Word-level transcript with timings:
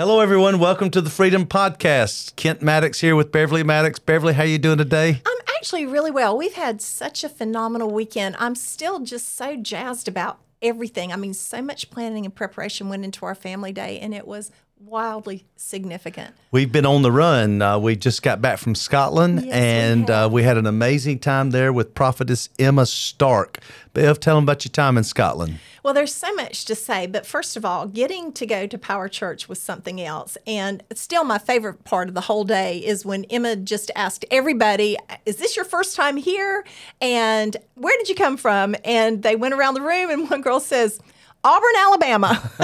Hello, 0.00 0.20
everyone. 0.20 0.58
Welcome 0.58 0.90
to 0.92 1.02
the 1.02 1.10
Freedom 1.10 1.44
Podcast. 1.44 2.34
Kent 2.34 2.62
Maddox 2.62 3.00
here 3.00 3.14
with 3.14 3.30
Beverly 3.30 3.62
Maddox. 3.62 3.98
Beverly, 3.98 4.32
how 4.32 4.44
you 4.44 4.56
doing 4.56 4.78
today? 4.78 5.20
I'm 5.26 5.38
actually 5.58 5.84
really 5.84 6.10
well. 6.10 6.38
We've 6.38 6.54
had 6.54 6.80
such 6.80 7.22
a 7.22 7.28
phenomenal 7.28 7.90
weekend. 7.90 8.34
I'm 8.38 8.54
still 8.54 9.00
just 9.00 9.36
so 9.36 9.56
jazzed 9.56 10.08
about 10.08 10.40
everything. 10.62 11.12
I 11.12 11.16
mean, 11.16 11.34
so 11.34 11.60
much 11.60 11.90
planning 11.90 12.24
and 12.24 12.34
preparation 12.34 12.88
went 12.88 13.04
into 13.04 13.26
our 13.26 13.34
family 13.34 13.72
day, 13.72 14.00
and 14.00 14.14
it 14.14 14.26
was 14.26 14.50
wildly 14.80 15.46
significant. 15.56 16.34
We've 16.50 16.72
been 16.72 16.86
on 16.86 17.02
the 17.02 17.12
run. 17.12 17.62
Uh, 17.62 17.78
we 17.78 17.96
just 17.96 18.22
got 18.22 18.40
back 18.40 18.58
from 18.58 18.74
Scotland, 18.74 19.44
Yes, 19.44 19.44
we 19.44 19.50
and 19.52 20.10
uh, 20.10 20.28
we 20.30 20.42
had 20.42 20.56
an 20.56 20.66
amazing 20.66 21.18
time 21.18 21.50
there 21.50 21.72
with 21.72 21.94
prophetess 21.94 22.48
Emma 22.58 22.86
Stark. 22.86 23.58
Bev, 23.92 24.20
tell 24.20 24.36
them 24.36 24.44
about 24.44 24.64
your 24.64 24.70
time 24.70 24.96
in 24.96 25.04
Scotland. 25.04 25.58
Well, 25.82 25.94
there's 25.94 26.14
so 26.14 26.32
much 26.34 26.64
to 26.66 26.74
say, 26.74 27.06
but 27.06 27.26
first 27.26 27.56
of 27.56 27.64
all, 27.64 27.86
getting 27.86 28.32
to 28.32 28.46
go 28.46 28.66
to 28.66 28.78
Power 28.78 29.08
Church 29.08 29.48
was 29.48 29.60
something 29.60 30.00
else. 30.00 30.36
And 30.46 30.82
still, 30.94 31.24
my 31.24 31.38
favorite 31.38 31.84
part 31.84 32.08
of 32.08 32.14
the 32.14 32.20
whole 32.22 32.44
day 32.44 32.78
is 32.78 33.04
when 33.04 33.24
Emma 33.24 33.56
just 33.56 33.90
asked 33.96 34.24
everybody, 34.30 34.96
Is 35.26 35.36
this 35.36 35.56
your 35.56 35.64
first 35.64 35.96
time 35.96 36.16
here? 36.16 36.64
And 37.00 37.56
where 37.74 37.96
did 37.98 38.08
you 38.08 38.14
come 38.14 38.36
from? 38.36 38.76
And 38.84 39.22
they 39.22 39.36
went 39.36 39.54
around 39.54 39.74
the 39.74 39.82
room, 39.82 40.10
and 40.10 40.28
one 40.30 40.42
girl 40.42 40.60
says, 40.60 41.00
Auburn, 41.42 41.70
Alabama. 41.78 42.50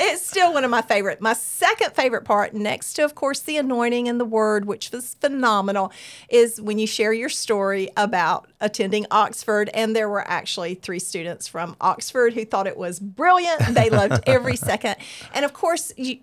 it's 0.00 0.24
still 0.24 0.52
one 0.52 0.62
of 0.62 0.70
my 0.70 0.82
favorite. 0.82 1.20
My 1.20 1.32
second 1.32 1.92
favorite 1.94 2.24
part, 2.24 2.54
next 2.54 2.94
to, 2.94 3.04
of 3.04 3.14
course, 3.16 3.40
the 3.40 3.56
anointing 3.56 4.08
and 4.08 4.20
the 4.20 4.24
word, 4.24 4.66
which 4.66 4.92
was 4.92 5.14
phenomenal, 5.14 5.92
is 6.28 6.60
when 6.60 6.78
you 6.78 6.86
share 6.86 7.12
your 7.12 7.28
story 7.28 7.90
about 7.96 8.48
attending 8.60 9.06
Oxford. 9.10 9.68
And 9.74 9.96
there 9.96 10.08
were 10.08 10.26
actually 10.28 10.74
three 10.74 11.00
students 11.00 11.48
from 11.48 11.76
Oxford 11.80 12.34
who 12.34 12.44
thought 12.44 12.68
it 12.68 12.76
was 12.76 13.00
brilliant. 13.00 13.60
They 13.74 13.90
loved 13.90 14.22
every 14.26 14.56
second. 14.56 14.96
And 15.34 15.44
of 15.44 15.52
course, 15.52 15.92
you, 15.96 16.18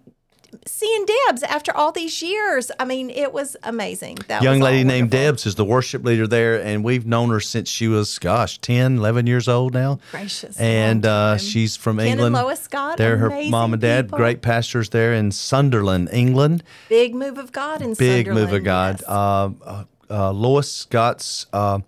seeing 0.65 1.05
Debs 1.27 1.43
after 1.43 1.75
all 1.75 1.91
these 1.91 2.21
years, 2.21 2.71
I 2.79 2.85
mean, 2.85 3.09
it 3.09 3.33
was 3.33 3.55
amazing. 3.63 4.17
That 4.27 4.41
Young 4.43 4.59
was 4.59 4.63
lady 4.65 4.83
named 4.83 5.11
wonderful. 5.13 5.31
Debs 5.33 5.45
is 5.45 5.55
the 5.55 5.65
worship 5.65 6.03
leader 6.03 6.27
there, 6.27 6.61
and 6.61 6.83
we've 6.83 7.05
known 7.05 7.29
her 7.29 7.39
since 7.39 7.69
she 7.69 7.87
was, 7.87 8.17
gosh, 8.19 8.57
10, 8.59 8.97
11 8.97 9.27
years 9.27 9.47
old 9.47 9.73
now. 9.73 9.99
Gracious, 10.11 10.59
And 10.59 11.05
uh, 11.05 11.37
she's 11.37 11.75
from 11.75 11.97
Ken 11.97 12.07
and 12.07 12.13
England. 12.13 12.35
Lois 12.35 12.59
Scott, 12.61 12.97
They're 12.97 13.17
her 13.17 13.29
mom 13.49 13.73
and 13.73 13.81
dad, 13.81 14.05
people. 14.07 14.17
great 14.17 14.41
pastors 14.41 14.89
there 14.89 15.13
in 15.13 15.31
Sunderland, 15.31 16.09
England. 16.11 16.63
Big 16.89 17.13
move 17.15 17.37
of 17.37 17.51
God 17.51 17.81
in 17.81 17.95
Sunderland. 17.95 18.25
big 18.25 18.33
move 18.33 18.53
of 18.53 18.63
God. 18.63 18.97
yes. 19.01 19.09
Uh, 19.09 19.49
uh, 19.63 19.83
uh, 20.11 20.31
Lois 20.31 20.71
Scott's 20.71 21.45
uh, 21.53 21.79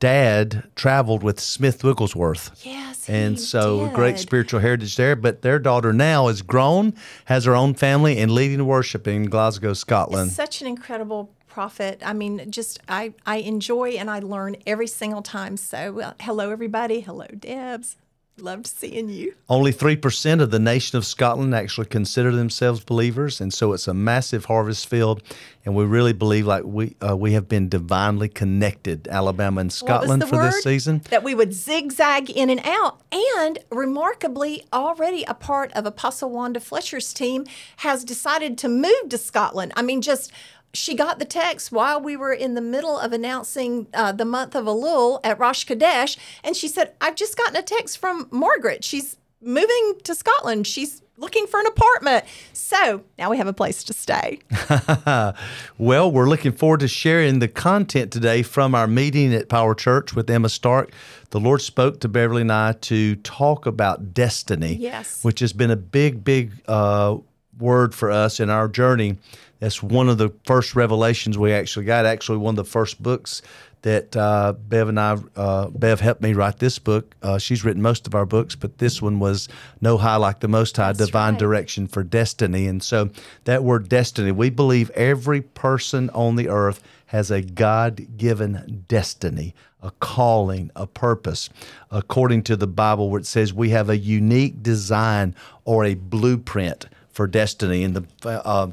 dad 0.00 0.64
traveled 0.74 1.22
with 1.22 1.38
Smith 1.38 1.84
Wigglesworth. 1.84 2.60
Yes, 2.64 3.06
he 3.06 3.12
And 3.12 3.38
so 3.38 3.88
great 3.94 4.18
spiritual 4.18 4.60
heritage 4.60 4.96
there. 4.96 5.14
But 5.14 5.42
their 5.42 5.58
daughter 5.58 5.92
now 5.92 6.28
is 6.28 6.42
grown, 6.42 6.94
has 7.26 7.44
her 7.44 7.54
own 7.54 7.74
family, 7.74 8.18
and 8.18 8.32
leading 8.32 8.66
worship 8.66 9.06
in 9.06 9.26
Glasgow, 9.26 9.74
Scotland. 9.74 10.32
such 10.32 10.60
an 10.60 10.66
incredible 10.66 11.30
prophet. 11.46 12.00
I 12.04 12.12
mean, 12.12 12.50
just 12.50 12.80
I 12.88 13.12
I 13.26 13.36
enjoy 13.36 13.90
and 13.90 14.10
I 14.10 14.20
learn 14.20 14.56
every 14.66 14.86
single 14.86 15.22
time. 15.22 15.56
So 15.56 16.14
hello 16.20 16.50
everybody. 16.50 17.00
Hello 17.00 17.26
Debs. 17.26 17.96
Loved 18.40 18.66
seeing 18.66 19.08
you. 19.08 19.34
Only 19.48 19.72
3% 19.72 20.40
of 20.40 20.50
the 20.50 20.58
nation 20.58 20.98
of 20.98 21.04
Scotland 21.04 21.54
actually 21.54 21.86
consider 21.86 22.30
themselves 22.30 22.84
believers. 22.84 23.40
And 23.40 23.52
so 23.52 23.72
it's 23.72 23.88
a 23.88 23.94
massive 23.94 24.46
harvest 24.46 24.88
field. 24.88 25.22
And 25.64 25.74
we 25.74 25.84
really 25.84 26.12
believe 26.12 26.46
like 26.46 26.64
we, 26.64 26.96
uh, 27.06 27.16
we 27.16 27.32
have 27.32 27.48
been 27.48 27.68
divinely 27.68 28.28
connected, 28.28 29.08
Alabama 29.08 29.60
and 29.60 29.72
Scotland, 29.72 30.26
for 30.26 30.36
this 30.42 30.62
season. 30.62 31.02
That 31.10 31.22
we 31.22 31.34
would 31.34 31.52
zigzag 31.52 32.30
in 32.30 32.48
and 32.48 32.60
out. 32.64 33.02
And 33.12 33.58
remarkably, 33.70 34.64
already 34.72 35.24
a 35.24 35.34
part 35.34 35.70
of 35.72 35.84
Apostle 35.84 36.30
Wanda 36.30 36.60
Fletcher's 36.60 37.12
team 37.12 37.44
has 37.78 38.04
decided 38.04 38.56
to 38.58 38.68
move 38.68 39.08
to 39.10 39.18
Scotland. 39.18 39.72
I 39.76 39.82
mean, 39.82 40.00
just 40.00 40.32
she 40.72 40.94
got 40.94 41.18
the 41.18 41.24
text 41.24 41.72
while 41.72 42.00
we 42.00 42.16
were 42.16 42.32
in 42.32 42.54
the 42.54 42.60
middle 42.60 42.98
of 42.98 43.12
announcing 43.12 43.86
uh, 43.94 44.12
the 44.12 44.24
month 44.24 44.54
of 44.54 44.66
Elul 44.66 45.20
at 45.24 45.38
Rosh 45.38 45.64
Chodesh. 45.66 46.16
And 46.44 46.56
she 46.56 46.68
said, 46.68 46.92
I've 47.00 47.16
just 47.16 47.36
gotten 47.36 47.56
a 47.56 47.62
text 47.62 47.98
from 47.98 48.28
Margaret. 48.30 48.84
She's 48.84 49.16
moving 49.42 49.94
to 50.04 50.14
Scotland. 50.14 50.66
She's 50.66 51.02
looking 51.16 51.46
for 51.46 51.60
an 51.60 51.66
apartment. 51.66 52.24
So 52.54 53.02
now 53.18 53.30
we 53.30 53.36
have 53.36 53.46
a 53.46 53.52
place 53.52 53.84
to 53.84 53.92
stay. 53.92 54.38
Well, 55.78 56.10
we're 56.10 56.28
looking 56.28 56.52
forward 56.52 56.80
to 56.80 56.88
sharing 56.88 57.38
the 57.38 57.48
content 57.48 58.12
today 58.12 58.42
from 58.42 58.74
our 58.74 58.86
meeting 58.86 59.34
at 59.34 59.48
Power 59.48 59.74
Church 59.74 60.14
with 60.14 60.28
Emma 60.30 60.48
Stark. 60.48 60.92
The 61.30 61.40
Lord 61.40 61.62
spoke 61.62 62.00
to 62.00 62.08
Beverly 62.08 62.42
and 62.42 62.52
I 62.52 62.72
to 62.72 63.16
talk 63.16 63.66
about 63.66 64.12
destiny, 64.14 64.74
Yes. 64.74 65.22
which 65.24 65.40
has 65.40 65.52
been 65.52 65.70
a 65.70 65.76
big, 65.76 66.22
big 66.24 66.52
uh, 66.68 67.16
word 67.58 67.94
for 67.94 68.10
us 68.10 68.40
in 68.40 68.50
our 68.50 68.68
journey. 68.68 69.16
That's 69.60 69.82
one 69.82 70.08
of 70.08 70.18
the 70.18 70.32
first 70.46 70.74
revelations 70.74 71.38
we 71.38 71.52
actually 71.52 71.84
got. 71.84 72.06
Actually, 72.06 72.38
one 72.38 72.52
of 72.52 72.56
the 72.64 72.70
first 72.70 73.02
books 73.02 73.42
that 73.82 74.14
uh, 74.16 74.52
Bev 74.52 74.88
and 74.88 75.00
I, 75.00 75.16
uh, 75.36 75.68
Bev 75.68 76.00
helped 76.00 76.20
me 76.20 76.32
write 76.34 76.58
this 76.58 76.78
book. 76.78 77.14
Uh, 77.22 77.38
she's 77.38 77.64
written 77.64 77.80
most 77.80 78.06
of 78.06 78.14
our 78.14 78.26
books, 78.26 78.54
but 78.54 78.78
this 78.78 79.00
one 79.00 79.20
was 79.20 79.48
No 79.80 79.96
High 79.96 80.16
Like 80.16 80.40
the 80.40 80.48
Most 80.48 80.76
High, 80.76 80.92
Divine 80.92 81.34
right. 81.34 81.38
Direction 81.38 81.86
for 81.86 82.02
Destiny. 82.02 82.66
And 82.66 82.82
so 82.82 83.10
that 83.44 83.64
word 83.64 83.88
destiny, 83.88 84.32
we 84.32 84.50
believe 84.50 84.90
every 84.90 85.40
person 85.40 86.10
on 86.10 86.36
the 86.36 86.48
earth 86.48 86.82
has 87.06 87.30
a 87.30 87.42
God 87.42 88.06
given 88.16 88.84
destiny, 88.86 89.54
a 89.82 89.90
calling, 89.92 90.70
a 90.76 90.86
purpose. 90.86 91.48
According 91.90 92.42
to 92.44 92.56
the 92.56 92.66
Bible, 92.66 93.10
where 93.10 93.20
it 93.20 93.26
says 93.26 93.52
we 93.52 93.70
have 93.70 93.88
a 93.88 93.96
unique 93.96 94.62
design 94.62 95.34
or 95.64 95.84
a 95.84 95.94
blueprint 95.94 96.86
for 97.08 97.26
destiny. 97.26 97.82
And 97.82 97.96
the 97.96 98.30
uh, 98.46 98.70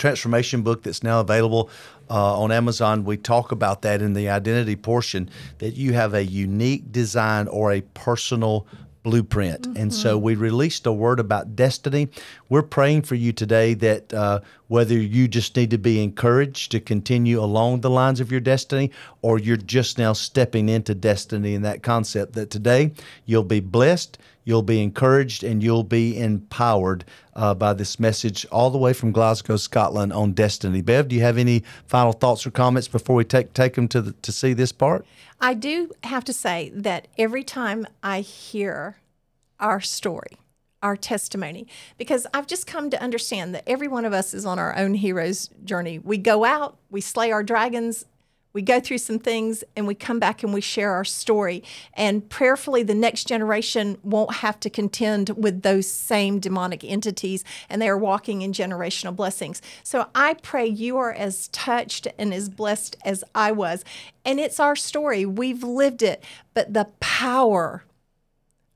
transformation 0.00 0.62
book 0.62 0.82
that's 0.82 1.02
now 1.04 1.20
available 1.20 1.70
uh, 2.08 2.40
on 2.40 2.50
Amazon. 2.50 3.04
We 3.04 3.16
talk 3.16 3.52
about 3.52 3.82
that 3.82 4.02
in 4.02 4.14
the 4.14 4.28
identity 4.28 4.74
portion 4.74 5.30
that 5.58 5.74
you 5.74 5.92
have 5.92 6.14
a 6.14 6.24
unique 6.24 6.90
design 6.90 7.46
or 7.46 7.70
a 7.72 7.82
personal 7.82 8.66
blueprint. 9.02 9.66
And 9.78 9.94
so 9.94 10.18
we 10.18 10.34
released 10.34 10.86
a 10.86 10.92
word 10.92 11.20
about 11.20 11.56
destiny. 11.56 12.08
We're 12.50 12.62
praying 12.62 13.02
for 13.02 13.14
you 13.14 13.32
today 13.32 13.72
that 13.74 14.12
uh, 14.12 14.40
whether 14.68 14.94
you 14.94 15.26
just 15.26 15.56
need 15.56 15.70
to 15.70 15.78
be 15.78 16.02
encouraged 16.02 16.70
to 16.72 16.80
continue 16.80 17.40
along 17.40 17.80
the 17.80 17.88
lines 17.88 18.20
of 18.20 18.30
your 18.30 18.40
destiny 18.40 18.90
or 19.22 19.38
you're 19.38 19.56
just 19.56 19.96
now 19.96 20.12
stepping 20.12 20.68
into 20.68 20.94
destiny 20.94 21.54
in 21.54 21.62
that 21.62 21.82
concept, 21.82 22.34
that 22.34 22.50
today 22.50 22.92
you'll 23.24 23.42
be 23.42 23.60
blessed, 23.60 24.18
you'll 24.50 24.62
be 24.62 24.82
encouraged, 24.82 25.44
and 25.44 25.62
you'll 25.62 25.84
be 25.84 26.18
empowered 26.18 27.04
uh, 27.36 27.54
by 27.54 27.72
this 27.72 28.00
message 28.00 28.44
all 28.50 28.68
the 28.68 28.76
way 28.76 28.92
from 28.92 29.12
Glasgow, 29.12 29.56
Scotland 29.56 30.12
on 30.12 30.32
destiny. 30.32 30.82
Bev, 30.82 31.06
do 31.06 31.14
you 31.14 31.22
have 31.22 31.38
any 31.38 31.62
final 31.86 32.12
thoughts 32.12 32.44
or 32.44 32.50
comments 32.50 32.88
before 32.88 33.14
we 33.14 33.24
take 33.24 33.54
take 33.54 33.74
them 33.74 33.86
to 33.88 34.02
the, 34.02 34.12
to 34.12 34.32
see 34.32 34.52
this 34.52 34.72
part? 34.72 35.06
I 35.40 35.54
do 35.54 35.92
have 36.02 36.24
to 36.24 36.32
say 36.32 36.70
that 36.74 37.06
every 37.16 37.44
time 37.44 37.86
I 38.02 38.20
hear 38.22 38.96
our 39.60 39.80
story, 39.80 40.36
our 40.82 40.96
testimony, 40.96 41.68
because 41.96 42.26
I've 42.34 42.48
just 42.48 42.66
come 42.66 42.90
to 42.90 43.00
understand 43.00 43.54
that 43.54 43.62
every 43.68 43.86
one 43.86 44.04
of 44.04 44.12
us 44.12 44.34
is 44.34 44.44
on 44.44 44.58
our 44.58 44.76
own 44.76 44.94
hero's 44.94 45.48
journey. 45.64 46.00
We 46.00 46.18
go 46.18 46.44
out, 46.44 46.76
we 46.90 47.00
slay 47.00 47.30
our 47.30 47.44
dragons, 47.44 48.04
we 48.52 48.62
go 48.62 48.80
through 48.80 48.98
some 48.98 49.18
things, 49.18 49.62
and 49.76 49.86
we 49.86 49.94
come 49.94 50.18
back 50.18 50.42
and 50.42 50.52
we 50.52 50.60
share 50.60 50.92
our 50.92 51.04
story. 51.04 51.62
And 51.94 52.28
prayerfully, 52.28 52.82
the 52.82 52.94
next 52.94 53.28
generation 53.28 53.98
won't 54.02 54.36
have 54.36 54.58
to 54.60 54.70
contend 54.70 55.30
with 55.30 55.62
those 55.62 55.90
same 55.90 56.40
demonic 56.40 56.84
entities, 56.84 57.44
and 57.68 57.80
they 57.80 57.88
are 57.88 57.98
walking 57.98 58.42
in 58.42 58.52
generational 58.52 59.14
blessings. 59.14 59.62
So 59.82 60.08
I 60.14 60.34
pray 60.34 60.66
you 60.66 60.96
are 60.96 61.12
as 61.12 61.48
touched 61.48 62.08
and 62.18 62.34
as 62.34 62.48
blessed 62.48 62.96
as 63.04 63.22
I 63.34 63.52
was. 63.52 63.84
And 64.24 64.40
it's 64.40 64.60
our 64.60 64.76
story. 64.76 65.24
We've 65.24 65.62
lived 65.62 66.02
it. 66.02 66.24
But 66.54 66.74
the 66.74 66.88
power 67.00 67.84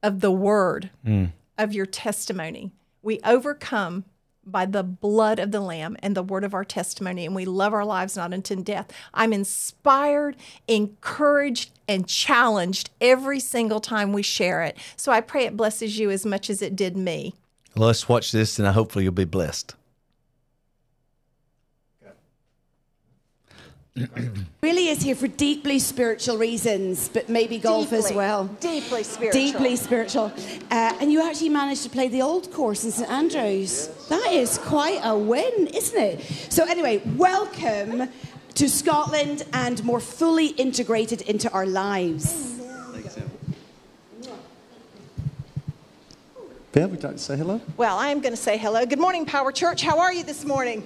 of 0.03 0.21
the 0.21 0.31
word 0.31 0.91
hmm. 1.05 1.27
of 1.59 1.73
your 1.73 1.87
testimony, 1.87 2.73
we 3.03 3.21
overcome 3.25 4.05
by 4.47 4.67
the 4.67 4.83
blood 4.83 5.39
of 5.39 5.51
the 5.53 5.61
Lamb 5.61 5.97
and 6.01 6.17
the 6.17 6.23
word 6.23 6.45
of 6.45 6.55
our 6.55 6.65
testimony, 6.65 7.27
and 7.27 7.35
we 7.35 7.45
love 7.45 7.73
our 7.73 7.85
lives 7.85 8.17
not 8.17 8.33
unto 8.33 8.57
death. 8.57 8.93
I'm 9.13 9.33
inspired, 9.33 10.37
encouraged, 10.69 11.71
and 11.87 12.07
challenged 12.07 12.91
every 13.01 13.41
single 13.41 13.81
time 13.81 14.13
we 14.13 14.23
share 14.23 14.63
it. 14.63 14.77
So 14.97 15.13
I 15.13 15.21
pray 15.21 15.45
it 15.45 15.57
blesses 15.57 15.99
you 15.99 16.11
as 16.11 16.25
much 16.25 16.49
as 16.49 16.63
it 16.63 16.77
did 16.77 16.97
me. 16.97 17.35
Let's 17.77 18.09
watch 18.09 18.33
this, 18.33 18.59
and 18.59 18.69
hopefully 18.69 19.05
you'll 19.05 19.13
be 19.13 19.25
blessed. 19.25 19.75
really 24.61 24.89
is 24.89 25.03
here 25.03 25.15
for 25.15 25.29
deeply 25.29 25.79
spiritual 25.79 26.37
reasons, 26.37 27.09
but 27.09 27.29
maybe 27.29 27.59
golf 27.59 27.93
as 27.93 28.13
well. 28.13 28.47
deeply 28.59 29.05
spiritual. 29.05 29.41
Deeply 29.41 29.77
spiritual. 29.77 30.33
Uh, 30.69 30.97
and 31.01 31.13
you 31.13 31.23
actually 31.23 31.49
managed 31.49 31.85
to 31.85 31.91
play 31.91 32.09
the 32.09 32.21
old 32.21 32.51
course 32.53 32.83
in 32.83 32.91
St 32.91 33.09
Andrews. 33.09 33.89
That 34.09 34.33
is 34.33 34.59
quite 34.59 34.99
a 35.05 35.17
win, 35.17 35.69
isn't 35.69 35.97
it? 35.97 36.21
So, 36.51 36.65
anyway, 36.65 37.03
welcome 37.15 38.09
to 38.55 38.69
Scotland 38.69 39.45
and 39.53 39.85
more 39.85 40.01
fully 40.01 40.49
integrated 40.49 41.23
into 41.23 41.49
our 41.53 41.67
lives. 41.67 42.64
Bev, 46.75 46.91
would 46.91 47.01
you 47.01 47.09
like 47.09 47.19
to 47.19 47.23
say 47.23 47.37
hello? 47.37 47.61
Well, 47.77 47.97
I 47.97 48.09
am 48.09 48.21
going 48.21 48.33
to 48.33 48.37
say 48.37 48.59
hello. 48.59 48.85
Good 48.85 48.99
morning, 48.99 49.25
Power 49.25 49.53
Church. 49.53 49.81
How 49.81 50.01
are 50.01 50.13
you 50.13 50.25
this 50.25 50.45
morning? 50.45 50.83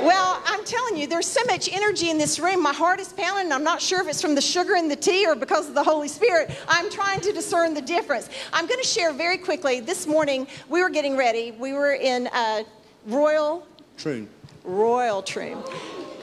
Well, 0.00 0.42
I'm 0.46 0.64
telling 0.64 0.96
you, 0.96 1.06
there's 1.06 1.26
so 1.26 1.42
much 1.46 1.70
energy 1.70 2.08
in 2.08 2.16
this 2.16 2.38
room. 2.38 2.62
My 2.62 2.72
heart 2.72 2.98
is 2.98 3.12
pounding, 3.12 3.44
and 3.44 3.52
I'm 3.52 3.64
not 3.64 3.82
sure 3.82 4.00
if 4.00 4.08
it's 4.08 4.22
from 4.22 4.34
the 4.34 4.40
sugar 4.40 4.76
in 4.76 4.88
the 4.88 4.96
tea 4.96 5.26
or 5.26 5.34
because 5.34 5.68
of 5.68 5.74
the 5.74 5.84
Holy 5.84 6.08
Spirit. 6.08 6.50
I'm 6.68 6.88
trying 6.88 7.20
to 7.20 7.32
discern 7.32 7.74
the 7.74 7.82
difference. 7.82 8.30
I'm 8.50 8.66
going 8.66 8.80
to 8.80 8.86
share 8.86 9.12
very 9.12 9.36
quickly. 9.36 9.80
This 9.80 10.06
morning, 10.06 10.46
we 10.70 10.80
were 10.80 10.88
getting 10.88 11.18
ready. 11.18 11.50
We 11.50 11.74
were 11.74 11.92
in 11.92 12.28
uh, 12.28 12.62
Royal 13.06 13.66
True. 13.98 14.26
Royal 14.64 15.20
Troon. 15.20 15.62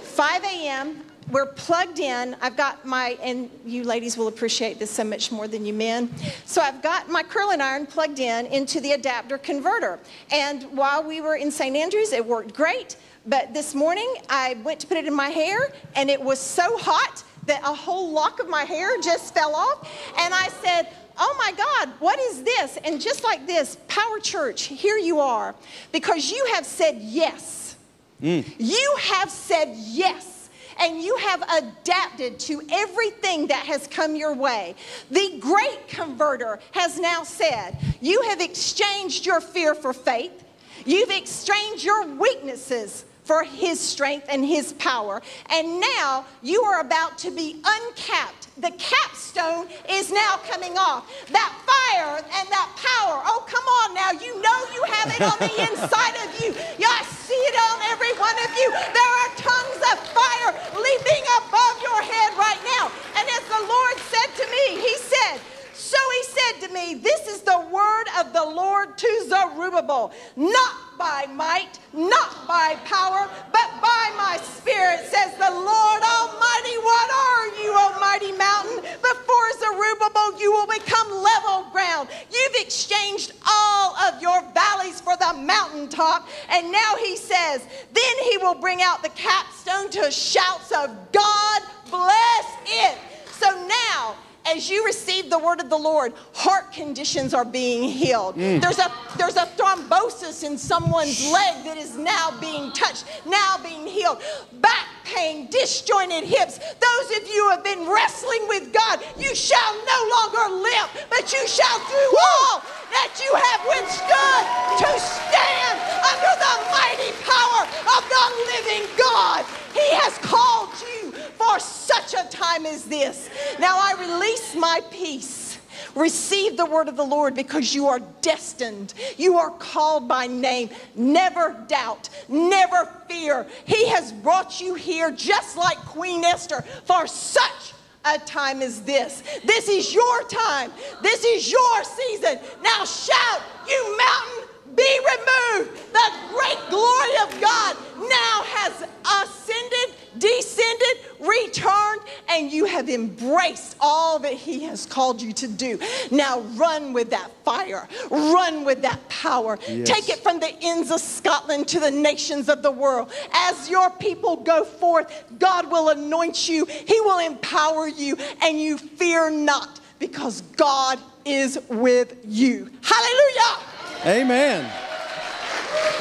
5 0.02 0.44
a.m. 0.44 1.04
We're 1.32 1.46
plugged 1.46 2.00
in. 2.00 2.36
I've 2.42 2.58
got 2.58 2.86
my, 2.86 3.18
and 3.22 3.50
you 3.66 3.84
ladies 3.84 4.18
will 4.18 4.28
appreciate 4.28 4.80
this 4.80 4.90
so 4.90 5.04
much 5.04 5.32
more 5.32 5.48
than 5.48 5.66
you 5.66 5.74
men. 5.74 6.10
So 6.46 6.62
I've 6.62 6.82
got 6.82 7.08
my 7.10 7.22
curling 7.22 7.62
iron 7.62 7.86
plugged 7.86 8.20
in 8.20 8.48
into 8.48 8.80
the 8.80 8.94
adapter 8.94 9.38
converter. 9.38 10.00
And 10.32 10.64
while 10.76 11.04
we 11.04 11.22
were 11.22 11.36
in 11.36 11.52
St. 11.52 11.76
Andrews, 11.76 12.14
it 12.14 12.26
worked 12.26 12.56
great. 12.56 12.96
But 13.28 13.54
this 13.54 13.76
morning, 13.76 14.12
I 14.30 14.58
went 14.64 14.80
to 14.80 14.88
put 14.88 14.98
it 14.98 15.06
in 15.06 15.14
my 15.14 15.30
hair, 15.30 15.72
and 15.96 16.10
it 16.10 16.20
was 16.20 16.40
so 16.40 16.78
hot 16.78 17.24
that 17.46 17.62
a 17.64 17.74
whole 17.74 18.12
lock 18.12 18.40
of 18.40 18.50
my 18.50 18.64
hair 18.64 19.00
just 19.02 19.34
fell 19.34 19.54
off. 19.54 19.88
And 20.18 20.34
I 20.34 20.50
said, 20.64 20.90
Oh 21.22 21.36
my 21.38 21.52
God, 21.52 21.94
what 22.00 22.18
is 22.18 22.44
this? 22.44 22.78
And 22.86 23.00
just 23.02 23.26
like 23.26 23.46
this, 23.46 23.78
Power 23.90 24.20
Church, 24.20 24.64
here 24.64 24.98
you 24.98 25.20
are, 25.20 25.54
because 25.92 26.32
you 26.32 26.48
have 26.54 26.66
said 26.66 26.98
yes. 27.02 27.76
Mm. 28.22 28.46
You 28.58 28.96
have 29.00 29.30
said 29.30 29.76
yes. 29.76 30.39
And 30.80 31.02
you 31.02 31.16
have 31.18 31.44
adapted 31.64 32.40
to 32.42 32.62
everything 32.72 33.48
that 33.48 33.66
has 33.66 33.88
come 33.88 34.16
your 34.16 34.34
way. 34.34 34.76
The 35.12 35.38
great 35.40 35.88
converter 35.88 36.60
has 36.72 37.00
now 37.00 37.24
said, 37.24 37.78
You 38.00 38.22
have 38.24 38.42
exchanged 38.42 39.26
your 39.26 39.42
fear 39.42 39.76
for 39.76 39.94
faith. 39.94 40.44
You've 40.86 41.12
exchanged 41.12 41.84
your 41.84 42.06
weaknesses 42.08 43.06
for 43.30 43.44
his 43.44 43.80
strength 43.80 44.26
and 44.28 44.42
his 44.42 44.74
power. 44.82 45.22
And 45.54 45.80
now 45.80 46.26
you 46.42 46.66
are 46.66 46.82
about 46.82 47.20
to 47.20 47.30
be 47.30 47.62
uncapped. 47.62 48.50
The 48.58 48.74
capstone 48.82 49.70
is 49.86 50.10
now 50.10 50.42
coming 50.50 50.74
off. 50.82 51.06
That 51.30 51.54
fire 51.62 52.26
and 52.26 52.46
that 52.50 52.70
power. 52.74 53.22
Oh, 53.30 53.46
come 53.46 53.62
on 53.86 53.94
now. 53.94 54.18
You 54.18 54.34
know 54.42 54.58
you 54.74 54.82
have 54.98 55.14
it 55.14 55.22
on 55.22 55.38
the 55.46 55.56
inside 55.70 56.18
of 56.26 56.42
you. 56.42 56.58
Yeah, 56.82 56.90
I 56.90 57.06
see 57.06 57.38
it 57.38 57.54
on 57.70 57.78
every 57.94 58.18
one 58.18 58.34
of 58.34 58.52
you. 58.58 58.68
There 58.98 59.14
are 59.22 59.30
tongues 59.38 59.82
of 59.94 59.98
fire 60.10 60.50
leaping 60.74 61.24
above 61.46 61.76
your 61.86 62.02
head 62.02 62.34
right 62.34 62.62
now. 62.66 62.90
And 63.14 63.30
as 63.30 63.46
the 63.46 63.62
Lord 63.62 63.96
said 64.10 64.30
to 64.42 64.46
me, 64.50 64.82
He 64.82 64.96
said, 65.06 65.38
so 65.78 66.02
he 66.18 66.24
said 66.34 66.68
to 66.68 66.74
me, 66.74 66.96
This 66.96 67.28
is 67.28 67.42
the 67.42 67.62
word 67.70 68.08
of 68.18 68.34
the 68.34 68.44
Lord 68.44 68.98
to 68.98 69.10
Zerubbabel, 69.30 70.14
not 70.36 70.89
by 71.00 71.26
might, 71.34 71.80
not 71.94 72.46
by 72.48 72.76
power, 72.86 73.28
but 73.52 73.70
by 73.82 74.14
my 74.18 74.38
spirit, 74.44 75.00
says 75.08 75.34
the 75.40 75.50
Lord 75.50 76.02
Almighty. 76.04 76.76
What 76.84 77.10
are 77.10 77.48
you, 77.64 77.74
Almighty 77.74 78.32
mountain? 78.34 78.84
Before 79.02 79.48
Zerubbabel, 79.58 80.40
you 80.40 80.52
will 80.52 80.68
become 80.68 81.10
level 81.10 81.72
ground. 81.72 82.10
You've 82.32 82.62
exchanged 82.62 83.32
all 83.48 83.96
of 83.96 84.22
your 84.22 84.44
valleys 84.54 85.00
for 85.00 85.16
the 85.16 85.34
mountaintop. 85.34 86.28
And 86.50 86.72
now 86.72 86.96
he 87.00 87.16
says, 87.16 87.66
Then 87.94 88.16
he 88.30 88.38
will 88.38 88.56
bring 88.56 88.82
out 88.82 89.02
the 89.02 89.10
capstone 89.10 89.90
to 89.92 90.12
shouts 90.12 90.72
of 90.72 91.12
God 91.14 91.62
bless 91.90 92.58
it. 92.66 92.98
So 93.32 93.50
now, 93.68 94.16
as 94.46 94.70
you 94.70 94.86
receive 94.86 95.30
the 95.30 95.40
word 95.40 95.62
of 95.62 95.70
the 95.70 95.78
Lord, 95.78 96.14
heart 96.34 96.72
conditions 96.72 97.34
are 97.34 97.46
being 97.46 97.84
healed. 97.84 98.36
Mm. 98.36 98.62
There's 98.62 98.80
a 98.80 98.92
there's 99.18 99.36
a 99.36 99.46
thrombosis 99.58 100.44
in 100.44 100.58
someone's 100.58 101.32
leg 101.32 101.64
that 101.66 101.78
is 101.78 101.98
now 101.98 102.38
being 102.40 102.72
touched, 102.72 103.06
now 103.26 103.58
being 103.64 103.86
healed. 103.86 104.22
Back 104.54 104.88
pain, 105.04 105.48
disjointed 105.50 106.24
hips. 106.24 106.60
Those 106.60 107.08
of 107.18 107.28
you 107.28 107.44
who 107.44 107.50
have 107.50 107.64
been 107.64 107.90
wrestling 107.90 108.46
with 108.48 108.72
God, 108.74 109.02
you 109.18 109.34
shall 109.34 109.74
no 109.74 110.00
longer 110.18 110.62
limp, 110.62 110.90
but 111.10 111.32
you 111.34 111.42
shall 111.48 111.80
through 111.90 112.14
all 112.18 112.62
that 112.94 113.12
you 113.22 113.32
have 113.34 113.62
withstood 113.70 114.44
to 114.82 114.90
stand 115.00 115.76
under 116.04 116.34
the 116.42 116.56
mighty 116.74 117.12
power 117.26 117.62
of 117.66 118.02
the 118.06 118.26
living 118.54 118.86
God. 118.98 119.46
He 119.74 119.88
has 120.02 120.18
called 120.20 120.74
you 120.82 120.99
for 121.40 121.60
such 121.60 122.14
a 122.14 122.30
time 122.30 122.66
as 122.66 122.84
this. 122.84 123.30
Now 123.60 123.78
I 123.78 123.96
release 124.00 124.56
my 124.56 124.82
peace. 124.92 125.58
Receive 125.96 126.58
the 126.58 126.66
word 126.66 126.90
of 126.90 126.98
the 126.98 127.06
Lord 127.06 127.34
because 127.34 127.74
you 127.74 127.88
are 127.88 128.00
destined. 128.22 128.94
You 129.18 129.38
are 129.38 129.52
called 129.52 130.08
by 130.08 130.28
name. 130.28 130.70
Never 130.96 131.56
doubt, 131.68 132.10
never 132.28 132.86
fear. 133.08 133.48
He 133.66 133.88
has 133.88 134.12
brought 134.12 134.60
you 134.60 134.76
here 134.76 135.12
just 135.12 135.58
like 135.58 135.78
Queen 135.78 136.24
Esther 136.24 136.62
for 136.86 137.08
such 137.08 137.74
a 138.06 138.18
time 138.20 138.62
as 138.62 138.82
this. 138.82 139.24
This 139.46 139.70
is 139.70 139.94
your 139.94 140.24
time. 140.24 140.72
This 141.02 141.24
is 141.24 141.52
your 141.52 141.84
season. 141.84 142.40
Now 142.62 142.86
shout, 142.86 143.42
you 143.68 143.98
mountain, 143.98 144.50
be 144.76 145.00
removed. 145.00 145.78
The 145.92 146.12
great 146.30 146.60
glory 146.70 147.16
of 147.24 147.42
God 147.42 147.76
now 147.98 148.44
has 148.46 148.88
ascended, 149.04 149.79
descended, 150.20 151.06
returned, 151.20 152.02
and 152.30 152.52
you 152.52 152.66
have 152.66 152.90
embraced 152.90 153.76
all 153.80 154.20
that 154.20 154.34
He 154.34 154.64
has 154.64 154.86
called 154.86 155.22
you 155.22 155.34
to 155.34 155.48
do. 155.48 155.80
Now 156.12 156.42
run 156.56 156.94
with 156.94 157.10
that 157.12 157.32
fire, 157.44 157.88
run 158.10 158.66
with 158.66 158.82
that 158.84 159.08
power. 159.10 159.58
Take 159.58 160.10
it 160.10 160.20
from 160.20 160.40
the 160.40 160.54
ends 160.62 160.92
of 160.92 161.00
Scotland 161.00 161.68
to 161.70 161.80
the 161.80 161.92
nations 161.92 162.50
of 162.50 162.62
the 162.62 162.72
world. 162.72 163.12
As 163.34 163.70
your 163.70 163.90
people 163.90 164.38
go 164.38 164.64
forth, 164.64 165.24
God 165.40 165.72
will 165.72 165.90
anoint 165.90 166.48
you, 166.48 166.66
He 166.66 167.00
will 167.02 167.20
empower 167.20 167.88
you, 167.88 168.18
and 168.42 168.60
you 168.60 168.78
fear 168.78 169.30
not 169.30 169.80
because 170.00 170.42
God 170.56 171.00
is 171.26 171.60
with 171.70 172.16
you. 172.26 172.70
Hallelujah! 172.82 173.66
Amen. 174.06 174.72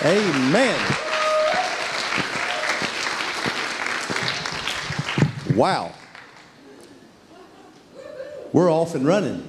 Amen. 0.04 1.07
Wow. 5.58 5.92
We're 8.52 8.70
off 8.70 8.94
and 8.94 9.04
running. 9.04 9.42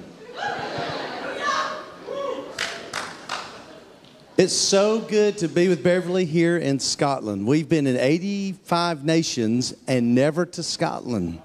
It's 4.36 4.52
so 4.52 4.98
good 5.02 5.38
to 5.38 5.46
be 5.46 5.68
with 5.68 5.84
Beverly 5.84 6.24
here 6.24 6.56
in 6.58 6.80
Scotland. 6.80 7.46
We've 7.46 7.68
been 7.68 7.86
in 7.86 7.96
85 7.96 9.04
nations 9.04 9.72
and 9.86 10.12
never 10.12 10.44
to 10.46 10.64
Scotland. 10.64 11.40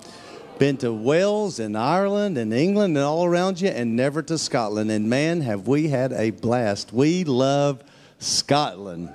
Been 0.58 0.78
to 0.78 0.92
Wales 0.92 1.60
and 1.60 1.78
Ireland 1.78 2.40
and 2.40 2.52
England 2.52 2.98
and 2.98 3.06
all 3.06 3.24
around 3.24 3.62
you 3.62 3.68
and 3.70 3.96
never 3.96 4.24
to 4.24 4.36
Scotland. 4.36 4.90
And 4.90 5.08
man, 5.08 5.42
have 5.42 5.68
we 5.68 5.90
had 5.90 6.12
a 6.12 6.32
blast. 6.32 6.92
We 6.92 7.24
love 7.24 7.84
Scotland. 8.18 9.14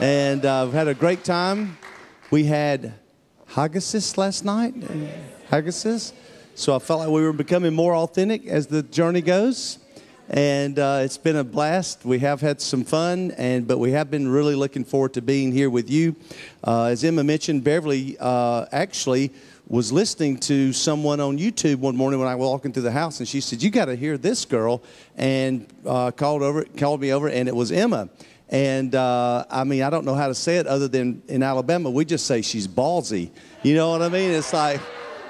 And 0.00 0.46
uh, 0.46 0.62
we've 0.64 0.72
had 0.72 0.88
a 0.88 0.94
great 0.94 1.22
time. 1.22 1.76
We 2.30 2.44
had 2.44 2.94
Haggis 3.46 4.18
last 4.18 4.44
night. 4.44 4.74
Haggis. 5.48 6.12
So 6.54 6.74
I 6.74 6.78
felt 6.78 7.00
like 7.00 7.08
we 7.08 7.22
were 7.22 7.32
becoming 7.32 7.74
more 7.74 7.94
authentic 7.94 8.46
as 8.46 8.66
the 8.66 8.82
journey 8.82 9.20
goes. 9.20 9.78
And 10.28 10.78
uh, 10.78 11.02
it's 11.04 11.18
been 11.18 11.36
a 11.36 11.44
blast. 11.44 12.04
We 12.04 12.18
have 12.18 12.40
had 12.40 12.60
some 12.60 12.82
fun, 12.82 13.30
and 13.38 13.68
but 13.68 13.78
we 13.78 13.92
have 13.92 14.10
been 14.10 14.26
really 14.26 14.56
looking 14.56 14.84
forward 14.84 15.14
to 15.14 15.22
being 15.22 15.52
here 15.52 15.70
with 15.70 15.88
you. 15.88 16.16
Uh, 16.66 16.86
as 16.86 17.04
Emma 17.04 17.22
mentioned, 17.22 17.62
Beverly 17.62 18.16
uh, 18.18 18.66
actually 18.72 19.32
was 19.68 19.92
listening 19.92 20.38
to 20.38 20.72
someone 20.72 21.20
on 21.20 21.38
YouTube 21.38 21.76
one 21.76 21.96
morning 21.96 22.18
when 22.18 22.28
I 22.28 22.34
walking 22.34 22.72
through 22.72 22.82
the 22.82 22.90
house, 22.90 23.20
and 23.20 23.28
she 23.28 23.40
said, 23.40 23.62
"You 23.62 23.70
got 23.70 23.84
to 23.84 23.94
hear 23.94 24.18
this 24.18 24.44
girl," 24.44 24.82
and 25.16 25.64
uh, 25.86 26.10
called 26.10 26.42
over, 26.42 26.64
called 26.76 27.00
me 27.00 27.12
over, 27.12 27.28
and 27.28 27.48
it 27.48 27.54
was 27.54 27.70
Emma. 27.70 28.08
And 28.48 28.94
uh, 28.94 29.44
I 29.50 29.64
mean, 29.64 29.82
I 29.82 29.90
don't 29.90 30.04
know 30.04 30.14
how 30.14 30.28
to 30.28 30.34
say 30.34 30.58
it 30.58 30.66
other 30.66 30.88
than 30.88 31.22
in 31.28 31.42
Alabama, 31.42 31.90
we 31.90 32.04
just 32.04 32.26
say 32.26 32.42
she's 32.42 32.68
ballsy. 32.68 33.30
You 33.62 33.74
know 33.74 33.90
what 33.90 34.02
I 34.02 34.08
mean? 34.08 34.30
It's 34.30 34.52
like 34.52 34.80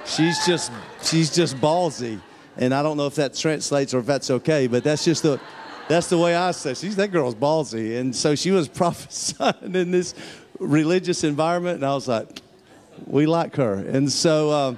she's 0.05 0.45
just 0.45 0.71
she's 1.01 1.33
just 1.33 1.55
ballsy. 1.57 2.19
And 2.57 2.73
I 2.73 2.81
don't 2.81 2.97
know 2.97 3.07
if 3.07 3.15
that 3.15 3.35
translates 3.35 3.93
or 3.93 3.99
if 3.99 4.05
that's 4.05 4.29
okay, 4.29 4.67
but 4.67 4.83
that's 4.83 5.03
just 5.03 5.23
the 5.23 5.39
that's 5.87 6.09
the 6.09 6.17
way 6.17 6.35
I 6.35 6.51
say. 6.51 6.73
She's 6.73 6.95
that 6.97 7.11
girl's 7.11 7.35
ballsy. 7.35 7.99
And 7.99 8.15
so 8.15 8.35
she 8.35 8.51
was 8.51 8.67
prophesying 8.67 9.75
in 9.75 9.91
this 9.91 10.13
religious 10.59 11.23
environment, 11.23 11.77
and 11.77 11.85
I 11.85 11.93
was 11.93 12.07
like, 12.07 12.41
we 13.05 13.25
like 13.25 13.55
her. 13.55 13.73
And 13.73 14.11
so 14.11 14.49
uh, 14.49 14.75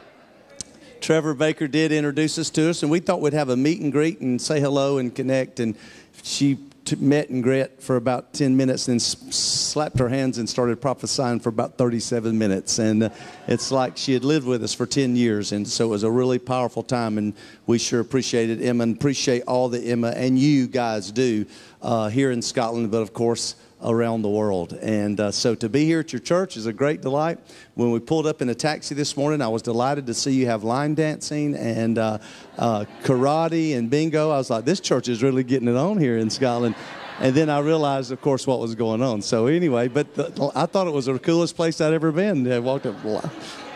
Trevor 1.01 1.33
Baker 1.33 1.67
did 1.67 1.91
introduce 1.91 2.37
us 2.37 2.49
to 2.51 2.69
us, 2.69 2.83
and 2.83 2.91
we 2.91 2.99
thought 2.99 3.21
we'd 3.21 3.33
have 3.33 3.49
a 3.49 3.57
meet 3.57 3.81
and 3.81 3.91
greet 3.91 4.19
and 4.19 4.41
say 4.41 4.59
hello 4.59 4.97
and 4.97 5.13
connect. 5.13 5.59
And 5.59 5.75
she 6.21 6.57
met 6.97 7.29
and 7.29 7.43
grit 7.43 7.81
for 7.81 7.95
about 7.95 8.33
10 8.33 8.55
minutes, 8.57 8.85
then 8.85 8.99
slapped 8.99 9.99
her 9.99 10.09
hands 10.09 10.37
and 10.37 10.49
started 10.49 10.81
prophesying 10.81 11.39
for 11.39 11.49
about 11.49 11.77
37 11.77 12.37
minutes. 12.37 12.79
And 12.79 13.03
uh, 13.03 13.09
it's 13.47 13.71
like 13.71 13.97
she 13.97 14.13
had 14.13 14.23
lived 14.23 14.47
with 14.47 14.63
us 14.63 14.73
for 14.73 14.85
10 14.85 15.15
years. 15.15 15.51
And 15.51 15.67
so 15.67 15.85
it 15.85 15.89
was 15.89 16.03
a 16.03 16.11
really 16.11 16.39
powerful 16.39 16.83
time. 16.83 17.17
And 17.17 17.33
we 17.67 17.77
sure 17.77 17.99
appreciated 17.99 18.61
Emma 18.61 18.83
and 18.83 18.95
appreciate 18.95 19.43
all 19.43 19.69
that 19.69 19.83
Emma 19.83 20.09
and 20.09 20.37
you 20.37 20.67
guys 20.67 21.11
do 21.11 21.45
uh, 21.81 22.09
here 22.09 22.31
in 22.31 22.41
Scotland, 22.41 22.91
but 22.91 23.01
of 23.01 23.13
course, 23.13 23.55
around 23.83 24.21
the 24.21 24.29
world. 24.29 24.73
And 24.73 25.19
uh, 25.19 25.31
so 25.31 25.55
to 25.55 25.69
be 25.69 25.85
here 25.85 25.99
at 26.01 26.11
your 26.11 26.19
church 26.19 26.57
is 26.57 26.65
a 26.65 26.73
great 26.73 27.01
delight. 27.01 27.39
When 27.75 27.91
we 27.91 27.99
pulled 27.99 28.27
up 28.27 28.41
in 28.41 28.49
a 28.49 28.55
taxi 28.55 28.95
this 28.95 29.15
morning, 29.15 29.41
I 29.41 29.47
was 29.47 29.61
delighted 29.61 30.05
to 30.07 30.13
see 30.13 30.31
you 30.31 30.47
have 30.47 30.63
line 30.63 30.95
dancing 30.95 31.55
and 31.55 31.97
uh, 31.97 32.17
uh, 32.57 32.85
karate 33.03 33.77
and 33.77 33.89
bingo. 33.89 34.31
I 34.31 34.37
was 34.37 34.49
like, 34.49 34.65
this 34.65 34.79
church 34.79 35.07
is 35.07 35.23
really 35.23 35.43
getting 35.43 35.67
it 35.67 35.75
on 35.75 35.97
here 35.97 36.17
in 36.17 36.29
Scotland. 36.29 36.75
And 37.19 37.35
then 37.35 37.49
I 37.49 37.59
realized, 37.59 38.11
of 38.11 38.21
course, 38.21 38.47
what 38.47 38.59
was 38.59 38.75
going 38.75 39.01
on. 39.01 39.21
So 39.21 39.47
anyway, 39.47 39.87
but 39.89 40.13
the, 40.15 40.51
I 40.55 40.65
thought 40.65 40.87
it 40.87 40.93
was 40.93 41.05
the 41.05 41.19
coolest 41.19 41.55
place 41.55 41.81
I'd 41.81 41.93
ever 41.93 42.11
been. 42.11 42.49
I 42.51 42.59
walked 42.59 42.85
up, 42.85 42.95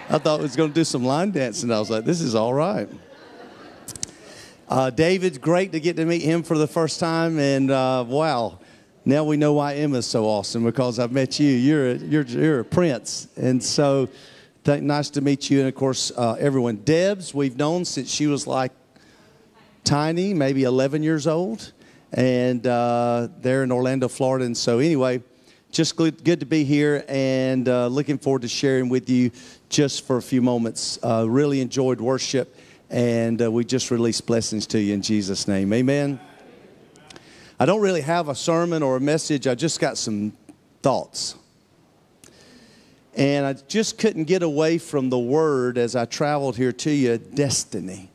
I 0.09 0.17
thought 0.17 0.39
it 0.39 0.43
was 0.43 0.55
going 0.55 0.69
to 0.69 0.75
do 0.75 0.83
some 0.83 1.03
line 1.03 1.31
dancing. 1.31 1.71
I 1.71 1.79
was 1.79 1.89
like, 1.89 2.05
this 2.05 2.21
is 2.21 2.35
all 2.35 2.53
right. 2.53 2.89
Uh, 4.69 4.89
David's 4.89 5.37
great 5.37 5.71
to 5.73 5.79
get 5.79 5.97
to 5.97 6.05
meet 6.05 6.21
him 6.21 6.41
for 6.41 6.57
the 6.57 6.67
first 6.67 6.99
time, 6.99 7.37
and 7.37 7.69
uh, 7.69 8.03
wow, 8.07 8.59
now 9.05 9.25
we 9.25 9.35
know 9.35 9.53
why 9.53 9.75
Emma's 9.75 10.05
so 10.05 10.25
awesome 10.25 10.63
because 10.63 10.97
I've 10.97 11.11
met 11.11 11.39
you. 11.39 11.49
You're 11.49 11.91
a, 11.91 11.95
you're, 11.95 12.23
you're 12.23 12.59
a 12.61 12.65
prince. 12.65 13.27
And 13.35 13.61
so 13.61 14.07
nice 14.65 15.09
to 15.11 15.21
meet 15.21 15.49
you. 15.49 15.59
And 15.59 15.67
of 15.67 15.75
course, 15.75 16.11
uh, 16.15 16.37
everyone. 16.39 16.77
Debs, 16.77 17.33
we've 17.33 17.57
known 17.57 17.83
since 17.83 18.09
she 18.09 18.27
was 18.27 18.47
like 18.47 18.71
tiny, 19.83 20.33
maybe 20.33 20.63
11 20.63 21.03
years 21.03 21.27
old. 21.27 21.73
And 22.13 22.65
uh, 22.65 23.27
they're 23.41 23.63
in 23.63 23.71
Orlando, 23.71 24.07
Florida. 24.07 24.45
And 24.45 24.55
so, 24.55 24.79
anyway, 24.79 25.21
just 25.71 25.95
good, 25.97 26.23
good 26.23 26.39
to 26.39 26.45
be 26.45 26.63
here 26.63 27.03
and 27.09 27.67
uh, 27.67 27.87
looking 27.87 28.17
forward 28.17 28.43
to 28.43 28.47
sharing 28.47 28.87
with 28.87 29.09
you 29.09 29.31
just 29.67 30.05
for 30.05 30.17
a 30.17 30.21
few 30.21 30.41
moments. 30.41 30.97
Uh, 31.03 31.25
really 31.27 31.59
enjoyed 31.59 31.99
worship. 31.99 32.55
And 32.89 33.41
uh, 33.41 33.51
we 33.51 33.65
just 33.65 33.91
release 33.91 34.21
blessings 34.21 34.67
to 34.67 34.79
you 34.79 34.93
in 34.93 35.01
Jesus' 35.01 35.47
name. 35.47 35.73
Amen. 35.73 36.19
I 37.63 37.65
don't 37.65 37.79
really 37.79 38.01
have 38.01 38.27
a 38.27 38.35
sermon 38.35 38.83
or 38.83 38.97
a 38.97 38.99
message, 38.99 39.47
I 39.47 39.55
just 39.55 39.79
got 39.79 39.97
some 39.97 40.33
thoughts. 40.81 41.35
And 43.15 43.45
I 43.45 43.53
just 43.53 43.97
couldn't 43.97 44.25
get 44.25 44.43
away 44.43 44.77
from 44.77 45.09
the 45.09 45.17
word 45.17 45.77
as 45.77 45.95
I 45.95 46.03
traveled 46.03 46.57
here 46.57 46.73
to 46.73 46.91
you 46.91 47.17
destiny. 47.17 48.09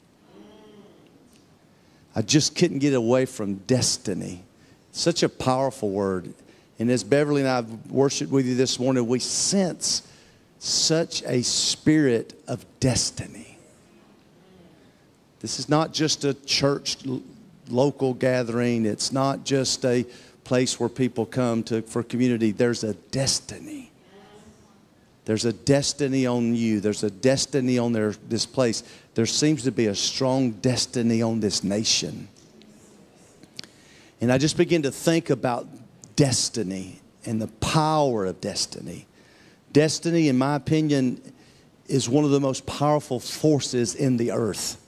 I 2.15 2.21
just 2.21 2.57
couldn't 2.57 2.81
get 2.81 2.93
away 2.93 3.25
from 3.25 3.55
destiny. 3.55 4.45
Such 4.93 5.23
a 5.23 5.31
powerful 5.31 5.89
word. 5.89 6.35
And 6.79 6.91
as 6.91 7.03
Beverly 7.03 7.41
and 7.41 7.49
I 7.49 7.65
worshiped 7.89 8.31
with 8.31 8.45
you 8.45 8.55
this 8.55 8.79
morning, 8.79 9.07
we 9.07 9.19
sense 9.19 10.07
such 10.59 11.23
a 11.23 11.41
spirit 11.41 12.39
of 12.47 12.67
destiny. 12.81 13.57
This 15.41 15.59
is 15.59 15.71
not 15.71 15.95
just 15.95 16.27
a 16.27 16.35
church 16.35 16.99
local 17.71 18.15
gathering. 18.15 18.87
It's 18.87 19.13
not 19.13 19.45
just 19.45 19.85
a 19.85 20.05
place 20.45 20.81
where 20.81 20.89
people 20.89 21.27
come 21.27 21.63
to 21.65 21.83
for 21.83 22.03
community. 22.03 22.53
There's 22.53 22.85
a 22.85 22.95
destiny. 22.95 23.91
There's 25.27 25.45
a 25.45 25.53
destiny 25.53 26.27
on 26.27 26.55
you. 26.55 26.81
There's 26.81 27.03
a 27.03 27.11
destiny 27.11 27.79
on 27.79 27.93
their, 27.93 28.13
this 28.29 28.47
place. 28.47 28.83
There 29.15 29.27
seems 29.27 29.63
to 29.65 29.71
be 29.71 29.87
a 29.87 29.95
strong 29.95 30.53
destiny 30.53 31.21
on 31.21 31.41
this 31.41 31.63
nation. 31.63 32.29
And 34.23 34.33
I 34.33 34.39
just 34.39 34.57
begin 34.57 34.83
to 34.83 34.91
think 34.91 35.29
about 35.29 35.69
destiny 36.17 37.01
and 37.27 37.41
the 37.43 37.49
power 37.49 38.25
of 38.25 38.41
destiny. 38.41 39.07
Destiny, 39.73 40.29
in 40.29 40.39
my 40.39 40.57
opinion, 40.57 41.21
is 41.89 42.09
one 42.09 42.25
of 42.25 42.31
the 42.31 42.41
most 42.41 42.65
powerful 42.65 43.21
forces 43.21 43.95
in 43.95 44.17
the 44.17 44.33
earth 44.33 44.79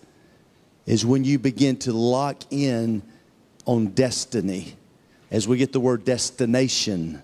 is 0.87 1.05
when 1.05 1.25
you 1.25 1.39
begin 1.39 1.77
to 1.77 1.93
lock 1.93 2.43
in 2.51 3.03
on 3.67 3.87
destiny. 3.89 4.75
As 5.31 5.47
we 5.47 5.57
get 5.57 5.73
the 5.73 5.81
word 5.81 6.05
destination 6.05 7.23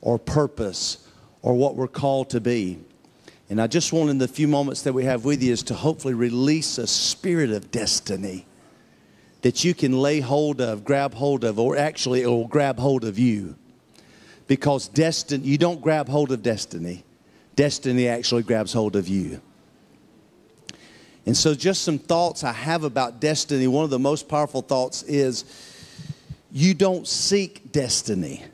or 0.00 0.18
purpose 0.18 1.06
or 1.42 1.54
what 1.54 1.76
we're 1.76 1.86
called 1.86 2.30
to 2.30 2.40
be. 2.40 2.78
And 3.48 3.60
I 3.60 3.66
just 3.66 3.92
want 3.92 4.10
in 4.10 4.18
the 4.18 4.26
few 4.26 4.48
moments 4.48 4.82
that 4.82 4.92
we 4.92 5.04
have 5.04 5.24
with 5.24 5.42
you 5.42 5.52
is 5.52 5.62
to 5.64 5.74
hopefully 5.74 6.14
release 6.14 6.78
a 6.78 6.86
spirit 6.86 7.50
of 7.50 7.70
destiny 7.70 8.46
that 9.42 9.62
you 9.62 9.74
can 9.74 9.92
lay 9.92 10.20
hold 10.20 10.60
of, 10.60 10.84
grab 10.84 11.12
hold 11.12 11.44
of, 11.44 11.58
or 11.58 11.76
actually 11.76 12.22
it 12.22 12.26
will 12.26 12.48
grab 12.48 12.78
hold 12.78 13.04
of 13.04 13.18
you. 13.18 13.54
Because 14.46 14.88
destiny, 14.88 15.46
you 15.46 15.58
don't 15.58 15.82
grab 15.82 16.08
hold 16.08 16.32
of 16.32 16.42
destiny. 16.42 17.04
Destiny 17.54 18.08
actually 18.08 18.42
grabs 18.42 18.72
hold 18.72 18.96
of 18.96 19.06
you. 19.06 19.40
And 21.26 21.36
so, 21.36 21.54
just 21.54 21.82
some 21.82 21.98
thoughts 21.98 22.44
I 22.44 22.52
have 22.52 22.84
about 22.84 23.20
destiny. 23.20 23.66
One 23.66 23.84
of 23.84 23.90
the 23.90 23.98
most 23.98 24.28
powerful 24.28 24.60
thoughts 24.60 25.02
is 25.04 25.44
you 26.52 26.74
don't 26.74 27.06
seek 27.08 27.72
destiny, 27.72 28.44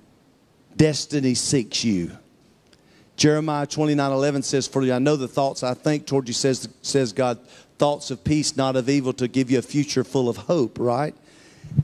destiny 0.77 1.35
seeks 1.35 1.85
you. 1.85 2.13
Jeremiah 3.17 3.67
29 3.67 4.13
11 4.13 4.43
says, 4.43 4.67
For 4.67 4.83
you 4.83 4.95
I 4.95 4.99
know 4.99 5.17
the 5.17 5.29
thoughts 5.29 5.63
I 5.63 5.75
think 5.75 6.07
toward 6.07 6.29
you, 6.29 6.33
says, 6.33 6.69
says 6.81 7.13
God, 7.13 7.39
thoughts 7.77 8.11
of 8.11 8.25
peace, 8.25 8.57
not 8.57 8.77
of 8.77 8.89
evil, 8.89 9.13
to 9.15 9.29
give 9.29 9.51
you 9.51 9.59
a 9.59 9.63
future 9.63 10.05
full 10.05 10.29
of 10.29 10.37
hope, 10.37 10.79
right? 10.79 11.15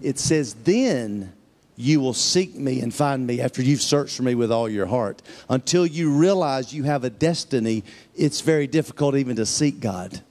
It 0.00 0.19
says, 0.19 0.55
Then 0.55 1.33
you 1.76 2.00
will 2.00 2.14
seek 2.14 2.55
me 2.55 2.81
and 2.81 2.95
find 2.95 3.26
me 3.26 3.40
after 3.40 3.61
you've 3.61 3.83
searched 3.83 4.16
for 4.16 4.23
me 4.23 4.35
with 4.35 4.50
all 4.50 4.69
your 4.69 4.87
heart. 4.87 5.21
Until 5.50 5.85
you 5.85 6.11
realize 6.11 6.73
you 6.73 6.85
have 6.85 7.05
a 7.05 7.11
destiny, 7.11 7.85
it's 8.14 8.40
very 8.40 8.66
difficult 8.66 9.14
even 9.14 9.37
to 9.37 9.45
seek 9.45 9.81
God. 9.81 10.23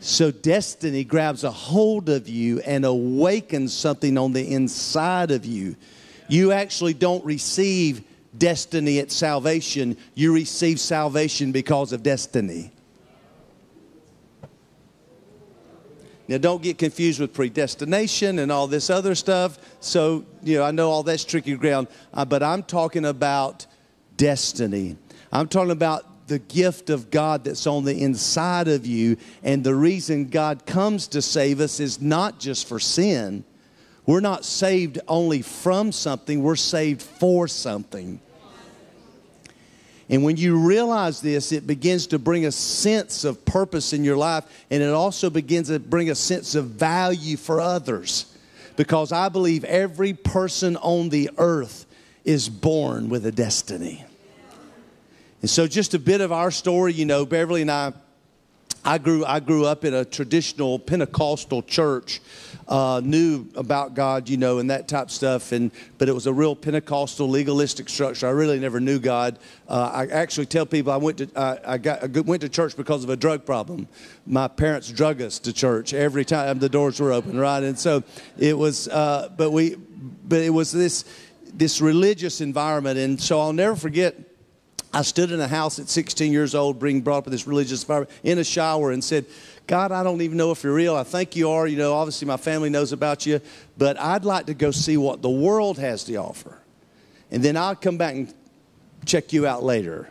So 0.00 0.30
destiny 0.30 1.04
grabs 1.04 1.44
a 1.44 1.50
hold 1.50 2.08
of 2.08 2.26
you 2.26 2.60
and 2.60 2.86
awakens 2.86 3.74
something 3.74 4.16
on 4.16 4.32
the 4.32 4.52
inside 4.52 5.30
of 5.30 5.44
you. 5.44 5.76
You 6.26 6.52
actually 6.52 6.94
don't 6.94 7.24
receive 7.24 8.02
destiny 8.36 8.98
at 9.00 9.10
salvation, 9.10 9.96
you 10.14 10.32
receive 10.32 10.80
salvation 10.80 11.52
because 11.52 11.92
of 11.92 12.02
destiny. 12.02 12.72
Now, 16.28 16.38
don't 16.38 16.62
get 16.62 16.78
confused 16.78 17.18
with 17.18 17.34
predestination 17.34 18.38
and 18.38 18.52
all 18.52 18.68
this 18.68 18.88
other 18.88 19.16
stuff. 19.16 19.58
So, 19.80 20.24
you 20.44 20.58
know, 20.58 20.62
I 20.62 20.70
know 20.70 20.88
all 20.88 21.02
that's 21.02 21.24
tricky 21.24 21.56
ground, 21.56 21.88
uh, 22.14 22.24
but 22.24 22.40
I'm 22.40 22.62
talking 22.62 23.04
about 23.04 23.66
destiny. 24.16 24.96
I'm 25.32 25.48
talking 25.48 25.72
about 25.72 26.09
the 26.30 26.38
gift 26.38 26.90
of 26.90 27.10
God 27.10 27.44
that's 27.44 27.66
on 27.66 27.84
the 27.84 28.02
inside 28.02 28.68
of 28.68 28.86
you. 28.86 29.16
And 29.42 29.62
the 29.62 29.74
reason 29.74 30.28
God 30.28 30.64
comes 30.64 31.08
to 31.08 31.20
save 31.20 31.60
us 31.60 31.80
is 31.80 32.00
not 32.00 32.38
just 32.38 32.68
for 32.68 32.78
sin. 32.78 33.44
We're 34.06 34.20
not 34.20 34.44
saved 34.44 35.00
only 35.08 35.42
from 35.42 35.92
something, 35.92 36.42
we're 36.42 36.56
saved 36.56 37.02
for 37.02 37.46
something. 37.48 38.20
And 40.08 40.24
when 40.24 40.36
you 40.36 40.58
realize 40.58 41.20
this, 41.20 41.52
it 41.52 41.66
begins 41.66 42.08
to 42.08 42.18
bring 42.18 42.46
a 42.46 42.52
sense 42.52 43.24
of 43.24 43.44
purpose 43.44 43.92
in 43.92 44.02
your 44.02 44.16
life, 44.16 44.44
and 44.70 44.82
it 44.82 44.92
also 44.92 45.30
begins 45.30 45.68
to 45.68 45.78
bring 45.78 46.10
a 46.10 46.14
sense 46.14 46.54
of 46.54 46.66
value 46.66 47.36
for 47.36 47.60
others. 47.60 48.36
Because 48.76 49.12
I 49.12 49.28
believe 49.28 49.62
every 49.64 50.14
person 50.14 50.76
on 50.76 51.10
the 51.10 51.30
earth 51.38 51.86
is 52.24 52.48
born 52.48 53.08
with 53.08 53.26
a 53.26 53.32
destiny. 53.32 54.04
And 55.40 55.48
so, 55.48 55.66
just 55.66 55.94
a 55.94 55.98
bit 55.98 56.20
of 56.20 56.32
our 56.32 56.50
story, 56.50 56.92
you 56.92 57.06
know, 57.06 57.24
Beverly 57.24 57.62
and 57.62 57.70
I, 57.70 57.94
I 58.84 58.98
grew, 58.98 59.24
I 59.24 59.40
grew 59.40 59.64
up 59.64 59.84
in 59.84 59.94
a 59.94 60.04
traditional 60.04 60.78
Pentecostal 60.78 61.62
church, 61.62 62.20
uh, 62.68 63.00
knew 63.02 63.46
about 63.54 63.94
God, 63.94 64.28
you 64.28 64.36
know, 64.36 64.58
and 64.58 64.70
that 64.70 64.86
type 64.86 65.10
stuff. 65.10 65.52
And 65.52 65.70
but 65.96 66.08
it 66.08 66.12
was 66.12 66.26
a 66.26 66.32
real 66.32 66.54
Pentecostal 66.54 67.28
legalistic 67.28 67.88
structure. 67.88 68.26
I 68.26 68.30
really 68.30 68.58
never 68.58 68.80
knew 68.80 68.98
God. 68.98 69.38
Uh, 69.66 69.90
I 69.92 70.06
actually 70.06 70.46
tell 70.46 70.66
people 70.66 70.92
I 70.92 70.98
went 70.98 71.18
to 71.18 71.30
uh, 71.34 71.56
I 71.66 71.78
got 71.78 72.02
I 72.02 72.20
went 72.20 72.42
to 72.42 72.48
church 72.48 72.76
because 72.76 73.02
of 73.02 73.10
a 73.10 73.16
drug 73.16 73.46
problem. 73.46 73.88
My 74.26 74.46
parents 74.46 74.90
drug 74.90 75.20
us 75.20 75.38
to 75.40 75.52
church 75.52 75.94
every 75.94 76.24
time 76.24 76.58
the 76.58 76.68
doors 76.68 77.00
were 77.00 77.12
open, 77.12 77.38
right? 77.38 77.62
And 77.62 77.78
so 77.78 78.02
it 78.38 78.56
was, 78.56 78.88
uh, 78.88 79.30
but 79.36 79.50
we, 79.50 79.76
but 79.76 80.40
it 80.40 80.50
was 80.50 80.70
this 80.70 81.04
this 81.52 81.80
religious 81.80 82.40
environment, 82.40 82.98
and 82.98 83.20
so 83.20 83.40
I'll 83.40 83.52
never 83.52 83.74
forget 83.74 84.29
I 84.92 85.02
stood 85.02 85.30
in 85.30 85.40
a 85.40 85.46
house 85.46 85.78
at 85.78 85.88
16 85.88 86.32
years 86.32 86.54
old, 86.54 86.80
being 86.80 87.00
brought 87.00 87.18
up 87.18 87.26
in 87.26 87.30
this 87.30 87.46
religious 87.46 87.82
environment, 87.82 88.10
in 88.24 88.38
a 88.38 88.44
shower, 88.44 88.90
and 88.90 89.02
said, 89.02 89.24
God, 89.66 89.92
I 89.92 90.02
don't 90.02 90.20
even 90.20 90.36
know 90.36 90.50
if 90.50 90.64
you're 90.64 90.74
real. 90.74 90.96
I 90.96 91.04
think 91.04 91.36
you 91.36 91.50
are. 91.50 91.66
You 91.66 91.76
know, 91.76 91.94
obviously 91.94 92.26
my 92.26 92.36
family 92.36 92.70
knows 92.70 92.92
about 92.92 93.24
you, 93.24 93.40
but 93.78 93.98
I'd 94.00 94.24
like 94.24 94.46
to 94.46 94.54
go 94.54 94.72
see 94.72 94.96
what 94.96 95.22
the 95.22 95.30
world 95.30 95.78
has 95.78 96.02
to 96.04 96.16
offer. 96.16 96.58
And 97.30 97.42
then 97.42 97.56
I'll 97.56 97.76
come 97.76 97.96
back 97.96 98.14
and 98.14 98.34
check 99.04 99.32
you 99.32 99.46
out 99.46 99.62
later. 99.62 100.10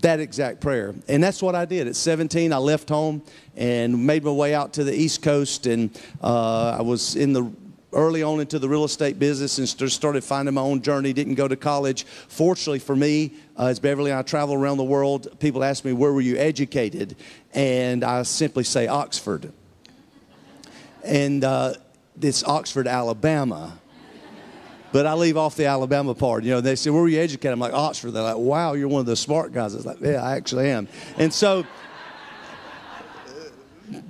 That 0.00 0.20
exact 0.20 0.60
prayer. 0.60 0.94
And 1.08 1.22
that's 1.22 1.40
what 1.40 1.54
I 1.54 1.64
did. 1.64 1.86
At 1.86 1.96
17, 1.96 2.52
I 2.52 2.58
left 2.58 2.90
home 2.90 3.22
and 3.56 4.06
made 4.06 4.24
my 4.24 4.32
way 4.32 4.54
out 4.54 4.74
to 4.74 4.84
the 4.84 4.94
East 4.94 5.22
Coast, 5.22 5.66
and 5.66 5.98
uh, 6.22 6.76
I 6.78 6.82
was 6.82 7.16
in 7.16 7.32
the 7.32 7.50
early 7.92 8.22
on 8.22 8.40
into 8.40 8.58
the 8.58 8.68
real 8.68 8.84
estate 8.84 9.18
business 9.18 9.58
and 9.58 9.68
started 9.90 10.24
finding 10.24 10.54
my 10.54 10.60
own 10.60 10.82
journey. 10.82 11.12
Didn't 11.12 11.34
go 11.34 11.48
to 11.48 11.56
college. 11.56 12.04
Fortunately 12.04 12.78
for 12.78 12.96
me, 12.96 13.32
uh, 13.58 13.66
as 13.66 13.78
Beverly 13.78 14.10
and 14.10 14.18
I 14.18 14.22
travel 14.22 14.54
around 14.54 14.78
the 14.78 14.84
world, 14.84 15.38
people 15.38 15.62
ask 15.62 15.84
me, 15.84 15.92
Where 15.92 16.12
were 16.12 16.20
you 16.20 16.36
educated? 16.36 17.16
And 17.52 18.04
I 18.04 18.22
simply 18.22 18.64
say, 18.64 18.86
Oxford. 18.86 19.52
And 21.04 21.44
uh, 21.44 21.74
it's 22.20 22.44
Oxford, 22.44 22.86
Alabama. 22.86 23.78
But 24.92 25.06
I 25.06 25.14
leave 25.14 25.38
off 25.38 25.56
the 25.56 25.64
Alabama 25.64 26.14
part. 26.14 26.44
You 26.44 26.50
know, 26.50 26.60
they 26.60 26.76
say, 26.76 26.90
Where 26.90 27.02
were 27.02 27.08
you 27.08 27.20
educated? 27.20 27.54
I'm 27.54 27.60
like, 27.60 27.72
Oxford. 27.72 28.10
They're 28.10 28.22
like, 28.22 28.36
Wow, 28.36 28.74
you're 28.74 28.88
one 28.88 29.00
of 29.00 29.06
the 29.06 29.16
smart 29.16 29.52
guys. 29.52 29.74
I 29.74 29.78
was 29.78 29.86
like, 29.86 30.00
Yeah, 30.00 30.22
I 30.22 30.36
actually 30.36 30.70
am. 30.70 30.86
And 31.16 31.32
so, 31.32 31.64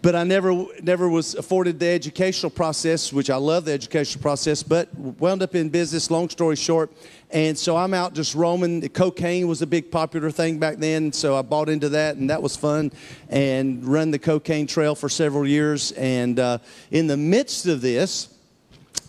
but 0.03 0.17
I 0.17 0.25
never 0.25 0.67
never 0.83 1.09
was 1.09 1.35
afforded 1.37 1.79
the 1.79 1.87
educational 1.87 2.51
process, 2.51 3.13
which 3.13 3.31
I 3.31 3.37
love 3.37 3.65
the 3.65 3.73
educational 3.73 4.21
process, 4.21 4.63
but 4.63 4.93
wound 4.95 5.43
up 5.43 5.55
in 5.55 5.69
business, 5.69 6.11
long 6.11 6.29
story 6.29 6.57
short. 6.57 6.93
And 7.31 7.57
so 7.57 7.77
I'm 7.77 7.95
out 7.95 8.13
just 8.13 8.35
roaming. 8.35 8.87
Cocaine 8.91 9.47
was 9.49 9.63
a 9.63 9.67
big 9.67 9.91
popular 9.91 10.31
thing 10.31 10.59
back 10.59 10.77
then, 10.77 11.13
so 11.13 11.37
I 11.37 11.43
bought 11.43 11.69
into 11.69 11.89
that, 11.91 12.17
and 12.17 12.29
that 12.29 12.43
was 12.43 12.57
fun. 12.57 12.93
And 13.29 13.85
run 13.87 14.11
the 14.11 14.19
cocaine 14.19 14.67
trail 14.67 14.95
for 14.95 15.09
several 15.09 15.47
years. 15.47 15.93
And 15.93 16.39
uh, 16.39 16.59
in 16.91 17.07
the 17.07 17.17
midst 17.17 17.67
of 17.67 17.81
this, 17.81 18.29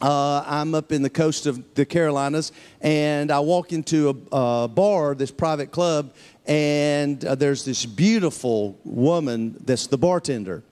uh, 0.01 0.43
I'm 0.45 0.75
up 0.75 0.91
in 0.91 1.01
the 1.01 1.09
coast 1.09 1.47
of 1.47 1.75
the 1.75 1.85
Carolinas, 1.85 2.51
and 2.81 3.31
I 3.31 3.39
walk 3.39 3.73
into 3.73 4.25
a, 4.31 4.63
a 4.63 4.67
bar, 4.67 5.15
this 5.15 5.31
private 5.31 5.71
club, 5.71 6.13
and 6.45 7.23
uh, 7.23 7.35
there's 7.35 7.63
this 7.63 7.85
beautiful 7.85 8.77
woman 8.83 9.55
that's 9.65 9.87
the 9.87 9.97
bartender. 9.97 10.63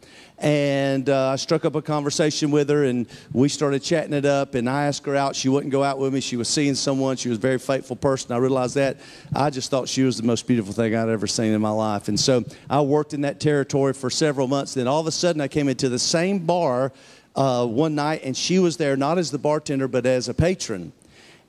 And 0.42 1.08
uh, 1.08 1.30
I 1.30 1.36
struck 1.36 1.66
up 1.66 1.76
a 1.76 1.84
conversation 1.84 2.50
with 2.50 2.68
her, 2.70 2.84
and 2.84 3.08
we 3.32 3.48
started 3.48 3.84
chatting 3.84 4.14
it 4.14 4.26
up. 4.26 4.56
And 4.56 4.68
I 4.68 4.88
asked 4.88 5.06
her 5.06 5.16
out. 5.16 5.36
She 5.36 5.50
wouldn't 5.50 5.72
go 5.72 5.84
out 5.84 6.00
with 6.00 6.14
me. 6.14 6.20
She 6.20 6.36
was 6.36 6.50
seeing 6.50 6.74
someone. 6.74 7.16
She 7.16 7.30
was 7.30 7.38
a 7.38 7.42
very 7.42 7.60
faithful 7.60 7.96
person. 7.96 8.32
I 8.32 8.38
realized 8.38 8.76
that. 8.76 8.98
I 9.36 9.52
just 9.52 9.70
thought 9.70 9.88
she 9.88 10.02
was 10.02 10.18
the 10.18 10.24
most 10.24 10.48
beautiful 10.48 10.74
thing 10.74 10.96
I'd 10.96 11.10
ever 11.10 11.28
seen 11.28 11.54
in 11.54 11.62
my 11.62 11.70
life. 11.70 12.08
And 12.08 12.20
so 12.20 12.44
I 12.70 12.82
worked 12.82 13.14
in 13.14 13.22
that 13.22 13.40
territory 13.40 13.94
for 13.94 14.10
several 14.10 14.48
months. 14.48 14.74
Then 14.74 14.88
all 14.88 15.00
of 15.00 15.08
a 15.08 15.12
sudden, 15.12 15.42
I 15.42 15.48
came 15.48 15.70
into 15.70 15.90
the 15.90 16.00
same 16.00 16.40
bar 16.40 16.92
uh, 17.36 17.66
one 17.68 17.94
night, 17.94 18.22
and 18.24 18.36
she 18.36 18.58
was 18.58 18.78
there 18.78 18.98
not 18.98 19.20
as 19.20 19.30
the 19.30 19.38
bartender, 19.38 19.88
but 19.88 20.08
as 20.08 20.28
a 20.28 20.34
patron 20.34 20.92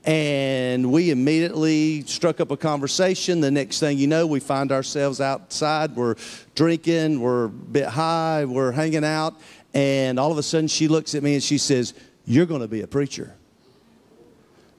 and 0.05 0.91
we 0.91 1.11
immediately 1.11 2.01
struck 2.01 2.41
up 2.41 2.51
a 2.51 2.57
conversation. 2.57 3.39
The 3.39 3.51
next 3.51 3.79
thing 3.79 3.97
you 3.97 4.07
know, 4.07 4.27
we 4.27 4.39
find 4.39 4.71
ourselves 4.71 5.21
outside. 5.21 5.95
We're 5.95 6.15
drinking, 6.55 7.21
we're 7.21 7.45
a 7.45 7.49
bit 7.49 7.87
high, 7.87 8.45
we're 8.45 8.71
hanging 8.71 9.05
out, 9.05 9.39
and 9.73 10.19
all 10.19 10.31
of 10.31 10.37
a 10.37 10.43
sudden 10.43 10.67
she 10.67 10.87
looks 10.87 11.15
at 11.15 11.23
me 11.23 11.35
and 11.35 11.43
she 11.43 11.57
says, 11.57 11.93
You're 12.25 12.45
going 12.45 12.61
to 12.61 12.67
be 12.67 12.81
a 12.81 12.87
preacher. 12.87 13.35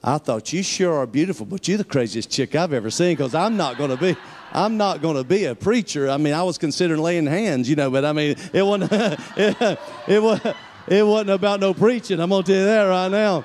I 0.03 0.19
thought 0.19 0.53
you 0.53 0.61
sure 0.61 0.93
are 0.93 1.07
beautiful, 1.07 1.47
but 1.47 1.67
you're 1.67 1.79
the 1.79 1.83
craziest 1.83 2.29
chick 2.29 2.53
I've 2.53 2.73
ever 2.73 2.91
seen 2.91 3.13
because 3.15 3.33
I'm 3.33 3.57
not 3.57 3.79
going 3.79 3.89
to 3.89 3.97
be. 3.97 4.15
I'm 4.51 4.77
not 4.77 5.01
going 5.01 5.15
to 5.15 5.23
be 5.23 5.45
a 5.45 5.55
preacher. 5.55 6.07
I 6.07 6.17
mean, 6.17 6.33
I 6.33 6.43
was 6.43 6.59
considering 6.59 7.01
laying 7.01 7.25
hands, 7.25 7.67
you 7.67 7.75
know, 7.75 7.89
but 7.89 8.05
I 8.05 8.13
mean, 8.13 8.35
it 8.53 8.61
wasn't. 8.61 8.91
it, 9.37 9.79
it, 10.07 10.21
was, 10.21 10.39
it 10.87 11.05
wasn't 11.05 11.31
about 11.31 11.59
no 11.59 11.73
preaching. 11.73 12.19
I'm 12.19 12.29
going 12.29 12.43
to 12.43 12.51
tell 12.51 12.61
you 12.61 12.67
that 12.67 12.83
right 12.83 13.09
now. 13.09 13.43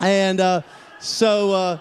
And 0.00 0.40
uh, 0.40 0.62
so 0.98 1.52
uh, 1.52 1.78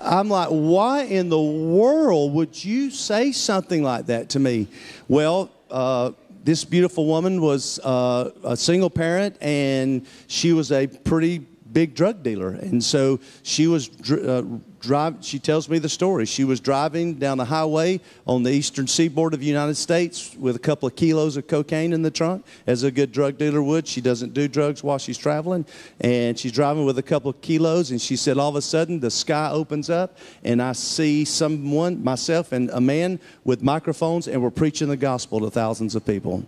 I'm 0.00 0.28
like, 0.28 0.48
why 0.48 1.02
in 1.02 1.28
the 1.28 1.40
world 1.40 2.34
would 2.34 2.64
you 2.64 2.90
say 2.90 3.32
something 3.32 3.82
like 3.82 4.06
that 4.06 4.30
to 4.30 4.40
me? 4.40 4.68
Well, 5.08 5.50
uh, 5.70 6.12
this 6.44 6.64
beautiful 6.64 7.06
woman 7.06 7.40
was 7.40 7.78
uh, 7.80 8.30
a 8.44 8.56
single 8.56 8.90
parent 8.90 9.36
and 9.40 10.06
she 10.26 10.52
was 10.52 10.72
a 10.72 10.86
pretty 10.86 11.38
big 11.38 11.94
drug 11.94 12.22
dealer. 12.22 12.50
And 12.50 12.82
so 12.82 13.20
she 13.42 13.66
was 13.66 13.88
dr- 13.88 14.28
uh, 14.28 14.42
drive. 14.82 15.16
She 15.20 15.38
tells 15.38 15.68
me 15.68 15.78
the 15.78 15.88
story. 15.88 16.26
She 16.26 16.44
was 16.44 16.60
driving 16.60 17.14
down 17.14 17.38
the 17.38 17.46
highway 17.46 18.00
on 18.26 18.42
the 18.42 18.50
eastern 18.50 18.86
seaboard 18.86 19.32
of 19.32 19.40
the 19.40 19.46
United 19.46 19.76
States 19.76 20.36
with 20.36 20.56
a 20.56 20.58
couple 20.58 20.86
of 20.86 20.96
kilos 20.96 21.36
of 21.38 21.46
cocaine 21.46 21.92
in 21.92 22.02
the 22.02 22.10
trunk, 22.10 22.44
as 22.66 22.82
a 22.82 22.90
good 22.90 23.12
drug 23.12 23.38
dealer 23.38 23.62
would. 23.62 23.88
She 23.88 24.00
doesn't 24.00 24.34
do 24.34 24.48
drugs 24.48 24.82
while 24.82 24.98
she's 24.98 25.16
traveling, 25.16 25.64
and 26.00 26.38
she's 26.38 26.52
driving 26.52 26.84
with 26.84 26.98
a 26.98 27.02
couple 27.02 27.30
of 27.30 27.40
kilos. 27.40 27.90
And 27.90 28.00
she 28.00 28.16
said, 28.16 28.36
all 28.36 28.50
of 28.50 28.56
a 28.56 28.62
sudden, 28.62 29.00
the 29.00 29.10
sky 29.10 29.50
opens 29.50 29.88
up, 29.88 30.18
and 30.44 30.60
I 30.60 30.72
see 30.72 31.24
someone, 31.24 32.04
myself, 32.04 32.52
and 32.52 32.68
a 32.70 32.80
man 32.80 33.20
with 33.44 33.62
microphones, 33.62 34.28
and 34.28 34.42
we're 34.42 34.50
preaching 34.50 34.88
the 34.88 34.96
gospel 34.96 35.40
to 35.40 35.50
thousands 35.50 35.94
of 35.94 36.04
people. 36.04 36.44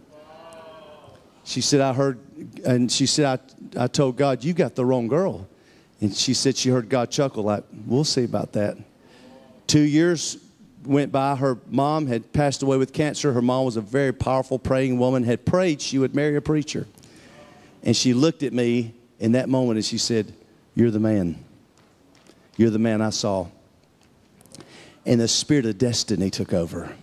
She 1.45 1.61
said, 1.61 1.81
I 1.81 1.93
heard, 1.93 2.19
and 2.65 2.91
she 2.91 3.07
said, 3.07 3.41
I, 3.77 3.85
I 3.85 3.87
told 3.87 4.17
God, 4.17 4.43
you 4.43 4.55
got 4.55 4.75
the 4.75 4.85
wrong 4.85 5.09
girl. 5.09 5.47
And 6.01 6.15
she 6.15 6.35
said 6.35 6.57
she 6.57 6.71
heard 6.71 6.89
God 6.89 7.11
chuckle, 7.11 7.45
like, 7.45 7.65
we'll 7.87 8.05
see 8.05 8.25
about 8.25 8.53
that. 8.53 8.77
Two 9.67 9.81
years 9.81 10.39
went 10.85 11.13
by. 11.13 11.37
Her 11.37 11.59
mom 11.69 12.07
had 12.07 12.33
passed 12.33 12.63
away 12.63 12.77
with 12.77 12.93
cancer. 12.93 13.33
Her 13.33 13.43
mom 13.43 13.65
was 13.65 13.77
a 13.77 13.81
very 13.81 14.13
powerful, 14.13 14.59
praying 14.59 14.99
woman, 14.99 15.25
had 15.25 15.45
prayed 15.45 15.81
she 15.81 15.99
would 15.99 16.15
marry 16.15 16.37
a 16.37 16.41
preacher. 16.41 16.87
And 17.83 17.97
she 17.97 18.15
looked 18.15 18.43
at 18.43 18.53
me 18.53 18.95
in 19.19 19.33
that 19.33 19.49
moment 19.49 19.77
and 19.77 19.85
she 19.85 19.99
said, 19.99 20.33
You're 20.75 20.91
the 20.91 21.01
man. 21.01 21.43
You're 22.57 22.71
the 22.71 22.79
man 22.79 23.01
I 23.01 23.11
saw. 23.11 23.49
And 25.07 25.21
the 25.21 25.29
spirit 25.29 25.67
of 25.67 25.79
destiny 25.79 26.31
took 26.31 26.53
over. 26.53 26.95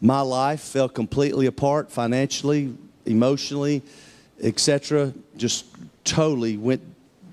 My 0.00 0.20
life 0.20 0.60
fell 0.60 0.88
completely 0.88 1.46
apart 1.46 1.90
financially, 1.90 2.76
emotionally, 3.06 3.82
etc. 4.42 5.12
Just 5.36 5.64
totally 6.06 6.56
went 6.56 6.82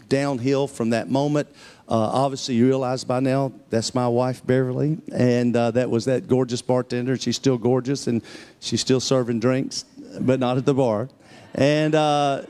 downhill 0.09 0.67
from 0.67 0.89
that 0.89 1.09
moment. 1.09 1.47
Uh, 1.87 1.95
obviously, 1.95 2.55
you 2.55 2.65
realize 2.65 3.03
by 3.03 3.19
now 3.19 3.51
that's 3.69 3.93
my 3.93 4.07
wife, 4.07 4.45
Beverly, 4.45 4.97
and 5.13 5.55
uh, 5.55 5.71
that 5.71 5.89
was 5.89 6.05
that 6.05 6.27
gorgeous 6.27 6.61
bartender. 6.61 7.17
She's 7.17 7.35
still 7.35 7.57
gorgeous, 7.57 8.07
and 8.07 8.21
she's 8.59 8.81
still 8.81 8.99
serving 8.99 9.39
drinks, 9.39 9.85
but 10.19 10.39
not 10.39 10.57
at 10.57 10.65
the 10.65 10.73
bar. 10.73 11.09
And 11.53 11.93
uh, 11.93 12.43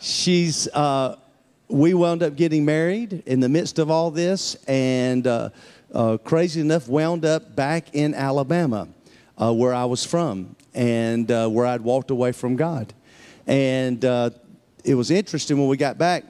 she's, 0.00 0.68
uh, 0.68 1.16
we 1.68 1.94
wound 1.94 2.22
up 2.22 2.36
getting 2.36 2.64
married 2.64 3.22
in 3.26 3.40
the 3.40 3.48
midst 3.48 3.78
of 3.78 3.90
all 3.90 4.10
this, 4.10 4.56
and 4.66 5.26
uh, 5.26 5.50
uh, 5.94 6.18
crazy 6.18 6.60
enough, 6.60 6.88
wound 6.88 7.24
up 7.24 7.54
back 7.54 7.94
in 7.94 8.14
Alabama, 8.14 8.88
where 9.38 9.72
I 9.72 9.84
was 9.84 10.04
from, 10.04 10.56
and 10.74 11.28
where 11.28 11.64
I'd 11.66 11.80
walked 11.80 12.10
away 12.10 12.32
from 12.32 12.56
God. 12.56 12.92
And 13.46 14.04
it 14.84 14.94
was 14.94 15.10
interesting 15.10 15.58
when 15.58 15.68
we 15.68 15.76
got 15.76 15.98
back 15.98 16.24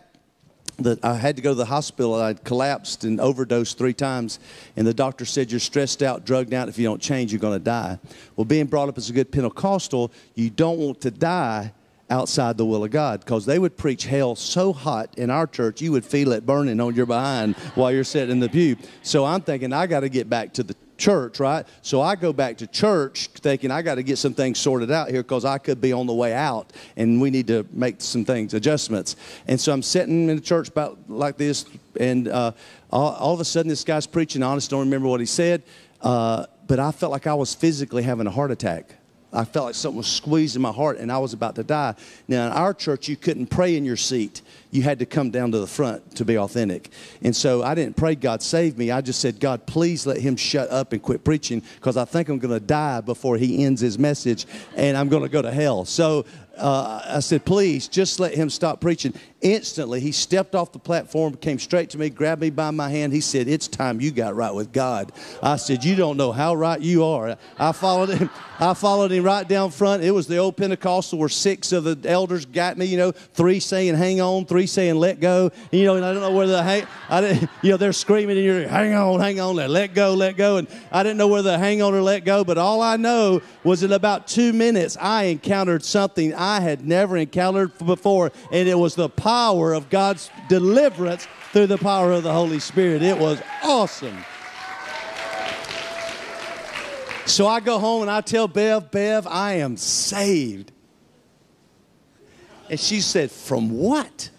that 0.78 1.04
I 1.04 1.14
had 1.14 1.36
to 1.36 1.42
go 1.42 1.50
to 1.50 1.54
the 1.54 1.64
hospital. 1.64 2.14
I'd 2.14 2.44
collapsed 2.44 3.04
and 3.04 3.20
overdosed 3.20 3.78
three 3.78 3.92
times, 3.92 4.38
and 4.76 4.86
the 4.86 4.94
doctor 4.94 5.24
said, 5.24 5.50
You're 5.50 5.60
stressed 5.60 6.02
out, 6.02 6.24
drugged 6.24 6.54
out. 6.54 6.68
If 6.68 6.78
you 6.78 6.84
don't 6.84 7.00
change, 7.02 7.32
you're 7.32 7.40
going 7.40 7.58
to 7.58 7.64
die. 7.64 7.98
Well, 8.36 8.44
being 8.44 8.66
brought 8.66 8.88
up 8.88 8.98
as 8.98 9.10
a 9.10 9.12
good 9.12 9.30
Pentecostal, 9.30 10.12
you 10.34 10.50
don't 10.50 10.78
want 10.78 11.00
to 11.02 11.10
die 11.10 11.72
outside 12.10 12.56
the 12.56 12.66
will 12.66 12.82
of 12.84 12.90
God 12.90 13.20
because 13.20 13.46
they 13.46 13.58
would 13.58 13.76
preach 13.76 14.04
hell 14.04 14.34
so 14.34 14.72
hot 14.72 15.16
in 15.16 15.30
our 15.30 15.46
church, 15.46 15.80
you 15.80 15.92
would 15.92 16.04
feel 16.04 16.32
it 16.32 16.44
burning 16.44 16.80
on 16.80 16.94
your 16.94 17.06
behind 17.06 17.54
while 17.76 17.92
you're 17.92 18.04
sitting 18.04 18.32
in 18.32 18.40
the 18.40 18.48
pew. 18.48 18.76
So 19.02 19.24
I'm 19.24 19.42
thinking, 19.42 19.72
I 19.72 19.86
got 19.86 20.00
to 20.00 20.08
get 20.08 20.28
back 20.28 20.52
to 20.54 20.64
the 20.64 20.74
church, 21.00 21.40
right? 21.40 21.66
So 21.82 22.00
I 22.00 22.14
go 22.14 22.32
back 22.32 22.58
to 22.58 22.66
church 22.66 23.28
thinking 23.34 23.70
I 23.70 23.82
got 23.82 23.96
to 23.96 24.02
get 24.02 24.18
some 24.18 24.34
things 24.34 24.58
sorted 24.58 24.90
out 24.90 25.08
here 25.08 25.22
because 25.22 25.44
I 25.44 25.58
could 25.58 25.80
be 25.80 25.92
on 25.92 26.06
the 26.06 26.14
way 26.14 26.34
out 26.34 26.72
and 26.96 27.20
we 27.20 27.30
need 27.30 27.46
to 27.48 27.66
make 27.72 28.00
some 28.00 28.24
things, 28.24 28.54
adjustments. 28.54 29.16
And 29.48 29.58
so 29.58 29.72
I'm 29.72 29.82
sitting 29.82 30.28
in 30.28 30.36
the 30.36 30.42
church 30.42 30.68
about 30.68 30.98
like 31.08 31.36
this, 31.36 31.64
and 31.98 32.28
uh, 32.28 32.52
all, 32.90 33.14
all, 33.14 33.34
of 33.34 33.40
a 33.40 33.44
sudden 33.44 33.68
this 33.68 33.82
guy's 33.82 34.06
preaching. 34.06 34.42
I 34.42 34.46
honestly 34.46 34.76
don't 34.76 34.84
remember 34.84 35.08
what 35.08 35.20
he 35.20 35.26
said, 35.26 35.62
uh, 36.02 36.46
but 36.68 36.78
I 36.78 36.92
felt 36.92 37.10
like 37.10 37.26
I 37.26 37.34
was 37.34 37.54
physically 37.54 38.02
having 38.02 38.26
a 38.26 38.30
heart 38.30 38.50
attack. 38.50 38.94
I 39.32 39.44
felt 39.44 39.66
like 39.66 39.74
something 39.76 39.98
was 39.98 40.08
squeezing 40.08 40.60
my 40.60 40.72
heart 40.72 40.98
and 40.98 41.10
I 41.10 41.18
was 41.18 41.32
about 41.32 41.54
to 41.54 41.62
die. 41.62 41.94
Now, 42.26 42.46
in 42.46 42.52
our 42.52 42.74
church, 42.74 43.08
you 43.08 43.16
couldn't 43.16 43.46
pray 43.46 43.76
in 43.76 43.84
your 43.84 43.96
seat. 43.96 44.42
You 44.72 44.82
had 44.82 44.98
to 44.98 45.06
come 45.06 45.30
down 45.30 45.52
to 45.52 45.58
the 45.60 45.66
front 45.66 46.16
to 46.16 46.24
be 46.24 46.36
authentic. 46.36 46.90
And 47.22 47.34
so 47.34 47.62
I 47.62 47.74
didn't 47.74 47.96
pray, 47.96 48.16
God 48.16 48.42
save 48.42 48.76
me. 48.76 48.90
I 48.90 49.00
just 49.00 49.20
said, 49.20 49.38
God, 49.38 49.66
please 49.66 50.06
let 50.06 50.18
him 50.18 50.36
shut 50.36 50.68
up 50.70 50.92
and 50.92 51.00
quit 51.00 51.22
preaching 51.22 51.62
because 51.76 51.96
I 51.96 52.04
think 52.04 52.28
I'm 52.28 52.38
going 52.38 52.54
to 52.54 52.64
die 52.64 53.00
before 53.00 53.36
he 53.36 53.64
ends 53.64 53.80
his 53.80 53.98
message 53.98 54.46
and 54.76 54.96
I'm 54.96 55.08
going 55.08 55.22
to 55.22 55.28
go 55.28 55.42
to 55.42 55.52
hell. 55.52 55.84
So 55.84 56.24
uh, 56.56 57.00
I 57.06 57.20
said, 57.20 57.44
please 57.44 57.88
just 57.88 58.20
let 58.20 58.34
him 58.34 58.50
stop 58.50 58.80
preaching. 58.80 59.14
Instantly, 59.42 60.00
he 60.00 60.12
stepped 60.12 60.54
off 60.54 60.72
the 60.72 60.78
platform, 60.78 61.34
came 61.34 61.58
straight 61.58 61.90
to 61.90 61.98
me, 61.98 62.10
grabbed 62.10 62.42
me 62.42 62.50
by 62.50 62.70
my 62.70 62.90
hand. 62.90 63.12
He 63.12 63.22
said, 63.22 63.48
It's 63.48 63.68
time 63.68 64.00
you 64.00 64.10
got 64.10 64.34
right 64.34 64.54
with 64.54 64.72
God. 64.72 65.12
I 65.42 65.56
said, 65.56 65.82
You 65.82 65.96
don't 65.96 66.16
know 66.16 66.30
how 66.30 66.54
right 66.54 66.80
you 66.80 67.04
are. 67.04 67.36
I 67.58 67.72
followed 67.72 68.10
him. 68.10 68.30
I 68.60 68.74
followed 68.74 69.10
him 69.10 69.24
right 69.24 69.48
down 69.48 69.70
front. 69.70 70.04
It 70.04 70.10
was 70.10 70.26
the 70.26 70.36
old 70.36 70.58
Pentecostal 70.58 71.18
where 71.18 71.30
six 71.30 71.72
of 71.72 71.84
the 71.84 71.98
elders 72.04 72.44
got 72.44 72.76
me, 72.76 72.84
you 72.84 72.98
know, 72.98 73.12
three 73.12 73.58
saying 73.58 73.94
hang 73.94 74.20
on, 74.20 74.44
three 74.44 74.66
saying 74.66 74.96
let 74.96 75.18
go. 75.18 75.50
You 75.72 75.84
know, 75.86 75.96
and 75.96 76.04
I 76.04 76.12
don't 76.12 76.20
know 76.20 76.32
whether 76.32 76.52
the 76.52 76.62
hang, 76.62 76.86
I 77.08 77.22
didn't, 77.22 77.48
you 77.62 77.70
know, 77.70 77.78
they're 77.78 77.94
screaming 77.94 78.36
and 78.36 78.44
you're 78.44 78.68
hang 78.68 78.92
on, 78.92 79.18
hang 79.18 79.40
on, 79.40 79.56
let 79.56 79.94
go, 79.94 80.12
let 80.12 80.36
go. 80.36 80.58
And 80.58 80.68
I 80.92 81.02
didn't 81.02 81.16
know 81.16 81.28
whether 81.28 81.52
to 81.52 81.58
hang 81.58 81.80
on 81.80 81.94
or 81.94 82.02
let 82.02 82.26
go, 82.26 82.44
but 82.44 82.58
all 82.58 82.82
I 82.82 82.96
know 82.98 83.40
was 83.64 83.82
in 83.82 83.92
about 83.92 84.26
two 84.26 84.52
minutes, 84.52 84.98
I 85.00 85.24
encountered 85.24 85.82
something 85.82 86.34
I 86.34 86.60
had 86.60 86.86
never 86.86 87.16
encountered 87.16 87.78
before, 87.78 88.30
and 88.52 88.68
it 88.68 88.78
was 88.78 88.94
the 88.94 89.08
of 89.30 89.90
God's 89.90 90.30
deliverance 90.48 91.26
through 91.52 91.66
the 91.66 91.78
power 91.78 92.12
of 92.12 92.22
the 92.22 92.32
Holy 92.32 92.58
Spirit. 92.58 93.02
It 93.02 93.18
was 93.18 93.40
awesome. 93.62 94.16
So 97.26 97.46
I 97.46 97.60
go 97.60 97.78
home 97.78 98.02
and 98.02 98.10
I 98.10 98.22
tell 98.22 98.48
Bev, 98.48 98.90
Bev, 98.90 99.26
I 99.26 99.54
am 99.54 99.76
saved. 99.76 100.72
And 102.68 102.78
she 102.78 103.00
said, 103.00 103.30
From 103.30 103.70
what? 103.70 104.30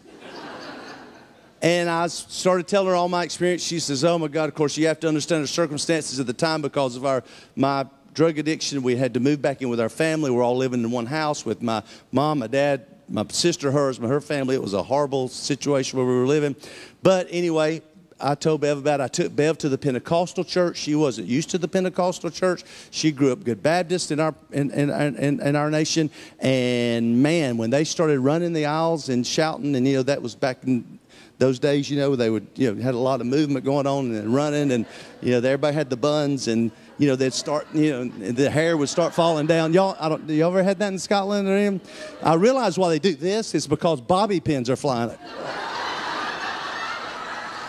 And 1.62 1.90
I 1.90 2.08
started 2.08 2.68
telling 2.68 2.90
her 2.90 2.96
all 2.96 3.08
my 3.08 3.24
experience. 3.24 3.62
She 3.62 3.80
says, 3.80 4.04
"Oh 4.04 4.18
my 4.18 4.28
God! 4.28 4.50
Of 4.50 4.56
course, 4.56 4.78
you 4.78 4.88
have 4.88 5.00
to 5.02 5.08
understand 5.08 5.44
the 5.44 5.48
circumstances 5.48 6.20
at 6.20 6.26
the 6.26 6.34
time 6.34 6.64
because 6.64 6.96
of 6.96 7.06
our 7.06 7.24
my 7.56 7.86
drug 8.16 8.40
addiction. 8.40 8.82
We 8.82 8.96
had 8.96 9.14
to 9.14 9.20
move 9.20 9.44
back 9.44 9.62
in 9.62 9.70
with 9.70 9.80
our 9.80 9.90
family. 9.90 10.32
We're 10.32 10.44
all 10.44 10.58
living 10.58 10.84
in 10.84 10.90
one 10.90 11.06
house 11.06 11.46
with 11.46 11.62
my 11.62 11.84
mom, 12.12 12.40
my 12.40 12.48
dad, 12.48 12.88
my 13.12 13.26
sister, 13.30 13.72
hers, 13.72 14.00
my 14.00 14.08
her 14.08 14.22
family. 14.22 14.56
It 14.56 14.62
was 14.62 14.74
a 14.74 14.84
horrible 14.84 15.28
situation 15.28 15.98
where 15.98 16.08
we 16.08 16.14
were 16.14 16.28
living. 16.28 16.56
But 17.04 17.28
anyway, 17.30 17.82
I 18.20 18.36
told 18.36 18.62
Bev 18.62 18.78
about 18.78 19.00
it. 19.00 19.04
I 19.04 19.08
took 19.08 19.36
Bev 19.36 19.58
to 19.60 19.70
the 19.70 19.78
Pentecostal 19.78 20.44
church. 20.44 20.78
She 20.78 20.96
wasn't 20.96 21.28
used 21.28 21.50
to 21.52 21.58
the 21.58 21.68
Pentecostal 21.68 22.30
church. 22.30 22.64
She 22.92 23.12
grew 23.12 23.32
up 23.32 23.44
good 23.44 23.62
Baptist 23.62 24.12
in 24.12 24.20
our 24.20 24.34
in, 24.52 24.72
in, 24.72 24.90
in, 24.90 25.42
in, 25.42 25.56
our 25.56 25.70
nation. 25.70 26.10
And 26.40 27.22
man, 27.22 27.58
when 27.58 27.70
they 27.70 27.84
started 27.84 28.20
running 28.20 28.54
the 28.54 28.66
aisles 28.66 29.10
and 29.10 29.26
shouting, 29.26 29.76
and 29.76 29.88
you 29.88 29.96
know 29.96 30.04
that 30.04 30.22
was 30.22 30.36
back 30.36 30.64
in 30.64 31.00
those 31.40 31.58
days, 31.58 31.90
you 31.90 31.98
know, 31.98 32.16
they 32.16 32.30
would 32.30 32.48
you 32.56 32.74
know 32.74 32.82
had 32.82 32.94
a 32.94 33.00
lot 33.00 33.20
of 33.22 33.28
movement 33.28 33.66
going 33.66 33.88
on 33.88 34.14
and 34.14 34.34
running, 34.34 34.72
and 34.72 34.86
you 35.22 35.32
know 35.32 35.38
everybody 35.38 35.76
had 35.76 35.90
the 35.90 35.98
buns 35.98 36.48
and. 36.48 36.72
You 37.02 37.08
know, 37.08 37.16
they'd 37.16 37.34
start, 37.34 37.66
you 37.74 37.92
know, 37.92 38.32
the 38.32 38.48
hair 38.48 38.78
would 38.78 38.88
start 38.88 39.16
falling 39.16 39.48
down. 39.48 39.74
Y'all, 39.74 39.98
I 40.00 40.08
don't, 40.08 40.30
you 40.30 40.46
ever 40.46 40.62
had 40.62 40.78
that 40.78 40.90
in 40.90 41.00
Scotland 41.00 41.48
or 41.48 41.58
anything? 41.58 41.82
I 42.22 42.36
realize 42.36 42.78
why 42.78 42.90
they 42.90 43.00
do 43.00 43.16
this 43.16 43.56
is 43.56 43.66
because 43.66 44.00
bobby 44.00 44.40
pins 44.40 44.70
are 44.70 44.76
flying 44.76 45.10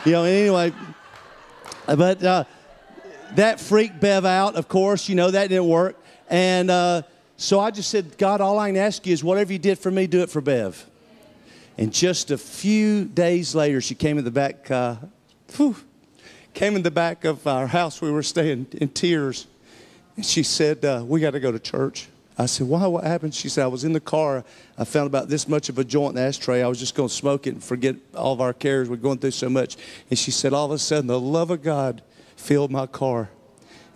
you 0.05 0.13
know, 0.13 0.25
anyway, 0.25 0.75
but 1.87 2.23
uh, 2.23 2.45
that 3.37 3.59
freaked 3.59 4.03
Bev 4.03 4.27
out, 4.27 4.55
of 4.57 4.69
course. 4.69 5.09
You 5.09 5.15
know, 5.15 5.31
that 5.31 5.49
didn't 5.49 5.67
work. 5.67 5.97
And 6.29 6.71
uh, 6.71 7.01
so 7.39 7.59
I 7.59 7.71
just 7.71 7.89
said, 7.89 8.19
God, 8.19 8.43
all 8.43 8.59
I 8.59 8.69
can 8.69 8.77
ask 8.77 9.07
you 9.07 9.15
is 9.15 9.25
whatever 9.25 9.51
you 9.51 9.59
did 9.59 9.79
for 9.79 9.91
me, 9.91 10.07
do 10.07 10.21
it 10.21 10.29
for 10.29 10.43
Bev. 10.43 10.85
And 11.79 11.91
just 11.91 12.31
a 12.31 12.37
few 12.37 13.07
days 13.07 13.55
later, 13.55 13.81
she 13.81 13.95
came 13.95 14.19
in 14.19 14.27
the 14.27 14.31
back, 14.31 14.71
uh, 14.71 14.97
whew, 15.57 15.77
came 16.55 16.77
in 16.77 16.83
the 16.83 16.91
back 16.91 17.25
of 17.25 17.47
our 17.47 17.67
house 17.67 18.01
we 18.01 18.11
were 18.11 18.23
staying 18.23 18.67
in 18.73 18.89
tears. 18.91 19.47
And 20.17 20.25
she 20.25 20.43
said, 20.43 20.85
uh, 20.85 21.05
We 21.07 21.21
got 21.21 21.33
to 21.33 21.41
go 21.41 21.53
to 21.53 21.59
church. 21.59 22.09
I 22.39 22.47
said, 22.47 22.67
Why? 22.67 22.87
What 22.87 23.05
happened? 23.05 23.35
She 23.35 23.49
said, 23.49 23.65
I 23.65 23.69
was 23.69 23.85
in 23.85 23.93
the 23.93 24.01
car. 24.01 24.45
I 24.79 24.85
found 24.85 25.07
about 25.07 25.29
this 25.29 25.49
much 25.49 25.69
of 25.69 25.79
a 25.79 25.85
joint 25.85 26.19
ashtray. 26.19 26.63
I 26.63 26.69
was 26.69 26.79
just 26.79 26.95
going 26.95 27.09
to 27.09 27.15
smoke 27.15 27.47
it 27.47 27.55
and 27.55 27.65
forget 27.65 27.97
all 28.15 28.33
of 28.33 28.41
our 28.41 28.53
cares. 28.53 28.89
We're 28.89 28.97
going 28.97 29.19
through 29.19 29.33
so 29.33 29.49
much. 29.49 29.77
And 30.11 30.19
she 30.19 30.31
said, 30.31 30.53
All 30.53 30.67
of 30.67 30.73
a 30.73 30.79
sudden, 30.79 31.07
the 31.07 31.21
love 31.21 31.51
of 31.51 31.63
God 31.63 32.03
filled 32.37 32.71
my 32.71 32.87
car. 32.87 33.31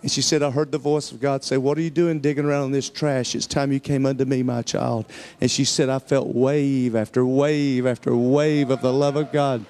And 0.03 0.11
she 0.11 0.21
said, 0.21 0.43
I 0.43 0.51
heard 0.51 0.71
the 0.71 0.77
voice 0.77 1.11
of 1.11 1.19
God 1.19 1.43
say, 1.43 1.57
What 1.57 1.77
are 1.77 1.81
you 1.81 1.89
doing 1.89 2.19
digging 2.19 2.45
around 2.45 2.65
in 2.65 2.71
this 2.71 2.89
trash? 2.89 3.35
It's 3.35 3.47
time 3.47 3.71
you 3.71 3.79
came 3.79 4.05
unto 4.05 4.25
me, 4.25 4.43
my 4.43 4.61
child. 4.61 5.05
And 5.41 5.49
she 5.49 5.65
said, 5.65 5.89
I 5.89 5.99
felt 5.99 6.27
wave 6.27 6.95
after 6.95 7.25
wave 7.25 7.85
after 7.85 8.15
wave 8.15 8.69
of 8.69 8.81
the 8.81 8.93
love 8.93 9.15
of 9.15 9.31
God. 9.31 9.65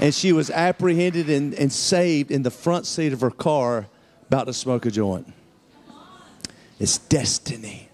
And 0.00 0.14
she 0.14 0.32
was 0.32 0.50
apprehended 0.50 1.28
and, 1.28 1.52
and 1.54 1.70
saved 1.70 2.30
in 2.30 2.42
the 2.42 2.50
front 2.50 2.86
seat 2.86 3.12
of 3.12 3.20
her 3.20 3.30
car 3.30 3.86
about 4.28 4.44
to 4.44 4.54
smoke 4.54 4.86
a 4.86 4.90
joint. 4.90 5.30
It's 6.78 6.96
destiny. 6.96 7.88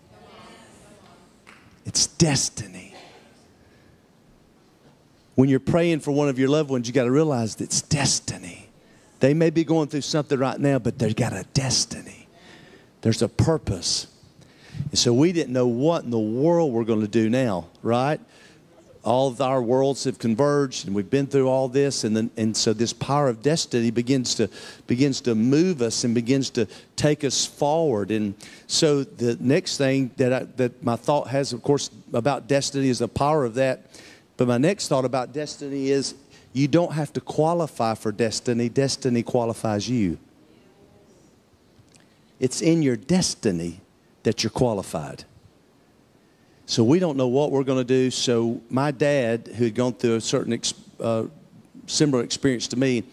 It's 1.84 2.06
destiny. 2.06 2.94
When 5.34 5.48
you're 5.48 5.60
praying 5.60 6.00
for 6.00 6.12
one 6.12 6.28
of 6.28 6.38
your 6.38 6.48
loved 6.48 6.70
ones, 6.70 6.86
you 6.86 6.94
got 6.94 7.04
to 7.04 7.10
realize 7.10 7.60
it's 7.60 7.82
destiny. 7.82 8.68
They 9.18 9.34
may 9.34 9.50
be 9.50 9.64
going 9.64 9.88
through 9.88 10.02
something 10.02 10.38
right 10.38 10.58
now, 10.58 10.78
but 10.78 10.98
they've 10.98 11.14
got 11.14 11.32
a 11.32 11.44
destiny. 11.54 12.28
There's 13.00 13.22
a 13.22 13.28
purpose. 13.28 14.06
And 14.90 14.98
so 14.98 15.12
we 15.12 15.32
didn't 15.32 15.52
know 15.52 15.66
what 15.66 16.04
in 16.04 16.10
the 16.10 16.18
world 16.18 16.72
we're 16.72 16.84
going 16.84 17.00
to 17.00 17.08
do 17.08 17.28
now, 17.28 17.68
right? 17.82 18.20
All 19.06 19.28
of 19.28 19.40
our 19.40 19.62
worlds 19.62 20.02
have 20.02 20.18
converged 20.18 20.86
and 20.86 20.94
we've 20.94 21.08
been 21.08 21.28
through 21.28 21.48
all 21.48 21.68
this. 21.68 22.02
And 22.02 22.16
then 22.16 22.30
and 22.36 22.56
so 22.56 22.72
this 22.72 22.92
power 22.92 23.28
of 23.28 23.40
destiny 23.40 23.90
begins 23.90 24.34
to 24.34 24.50
begins 24.88 25.20
to 25.22 25.34
move 25.34 25.80
us 25.80 26.02
and 26.02 26.14
begins 26.14 26.50
to 26.50 26.66
take 26.96 27.22
us 27.22 27.46
forward. 27.46 28.10
And 28.10 28.34
so 28.66 29.04
the 29.04 29.36
next 29.40 29.78
thing 29.78 30.10
that 30.16 30.32
I, 30.32 30.44
that 30.56 30.82
my 30.82 30.96
thought 30.96 31.28
has 31.28 31.52
of 31.52 31.62
course 31.62 31.90
about 32.12 32.48
destiny 32.48 32.88
is 32.88 32.98
the 32.98 33.08
power 33.08 33.44
of 33.44 33.54
that. 33.54 33.86
But 34.36 34.48
my 34.48 34.58
next 34.58 34.88
thought 34.88 35.04
about 35.04 35.32
destiny 35.32 35.90
is 35.90 36.14
you 36.52 36.66
don't 36.66 36.92
have 36.92 37.12
to 37.12 37.20
qualify 37.20 37.94
for 37.94 38.10
destiny. 38.10 38.68
Destiny 38.68 39.22
qualifies 39.22 39.88
you. 39.88 40.18
It's 42.40 42.60
in 42.60 42.82
your 42.82 42.96
destiny 42.96 43.80
that 44.24 44.42
you're 44.42 44.50
qualified 44.50 45.24
so 46.66 46.82
we 46.82 46.98
don't 46.98 47.16
know 47.16 47.28
what 47.28 47.52
we're 47.52 47.64
going 47.64 47.78
to 47.78 47.84
do. 47.84 48.10
So 48.10 48.60
my 48.68 48.90
dad, 48.90 49.48
who 49.56 49.64
had 49.64 49.74
gone 49.74 49.94
through 49.94 50.16
a 50.16 50.20
certain 50.20 50.52
ex, 50.52 50.74
uh, 51.00 51.24
similar 51.86 52.22
experience 52.24 52.66
to 52.68 52.76
me, 52.76 53.04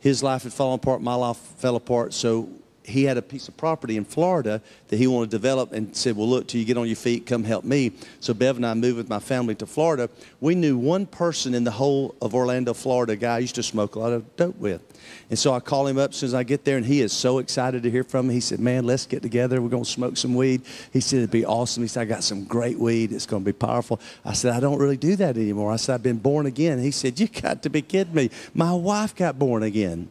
his 0.00 0.22
life 0.22 0.42
had 0.42 0.52
fallen 0.52 0.76
apart, 0.76 1.02
my 1.02 1.14
life 1.14 1.36
fell 1.36 1.76
apart. 1.76 2.14
So 2.14 2.48
he 2.84 3.04
had 3.04 3.16
a 3.16 3.22
piece 3.22 3.48
of 3.48 3.56
property 3.56 3.96
in 3.96 4.04
Florida 4.04 4.60
that 4.88 4.98
he 4.98 5.06
wanted 5.06 5.30
to 5.30 5.36
develop 5.36 5.72
and 5.72 5.96
said, 5.96 6.16
Well, 6.16 6.28
look, 6.28 6.46
till 6.46 6.60
you 6.60 6.66
get 6.66 6.76
on 6.76 6.86
your 6.86 6.96
feet, 6.96 7.26
come 7.26 7.42
help 7.42 7.64
me. 7.64 7.92
So 8.20 8.34
Bev 8.34 8.56
and 8.56 8.66
I 8.66 8.74
moved 8.74 8.98
with 8.98 9.08
my 9.08 9.18
family 9.18 9.54
to 9.56 9.66
Florida. 9.66 10.10
We 10.40 10.54
knew 10.54 10.76
one 10.76 11.06
person 11.06 11.54
in 11.54 11.64
the 11.64 11.70
whole 11.70 12.14
of 12.20 12.34
Orlando, 12.34 12.74
Florida, 12.74 13.14
a 13.14 13.16
guy 13.16 13.36
I 13.36 13.38
used 13.38 13.54
to 13.54 13.62
smoke 13.62 13.94
a 13.94 14.00
lot 14.00 14.12
of 14.12 14.36
dope 14.36 14.58
with. 14.58 14.82
And 15.30 15.38
so 15.38 15.54
I 15.54 15.60
call 15.60 15.86
him 15.86 15.98
up 15.98 16.10
as 16.10 16.16
soon 16.16 16.28
as 16.28 16.34
I 16.34 16.42
get 16.42 16.64
there, 16.64 16.76
and 16.76 16.84
he 16.84 17.00
is 17.00 17.12
so 17.12 17.38
excited 17.38 17.82
to 17.82 17.90
hear 17.90 18.04
from 18.04 18.28
me. 18.28 18.34
He 18.34 18.40
said, 18.40 18.60
Man, 18.60 18.84
let's 18.84 19.06
get 19.06 19.22
together. 19.22 19.62
We're 19.62 19.70
going 19.70 19.84
to 19.84 19.90
smoke 19.90 20.18
some 20.18 20.34
weed. 20.34 20.62
He 20.92 21.00
said, 21.00 21.18
It'd 21.18 21.30
be 21.30 21.46
awesome. 21.46 21.82
He 21.82 21.88
said, 21.88 22.02
I 22.02 22.04
got 22.04 22.22
some 22.22 22.44
great 22.44 22.78
weed. 22.78 23.12
It's 23.12 23.26
going 23.26 23.42
to 23.42 23.46
be 23.46 23.52
powerful. 23.52 23.98
I 24.24 24.34
said, 24.34 24.52
I 24.52 24.60
don't 24.60 24.78
really 24.78 24.98
do 24.98 25.16
that 25.16 25.38
anymore. 25.38 25.72
I 25.72 25.76
said, 25.76 25.94
I've 25.94 26.02
been 26.02 26.18
born 26.18 26.44
again. 26.44 26.78
He 26.78 26.90
said, 26.90 27.18
You 27.18 27.28
got 27.28 27.62
to 27.62 27.70
be 27.70 27.80
kidding 27.80 28.14
me. 28.14 28.30
My 28.52 28.74
wife 28.74 29.14
got 29.14 29.38
born 29.38 29.62
again. 29.62 30.10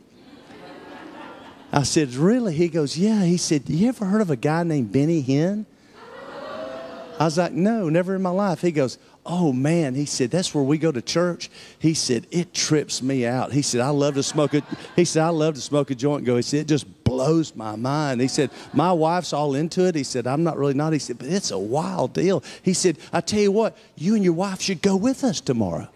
I 1.74 1.82
said, 1.84 2.14
Really? 2.14 2.54
He 2.54 2.70
goes, 2.70 2.98
Yeah. 2.98 3.24
He 3.24 3.38
said, 3.38 3.68
You 3.68 3.90
ever 3.90 4.06
heard 4.06 4.22
of 4.22 4.30
a 4.30 4.36
guy 4.36 4.64
named 4.64 4.92
Benny 4.92 5.24
Hinn? 5.24 5.66
I 7.20 7.26
was 7.26 7.38
like, 7.38 7.52
No, 7.52 7.90
never 7.90 8.16
in 8.16 8.22
my 8.22 8.30
life. 8.30 8.62
He 8.62 8.72
goes, 8.72 9.00
Oh 9.26 9.52
man, 9.52 9.96
he 9.96 10.06
said, 10.06 10.30
That's 10.30 10.54
where 10.54 10.64
we 10.64 10.78
go 10.78 10.92
to 10.92 11.02
church. 11.02 11.50
He 11.80 11.96
said, 11.96 12.28
It 12.30 12.54
trips 12.54 13.02
me 13.02 13.26
out. 13.26 13.52
He 13.52 13.64
said, 13.64 13.82
I 13.82 13.90
love 13.90 14.14
to 14.16 14.24
smoke 14.24 14.54
it. 14.54 14.64
He 14.96 15.04
said, 15.04 15.24
I 15.24 15.30
love 15.30 15.56
to 15.56 15.62
smoke 15.62 15.90
a 15.90 15.96
joint 15.96 16.26
go. 16.26 16.36
He 16.36 16.44
said, 16.44 16.62
It 16.62 16.68
just 16.68 17.04
blows 17.04 17.56
my 17.56 17.76
mind. 17.76 18.22
He 18.22 18.28
said, 18.28 18.52
My 18.74 18.92
wife's 18.92 19.34
all 19.34 19.56
into 19.56 19.88
it. 19.88 19.96
He 19.96 20.04
said, 20.04 20.28
I'm 20.28 20.44
not 20.44 20.58
really 20.58 20.76
not. 20.76 20.94
He 20.94 21.00
said, 21.00 21.18
But 21.18 21.30
it's 21.30 21.50
a 21.50 21.58
wild 21.58 22.14
deal. 22.14 22.44
He 22.62 22.74
said, 22.74 23.00
I 23.12 23.22
tell 23.22 23.40
you 23.40 23.52
what, 23.52 23.76
you 23.96 24.14
and 24.14 24.24
your 24.24 24.34
wife 24.34 24.62
should 24.62 24.82
go 24.84 24.96
with 24.96 25.24
us 25.24 25.42
tomorrow. 25.42 25.88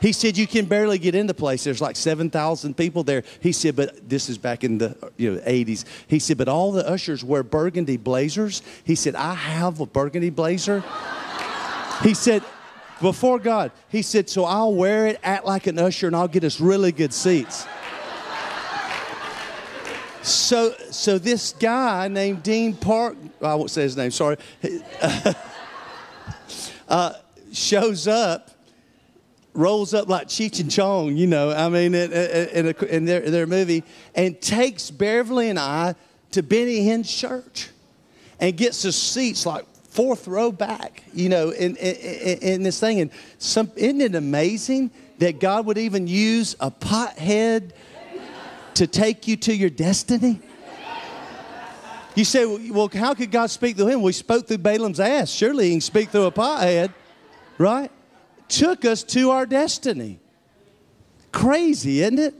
He 0.00 0.12
said, 0.12 0.38
You 0.38 0.46
can 0.46 0.64
barely 0.64 0.98
get 0.98 1.14
in 1.14 1.26
the 1.26 1.34
place. 1.34 1.64
There's 1.64 1.80
like 1.80 1.96
7,000 1.96 2.76
people 2.76 3.02
there. 3.02 3.22
He 3.40 3.52
said, 3.52 3.76
But 3.76 4.08
this 4.08 4.28
is 4.28 4.38
back 4.38 4.64
in 4.64 4.78
the 4.78 4.96
you 5.16 5.34
know, 5.34 5.40
80s. 5.40 5.84
He 6.06 6.18
said, 6.18 6.38
But 6.38 6.48
all 6.48 6.72
the 6.72 6.88
ushers 6.88 7.22
wear 7.22 7.42
burgundy 7.42 7.96
blazers. 7.96 8.62
He 8.84 8.94
said, 8.94 9.14
I 9.14 9.34
have 9.34 9.80
a 9.80 9.86
burgundy 9.86 10.30
blazer. 10.30 10.82
He 12.02 12.14
said, 12.14 12.42
before 13.00 13.38
God, 13.38 13.72
he 13.88 14.02
said, 14.02 14.28
So 14.28 14.44
I'll 14.44 14.74
wear 14.74 15.06
it, 15.06 15.18
act 15.22 15.44
like 15.44 15.66
an 15.66 15.78
usher, 15.78 16.06
and 16.06 16.16
I'll 16.16 16.28
get 16.28 16.44
us 16.44 16.60
really 16.60 16.92
good 16.92 17.12
seats. 17.12 17.66
So, 20.22 20.74
so 20.90 21.18
this 21.18 21.54
guy 21.54 22.08
named 22.08 22.42
Dean 22.42 22.76
Park, 22.76 23.16
I 23.40 23.54
won't 23.54 23.70
say 23.70 23.82
his 23.82 23.96
name, 23.96 24.10
sorry, 24.10 24.36
uh, 26.88 27.14
shows 27.52 28.06
up 28.06 28.50
rolls 29.52 29.94
up 29.94 30.08
like 30.08 30.28
Cheech 30.28 30.60
and 30.60 30.70
Chong, 30.70 31.16
you 31.16 31.26
know, 31.26 31.50
I 31.50 31.68
mean, 31.68 31.94
in, 31.94 32.12
in, 32.12 32.66
a, 32.66 32.84
in 32.84 33.04
their, 33.04 33.20
their 33.20 33.46
movie, 33.46 33.82
and 34.14 34.40
takes 34.40 34.90
Beverly 34.90 35.50
and 35.50 35.58
I 35.58 35.94
to 36.32 36.42
Benny 36.42 36.82
Hinn's 36.84 37.12
church 37.12 37.68
and 38.38 38.56
gets 38.56 38.84
us 38.84 38.96
seats 38.96 39.44
like 39.46 39.66
fourth 39.88 40.28
row 40.28 40.52
back, 40.52 41.02
you 41.12 41.28
know, 41.28 41.50
in, 41.50 41.76
in, 41.76 42.38
in 42.38 42.62
this 42.62 42.78
thing. 42.78 43.00
And 43.00 43.10
some, 43.38 43.70
isn't 43.76 44.00
it 44.00 44.14
amazing 44.14 44.90
that 45.18 45.40
God 45.40 45.66
would 45.66 45.78
even 45.78 46.06
use 46.06 46.54
a 46.60 46.70
pothead 46.70 47.72
to 48.74 48.86
take 48.86 49.26
you 49.26 49.36
to 49.36 49.54
your 49.54 49.70
destiny? 49.70 50.40
You 52.14 52.24
say, 52.24 52.44
well, 52.44 52.88
how 52.92 53.14
could 53.14 53.30
God 53.30 53.50
speak 53.50 53.76
through 53.76 53.88
him? 53.88 54.02
We 54.02 54.12
spoke 54.12 54.46
through 54.46 54.58
Balaam's 54.58 55.00
ass. 55.00 55.30
Surely 55.30 55.66
he 55.66 55.70
can 55.72 55.80
speak 55.80 56.10
through 56.10 56.24
a 56.24 56.32
pothead, 56.32 56.92
right? 57.56 57.90
Took 58.50 58.84
us 58.84 59.02
to 59.04 59.30
our 59.30 59.46
destiny. 59.46 60.18
Crazy, 61.32 62.02
isn't 62.02 62.18
it? 62.18 62.34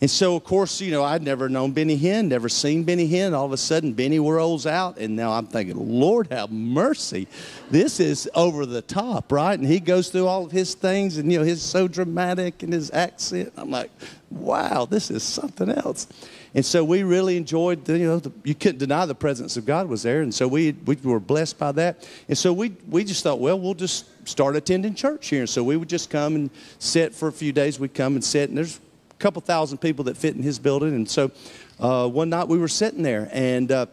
And 0.00 0.10
so, 0.10 0.34
of 0.34 0.44
course, 0.44 0.80
you 0.80 0.90
know, 0.90 1.04
I'd 1.04 1.22
never 1.22 1.48
known 1.50 1.72
Benny 1.72 1.98
Hinn, 1.98 2.28
never 2.28 2.48
seen 2.48 2.84
Benny 2.84 3.06
Hinn. 3.06 3.34
All 3.34 3.44
of 3.44 3.52
a 3.52 3.58
sudden, 3.58 3.92
Benny 3.92 4.18
rolls 4.18 4.66
out, 4.66 4.98
and 4.98 5.14
now 5.14 5.32
I'm 5.32 5.46
thinking, 5.46 5.76
Lord 5.76 6.28
have 6.32 6.50
mercy. 6.50 7.28
This 7.70 8.00
is 8.00 8.28
over 8.34 8.64
the 8.64 8.80
top, 8.80 9.30
right? 9.30 9.58
And 9.58 9.68
he 9.68 9.78
goes 9.78 10.08
through 10.08 10.26
all 10.26 10.46
of 10.46 10.52
his 10.52 10.74
things, 10.74 11.18
and, 11.18 11.30
you 11.30 11.38
know, 11.38 11.44
he's 11.44 11.62
so 11.62 11.86
dramatic 11.86 12.62
and 12.62 12.72
his 12.72 12.90
accent. 12.92 13.52
I'm 13.58 13.70
like, 13.70 13.90
wow, 14.30 14.86
this 14.86 15.10
is 15.10 15.22
something 15.22 15.70
else. 15.70 16.08
And 16.54 16.64
so 16.64 16.82
we 16.82 17.02
really 17.02 17.36
enjoyed, 17.36 17.84
the, 17.84 17.98
you 17.98 18.06
know, 18.06 18.18
the, 18.18 18.32
you 18.42 18.54
couldn't 18.54 18.78
deny 18.78 19.04
the 19.06 19.14
presence 19.14 19.56
of 19.56 19.66
God 19.66 19.86
was 19.86 20.02
there. 20.02 20.22
And 20.22 20.34
so 20.34 20.48
we, 20.48 20.72
we 20.72 20.96
were 20.96 21.20
blessed 21.20 21.58
by 21.58 21.72
that. 21.72 22.08
And 22.26 22.36
so 22.36 22.52
we, 22.52 22.74
we 22.88 23.04
just 23.04 23.22
thought, 23.22 23.38
well, 23.38 23.60
we'll 23.60 23.74
just 23.74 24.06
start 24.24 24.56
attending 24.56 24.94
church 24.94 25.28
here. 25.28 25.40
And 25.40 25.48
so 25.48 25.62
we 25.62 25.76
would 25.76 25.88
just 25.88 26.10
come 26.10 26.34
and 26.34 26.50
sit 26.78 27.14
for 27.14 27.28
a 27.28 27.32
few 27.32 27.52
days. 27.52 27.78
We'd 27.78 27.94
come 27.94 28.14
and 28.14 28.24
sit, 28.24 28.48
and 28.48 28.58
there's 28.58 28.78
a 29.10 29.14
couple 29.14 29.42
thousand 29.42 29.78
people 29.78 30.04
that 30.04 30.16
fit 30.16 30.36
in 30.36 30.42
his 30.42 30.58
building. 30.58 30.94
And 30.94 31.08
so 31.08 31.30
uh, 31.78 32.08
one 32.08 32.30
night 32.30 32.48
we 32.48 32.58
were 32.58 32.68
sitting 32.68 33.02
there, 33.02 33.28
and 33.32 33.70
uh, 33.70 33.86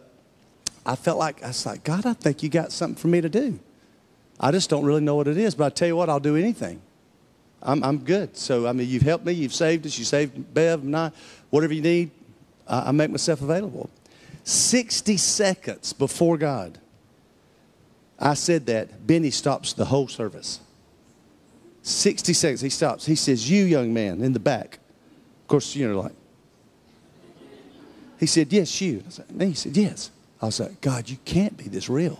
I 0.84 0.96
felt 0.96 1.18
like, 1.18 1.42
I 1.42 1.48
was 1.48 1.66
like, 1.66 1.84
God, 1.84 2.06
I 2.06 2.12
think 2.12 2.42
you 2.42 2.48
got 2.48 2.72
something 2.72 3.00
for 3.00 3.08
me 3.08 3.20
to 3.20 3.28
do. 3.28 3.58
I 4.40 4.52
just 4.52 4.70
don't 4.70 4.84
really 4.84 5.00
know 5.00 5.16
what 5.16 5.28
it 5.28 5.36
is, 5.36 5.54
but 5.54 5.64
I 5.66 5.70
tell 5.70 5.88
you 5.88 5.96
what, 5.96 6.08
I'll 6.08 6.20
do 6.20 6.36
anything. 6.36 6.80
I'm, 7.62 7.82
I'm 7.82 7.98
good. 7.98 8.36
So, 8.36 8.66
I 8.66 8.72
mean, 8.72 8.88
you've 8.88 9.02
helped 9.02 9.24
me, 9.24 9.32
you've 9.32 9.54
saved 9.54 9.84
us, 9.86 9.98
you 9.98 10.04
saved 10.04 10.54
Bev 10.54 10.82
and 10.82 10.96
I. 10.96 11.10
Whatever 11.50 11.74
you 11.74 11.82
need, 11.82 12.10
I, 12.66 12.88
I 12.88 12.90
make 12.92 13.10
myself 13.10 13.42
available. 13.42 13.90
60 14.44 15.16
seconds 15.16 15.92
before 15.92 16.38
God, 16.38 16.78
I 18.18 18.34
said 18.34 18.66
that, 18.66 19.06
Benny 19.06 19.30
stops 19.30 19.72
the 19.72 19.84
whole 19.84 20.08
service. 20.08 20.60
60 21.82 22.32
seconds, 22.32 22.60
he 22.60 22.68
stops. 22.68 23.06
He 23.06 23.14
says, 23.14 23.48
You, 23.50 23.64
young 23.64 23.94
man, 23.94 24.22
in 24.22 24.32
the 24.32 24.40
back, 24.40 24.78
of 25.42 25.48
course, 25.48 25.74
you 25.74 25.88
know, 25.88 26.00
like, 26.00 26.12
he 28.18 28.26
said, 28.26 28.52
Yes, 28.52 28.80
you. 28.80 29.02
I 29.06 29.10
said, 29.10 29.26
he 29.40 29.54
said, 29.54 29.76
Yes. 29.76 30.10
I 30.40 30.46
was 30.46 30.60
like, 30.60 30.80
God, 30.80 31.08
you 31.08 31.16
can't 31.24 31.56
be 31.56 31.64
this 31.64 31.88
real. 31.88 32.18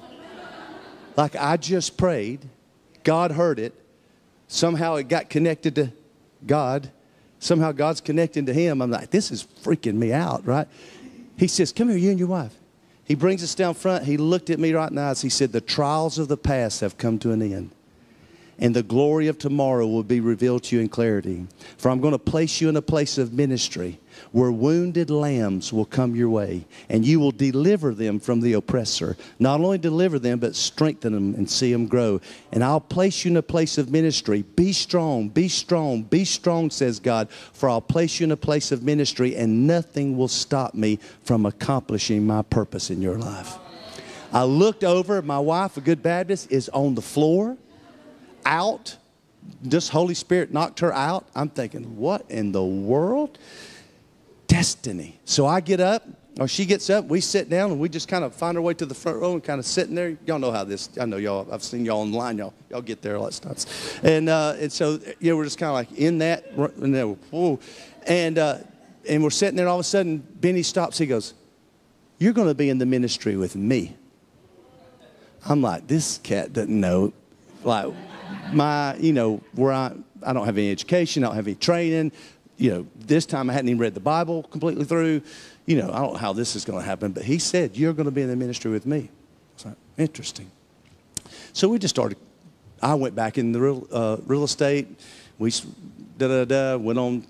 Like, 1.17 1.37
I 1.37 1.57
just 1.57 1.97
prayed, 1.97 2.41
God 3.03 3.33
heard 3.33 3.59
it, 3.59 3.75
somehow 4.47 4.95
it 4.97 5.09
got 5.09 5.29
connected 5.29 5.75
to 5.75 5.93
God, 6.47 6.91
somehow 7.41 7.73
God's 7.73 8.01
connecting 8.01 8.47
to 8.47 8.55
him. 8.55 8.81
I'm 8.81 8.91
like, 8.91 9.11
This 9.11 9.31
is 9.31 9.45
freaking 9.63 9.95
me 9.95 10.13
out, 10.13 10.47
right? 10.47 10.69
He 11.37 11.49
says, 11.49 11.73
Come 11.73 11.89
here, 11.89 11.99
you 11.99 12.11
and 12.11 12.19
your 12.19 12.29
wife. 12.29 12.55
He 13.09 13.17
brings 13.17 13.43
us 13.43 13.55
down 13.55 13.75
front. 13.75 14.05
He 14.05 14.17
looked 14.17 14.51
at 14.51 14.61
me 14.61 14.73
right 14.73 14.89
in 14.89 14.97
the 14.97 15.03
eyes. 15.03 15.23
He 15.23 15.31
said, 15.31 15.51
The 15.51 15.61
trials 15.61 16.19
of 16.19 16.29
the 16.29 16.37
past 16.37 16.83
have 16.83 16.99
come 16.99 17.19
to 17.21 17.33
an 17.33 17.43
end 17.43 17.73
and 18.59 18.75
the 18.75 18.83
glory 18.83 19.29
of 19.29 19.39
tomorrow 19.39 19.87
will 19.87 20.03
be 20.03 20.21
revealed 20.21 20.65
to 20.65 20.77
you 20.77 20.83
in 20.83 20.89
clarity. 20.89 21.47
For 21.77 21.91
I'm 21.91 22.01
going 22.01 22.13
to 22.13 22.19
place 22.19 22.61
you 22.61 22.69
in 22.69 22.77
a 22.77 22.83
place 22.83 23.17
of 23.17 23.33
ministry 23.33 24.01
where 24.33 24.53
wounded 24.53 25.11
lambs 25.11 25.73
will 25.73 25.85
come 25.85 26.15
your 26.15 26.31
way, 26.31 26.67
and 26.89 27.05
you 27.05 27.21
will 27.21 27.31
deliver 27.31 27.95
them 27.95 28.21
from 28.21 28.41
the 28.41 28.55
oppressor. 28.55 29.17
Not 29.39 29.61
only 29.61 29.79
deliver 29.79 30.19
them, 30.19 30.39
but 30.39 30.57
strengthen 30.57 31.13
them 31.13 31.35
and 31.35 31.49
see 31.49 31.73
them 31.73 31.87
grow. 31.87 32.21
And 32.53 32.63
I'll 32.65 32.81
place 32.81 33.25
you 33.25 33.31
in 33.31 33.37
a 33.37 33.43
place 33.43 33.79
of 33.79 33.91
ministry. 33.91 34.43
Be 34.43 34.73
strong, 34.73 35.29
be 35.29 35.49
strong, 35.49 36.03
be 36.03 36.25
strong, 36.25 36.71
says 36.71 37.01
God, 37.01 37.31
for 37.31 37.69
I'll 37.69 37.81
place 37.81 38.21
you 38.21 38.25
in 38.25 38.33
a 38.33 38.37
place 38.37 38.73
of 38.73 38.83
ministry, 38.83 39.37
and 39.37 39.67
nothing 39.67 40.17
will 40.17 40.29
stop 40.29 40.75
me 40.75 40.99
from 41.25 41.47
accomplishing 41.47 42.27
my 42.27 42.43
purpose 42.43 42.91
in 42.91 43.03
your 43.03 43.19
life. 43.19 43.57
I 44.33 44.45
looked 44.45 44.85
over, 44.85 45.23
my 45.23 45.39
wife, 45.39 45.77
a 45.77 45.81
good 45.81 46.03
Baptist, 46.03 46.53
is 46.53 46.69
on 46.71 46.95
the 46.95 47.03
floor 47.03 47.57
out. 48.45 48.97
This 49.63 49.89
Holy 49.89 50.15
Spirit 50.15 50.53
knocked 50.53 50.81
her 50.81 50.93
out. 50.93 51.27
I'm 51.35 51.49
thinking, 51.49 51.97
what 51.97 52.31
in 52.31 52.53
the 52.53 52.65
world? 52.65 53.39
Destiny. 54.49 55.21
So 55.25 55.47
I 55.47 55.61
get 55.61 55.79
up, 55.79 56.05
or 56.41 56.49
she 56.49 56.67
gets 56.67 56.89
up, 56.89 57.05
we 57.05 57.21
sit 57.21 57.51
down, 57.51 57.71
and 57.71 57.81
we 57.81 57.89
just 57.89 58.09
kind 58.09 58.25
of 58.25 58.35
find 58.35 58.57
our 58.57 58.63
way 58.63 58.75
to 58.75 58.87
the 58.87 58.95
front 58.95 59.19
row 59.19 59.35
and 59.35 59.45
kind 59.45 59.59
of 59.59 59.67
sitting 59.67 59.95
there. 59.95 60.17
Y'all 60.27 60.39
know 60.39 60.51
how 60.51 60.65
this, 60.65 60.89
I 61.01 61.05
know 61.05 61.17
y'all, 61.17 61.47
I've 61.53 61.63
seen 61.63 61.85
y'all 61.85 62.01
online, 62.01 62.39
y'all, 62.39 62.55
y'all 62.71 62.81
get 62.81 63.03
there, 63.03 63.17
all 63.17 63.25
that 63.25 63.35
stuff. 63.35 64.03
And, 64.05 64.29
uh, 64.29 64.57
and 64.59 64.73
so, 64.73 65.01
you 65.21 65.31
know, 65.31 65.37
we're 65.37 65.45
just 65.45 65.59
kind 65.59 65.69
of 65.69 65.75
like 65.75 65.93
in 65.99 66.19
that, 66.19 66.47
and, 66.57 66.95
then, 66.95 67.09
whoa. 67.31 67.61
and, 68.07 68.39
uh, 68.39 68.59
and 69.09 69.23
we're 69.23 69.31
sitting 69.31 69.57
there, 69.57 69.67
and 69.67 69.71
all 69.71 69.79
of 69.79 69.81
a 69.81 69.85
sudden, 69.85 70.19
Benny 70.19 70.63
stops. 70.63 70.99
He 70.99 71.07
goes, 71.07 71.35
You're 72.19 72.33
going 72.33 72.49
to 72.49 72.55
be 72.55 72.71
in 72.71 72.79
the 72.79 72.87
ministry 72.87 73.37
with 73.37 73.57
me. 73.57 73.97
I'm 75.47 75.63
like, 75.63 75.87
This 75.87 76.19
cat 76.19 76.53
doesn't 76.53 76.81
know. 76.81 77.13
Like, 77.65 77.93
my, 78.53 78.97
you 78.97 79.13
know, 79.13 79.41
where 79.55 79.73
I, 79.73 79.93
I 80.23 80.33
don't 80.33 80.47
have 80.47 80.59
any 80.59 80.71
education, 80.71 81.25
I 81.25 81.29
don't 81.29 81.37
have 81.37 81.47
any 81.47 81.57
training. 81.57 82.13
You 82.59 82.71
know, 82.71 82.87
this 82.97 83.25
time 83.25 83.49
I 83.49 83.55
hadn't 83.55 83.71
even 83.71 83.81
read 83.81 83.95
the 83.95 84.01
Bible 84.01 84.43
completely 84.43 84.85
through. 84.85 85.23
You 85.65 85.77
know, 85.77 85.91
I 85.93 86.01
don't 86.01 86.13
know 86.13 86.19
how 86.19 86.33
this 86.33 86.55
is 86.57 86.65
going 86.65 86.79
to 86.79 86.85
happen, 86.85 87.13
but 87.13 87.23
he 87.23 87.39
said, 87.39 87.77
You're 87.77 87.95
going 87.95 88.07
to 88.07 88.11
be 88.11 88.23
in 88.23 88.29
the 88.29 88.37
ministry 88.37 88.71
with 88.71 88.85
me. 88.85 89.11
So, 89.57 89.75
interesting. 89.97 90.51
So 91.53 91.69
we 91.69 91.79
just 91.79 91.95
started, 91.95 92.19
I 92.83 92.95
went 92.95 93.15
back 93.15 93.39
in 93.39 93.53
the 93.53 93.61
real, 93.61 93.87
uh, 93.91 94.17
real 94.27 94.45
estate. 94.45 94.89
We 95.39 95.51
da 96.19 96.29
da 96.29 96.45
da, 96.45 96.77
went 96.77 96.99
on 96.99 97.27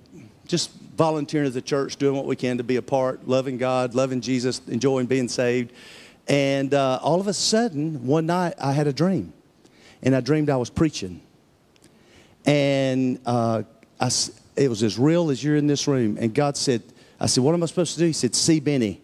just 0.46 0.70
volunteering 0.96 1.46
at 1.46 1.52
the 1.52 1.62
church, 1.62 1.96
doing 1.96 2.16
what 2.16 2.24
we 2.24 2.34
can 2.34 2.58
to 2.58 2.64
be 2.64 2.76
a 2.76 2.82
part, 2.82 3.28
loving 3.28 3.58
God, 3.58 3.94
loving 3.94 4.20
Jesus, 4.20 4.60
enjoying 4.66 5.06
being 5.06 5.28
saved. 5.28 5.72
And 6.26 6.74
uh, 6.74 6.98
all 7.02 7.20
of 7.20 7.26
a 7.26 7.32
sudden, 7.32 8.06
one 8.06 8.26
night, 8.26 8.54
I 8.58 8.72
had 8.72 8.86
a 8.86 8.92
dream 8.92 9.32
and 10.02 10.14
I 10.14 10.20
dreamed 10.20 10.50
I 10.50 10.56
was 10.56 10.70
preaching. 10.70 11.20
And 12.44 13.20
uh, 13.26 13.62
I, 14.00 14.10
it 14.58 14.68
was 14.68 14.82
as 14.82 14.98
real 14.98 15.30
as 15.30 15.42
you're 15.42 15.56
in 15.56 15.66
this 15.66 15.86
room. 15.86 16.18
And 16.20 16.34
God 16.34 16.56
said, 16.56 16.82
I 17.20 17.26
said, 17.26 17.44
what 17.44 17.54
am 17.54 17.62
I 17.62 17.66
supposed 17.66 17.94
to 17.94 18.00
do? 18.00 18.06
He 18.06 18.12
said, 18.12 18.34
see 18.34 18.60
Benny. 18.60 19.00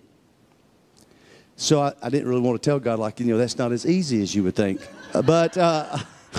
So 1.57 1.81
I, 1.81 1.93
I 2.03 2.11
didn't 2.11 2.29
really 2.29 2.40
want 2.40 2.61
to 2.61 2.64
tell 2.69 2.81
God, 2.81 2.99
like, 2.99 3.21
you 3.21 3.27
know, 3.27 3.38
that's 3.38 3.57
not 3.57 3.71
as 3.71 3.87
easy 3.87 4.21
as 4.23 4.35
you 4.35 4.43
would 4.45 4.57
think. 4.57 4.81
But, 5.25 5.57
uh, 5.57 5.97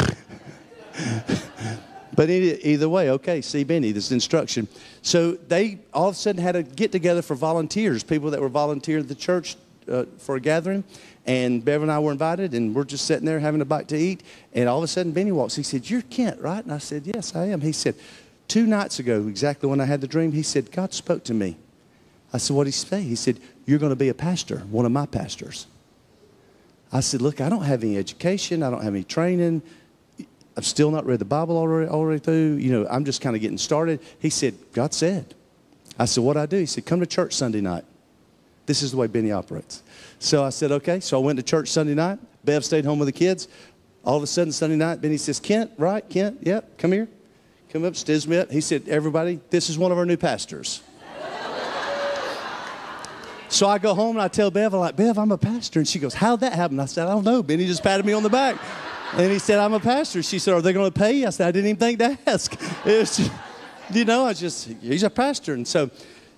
but 2.13 2.30
either 2.30 2.89
way, 2.89 3.10
okay, 3.12 3.39
see 3.39 3.63
Benny, 3.63 3.93
this 3.93 4.12
instruction. 4.12 4.67
So 5.01 5.32
they 5.32 5.80
all 5.93 6.10
of 6.10 6.15
a 6.15 6.17
sudden 6.17 6.43
had 6.43 6.58
a 6.58 6.63
get 6.63 6.91
together 6.91 7.21
for 7.21 7.36
volunteers, 7.36 8.04
people 8.04 8.32
that 8.32 8.41
were 8.41 8.49
volunteering 8.49 9.04
at 9.04 9.08
the 9.08 9.15
church 9.15 9.56
uh, 9.89 10.04
for 10.17 10.36
a 10.36 10.41
gathering. 10.41 10.84
And 11.25 11.63
Bev 11.63 11.84
and 11.84 11.91
I 11.91 11.99
were 11.99 12.12
invited, 12.12 12.54
and 12.54 12.75
we're 12.75 12.84
just 12.84 13.06
sitting 13.06 13.25
there 13.25 13.39
having 13.39 13.62
a 13.62 13.65
bite 13.65 13.88
to 13.88 13.97
eat. 13.97 14.23
And 14.54 14.67
all 14.67 14.80
of 14.80 14.84
a 14.84 14.88
sudden, 14.88 15.13
Benny 15.13 15.32
walks. 15.32 15.56
He 15.56 15.63
said, 15.63 15.89
You're 15.89 16.01
Kent, 16.01 16.41
right? 16.41 16.65
And 16.65 16.73
I 16.73 16.80
said, 16.80 17.08
Yes, 17.08 17.34
I 17.34 17.45
am. 17.45 17.62
He 17.62 17.71
said, 17.71 17.95
Two 18.47 18.65
nights 18.65 18.99
ago, 18.99 19.27
exactly 19.27 19.69
when 19.69 19.81
I 19.81 19.86
had 19.86 20.01
the 20.01 20.08
dream, 20.08 20.31
he 20.31 20.43
said, 20.43 20.71
God 20.71 20.93
spoke 20.93 21.23
to 21.25 21.34
me. 21.34 21.58
I 22.31 22.38
said, 22.38 22.55
What 22.55 22.65
did 22.65 22.73
he 22.73 22.79
say? 22.79 23.01
He 23.01 23.15
said, 23.15 23.39
You're 23.65 23.79
going 23.79 23.91
to 23.91 23.95
be 23.95 24.10
a 24.10 24.13
pastor, 24.13 24.60
one 24.69 24.86
of 24.86 24.91
my 24.91 25.05
pastors. 25.05 25.67
I 26.91 26.99
said, 26.99 27.21
Look, 27.21 27.41
I 27.41 27.49
don't 27.49 27.63
have 27.63 27.84
any 27.84 27.97
education, 27.97 28.63
I 28.63 28.69
don't 28.69 28.84
have 28.84 28.93
any 28.93 29.03
training. 29.03 29.62
I've 30.58 30.65
still 30.65 30.89
not 30.89 31.05
read 31.05 31.19
the 31.19 31.25
Bible 31.25 31.58
already, 31.58 31.89
already 31.89 32.19
through. 32.19 32.55
You 32.55 32.71
know, 32.71 32.88
I'm 32.89 33.03
just 33.03 33.19
kind 33.19 33.36
of 33.36 33.41
getting 33.41 33.58
started. 33.58 33.99
He 34.19 34.29
said, 34.29 34.55
God 34.73 34.93
said. 34.93 35.34
I 35.97 36.05
said, 36.05 36.23
What 36.23 36.34
do 36.34 36.39
I 36.39 36.45
do? 36.45 36.58
He 36.58 36.65
said, 36.65 36.86
Come 36.86 36.99
to 36.99 37.05
church 37.05 37.34
Sunday 37.34 37.62
night. 37.62 37.84
This 38.65 38.81
is 38.81 38.91
the 38.91 38.97
way 38.97 39.08
Benny 39.08 39.31
operates. 39.31 39.84
So 40.19 40.43
I 40.43 40.49
said, 40.49 40.71
okay. 40.71 40.99
So 40.99 41.21
I 41.21 41.23
went 41.23 41.38
to 41.38 41.43
church 41.43 41.69
Sunday 41.69 41.93
night. 41.93 42.19
Bev 42.43 42.65
stayed 42.65 42.86
home 42.86 42.99
with 42.99 43.08
the 43.08 43.12
kids. 43.12 43.47
All 44.03 44.17
of 44.17 44.23
a 44.23 44.27
sudden, 44.27 44.51
Sunday 44.51 44.75
night, 44.75 45.01
Benny 45.01 45.17
says, 45.17 45.39
Kent, 45.39 45.71
right? 45.77 46.08
Kent, 46.10 46.39
yep, 46.41 46.77
come 46.77 46.91
here. 46.91 47.08
Come 47.75 47.83
up, 47.83 47.91
stiz 47.95 48.25
me 48.25 48.38
up. 48.38 48.49
He 48.49 48.61
said, 48.61 48.88
everybody, 48.88 49.41
this 49.49 49.69
is 49.69 49.77
one 49.77 49.91
of 49.91 49.97
our 49.97 50.05
new 50.05 50.15
pastors. 50.15 50.81
so 53.49 53.67
I 53.67 53.79
go 53.79 53.93
home 53.93 54.15
and 54.15 54.23
I 54.23 54.29
tell 54.29 54.49
Bev, 54.49 54.73
I'm 54.73 54.79
like, 54.79 54.95
Bev, 54.95 55.19
I'm 55.19 55.33
a 55.33 55.38
pastor. 55.38 55.79
And 55.79 55.85
she 55.85 55.99
goes, 55.99 56.13
how'd 56.13 56.39
that 56.39 56.53
happen? 56.53 56.79
I 56.79 56.85
said, 56.85 57.05
I 57.05 57.09
don't 57.09 57.25
know. 57.25 57.43
Benny 57.43 57.65
just 57.65 57.83
patted 57.83 58.05
me 58.05 58.13
on 58.13 58.23
the 58.23 58.29
back. 58.29 58.57
And 59.11 59.29
he 59.29 59.39
said, 59.39 59.59
I'm 59.59 59.73
a 59.73 59.81
pastor. 59.81 60.23
She 60.23 60.39
said, 60.39 60.53
Are 60.53 60.61
they 60.61 60.71
going 60.71 60.89
to 60.89 60.97
pay 60.97 61.17
you? 61.17 61.27
I 61.27 61.31
said, 61.31 61.49
I 61.49 61.51
didn't 61.51 61.71
even 61.71 61.79
think 61.81 61.99
to 61.99 62.17
ask. 62.25 62.57
Just, 62.85 63.29
you 63.91 64.05
know, 64.05 64.25
I 64.25 64.31
just, 64.31 64.69
he's 64.81 65.03
a 65.03 65.09
pastor. 65.09 65.53
And 65.53 65.67
so, 65.67 65.91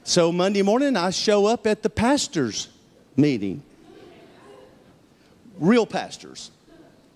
so 0.03 0.31
Monday 0.31 0.63
morning, 0.63 0.97
I 0.97 1.11
show 1.11 1.45
up 1.45 1.67
at 1.67 1.83
the 1.83 1.89
pastor's 1.91 2.67
meeting. 3.15 3.61
Real 5.59 5.85
pastors. 5.85 6.49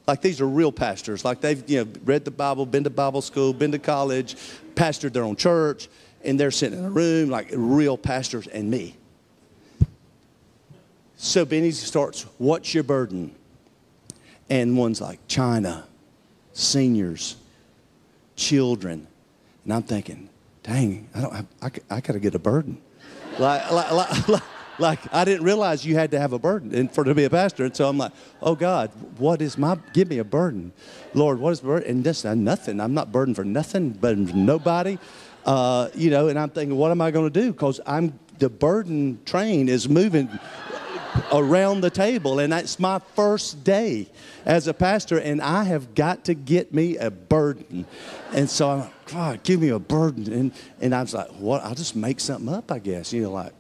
Like 0.08 0.22
these 0.22 0.42
are 0.42 0.48
real 0.48 0.72
pastors. 0.72 1.24
Like 1.24 1.42
they've 1.42 1.64
you 1.70 1.86
know, 1.86 1.92
read 2.04 2.26
the 2.26 2.32
Bible, 2.32 2.66
been 2.66 2.84
to 2.84 2.90
Bible 2.90 3.22
school, 3.22 3.54
been 3.54 3.72
to 3.72 3.80
college, 3.80 4.36
pastored 4.76 5.14
their 5.14 5.24
own 5.24 5.36
church, 5.36 5.88
and 6.24 6.40
they're 6.40 6.52
sitting 6.52 6.80
in 6.80 6.86
a 6.86 6.90
room 6.90 7.30
like 7.30 7.50
real 7.54 7.98
pastors 7.98 8.48
and 8.48 8.70
me. 8.70 8.96
So 11.18 11.46
Benny 11.46 11.72
starts, 11.72 12.24
What's 12.38 12.74
your 12.74 12.84
burden? 12.84 13.36
and 14.52 14.78
ones 14.78 15.00
like 15.00 15.18
China, 15.30 15.86
seniors, 16.52 17.38
children. 18.36 19.08
And 19.64 19.74
I'm 19.74 19.84
thinking, 19.84 20.30
dang, 20.62 21.08
I 21.16 21.22
don't 21.22 21.34
have, 21.34 21.46
I, 21.62 21.72
I 21.90 22.02
got 22.02 22.14
to 22.14 22.20
get 22.20 22.36
a 22.36 22.40
burden. 22.40 22.78
like, 23.40 23.72
like, 23.72 23.92
like, 23.94 24.28
like, 24.28 24.44
like, 24.80 25.00
I 25.14 25.26
didn't 25.26 25.44
realize 25.44 25.86
you 25.86 25.96
had 25.96 26.12
to 26.12 26.20
have 26.20 26.34
a 26.34 26.40
burden 26.40 26.74
and 26.74 26.92
for 26.92 27.04
to 27.04 27.14
be 27.14 27.26
a 27.26 27.30
pastor. 27.30 27.66
And 27.66 27.76
so 27.76 27.88
I'm 27.88 27.98
like, 27.98 28.14
oh 28.42 28.56
God, 28.56 28.92
what 29.18 29.42
is 29.42 29.58
my, 29.58 29.78
give 29.94 30.10
me 30.10 30.18
a 30.18 30.24
burden. 30.24 30.74
Lord, 31.14 31.40
what 31.40 31.52
is 31.52 31.62
burden? 31.62 31.90
And 31.90 32.04
this, 32.04 32.24
nothing. 32.24 32.80
I'm 32.80 32.94
not 32.94 33.12
burdened 33.12 33.36
for 33.36 33.46
nothing, 33.46 33.92
burdened 33.92 34.32
for 34.32 34.36
nobody. 34.36 34.98
Uh, 35.46 35.90
you 35.96 36.10
know, 36.10 36.28
and 36.28 36.38
I'm 36.38 36.50
thinking, 36.50 36.78
what 36.78 36.92
am 36.92 37.02
I 37.02 37.12
going 37.12 37.32
to 37.32 37.42
do? 37.42 37.52
Because 37.52 37.80
I'm, 37.86 38.18
the 38.40 38.50
burden 38.50 39.20
train 39.26 39.70
is 39.70 39.90
moving 39.90 40.30
around 41.32 41.82
the 41.82 41.90
table. 41.90 42.40
And 42.40 42.54
that's 42.54 42.80
my 42.80 43.00
first 43.16 43.64
day 43.64 44.08
as 44.46 44.68
a 44.68 44.74
pastor. 44.74 45.20
And 45.20 45.42
I 45.42 45.64
have 45.64 45.96
got 45.96 46.26
to 46.26 46.34
get 46.34 46.74
me 46.74 46.98
a 46.98 47.12
burden. 47.12 47.86
And 48.34 48.50
so 48.50 48.70
I'm 48.70 48.80
like, 48.80 49.06
God, 49.12 49.44
give 49.44 49.60
me 49.60 49.70
a 49.70 49.80
burden. 49.80 50.32
And, 50.32 50.52
and 50.80 50.96
I 50.96 51.02
was 51.02 51.14
like, 51.14 51.30
what? 51.32 51.64
I'll 51.64 51.76
just 51.76 51.96
make 51.96 52.20
something 52.20 52.54
up, 52.54 52.72
I 52.72 52.80
guess. 52.80 53.12
You 53.12 53.24
know, 53.24 53.32
like, 53.32 53.54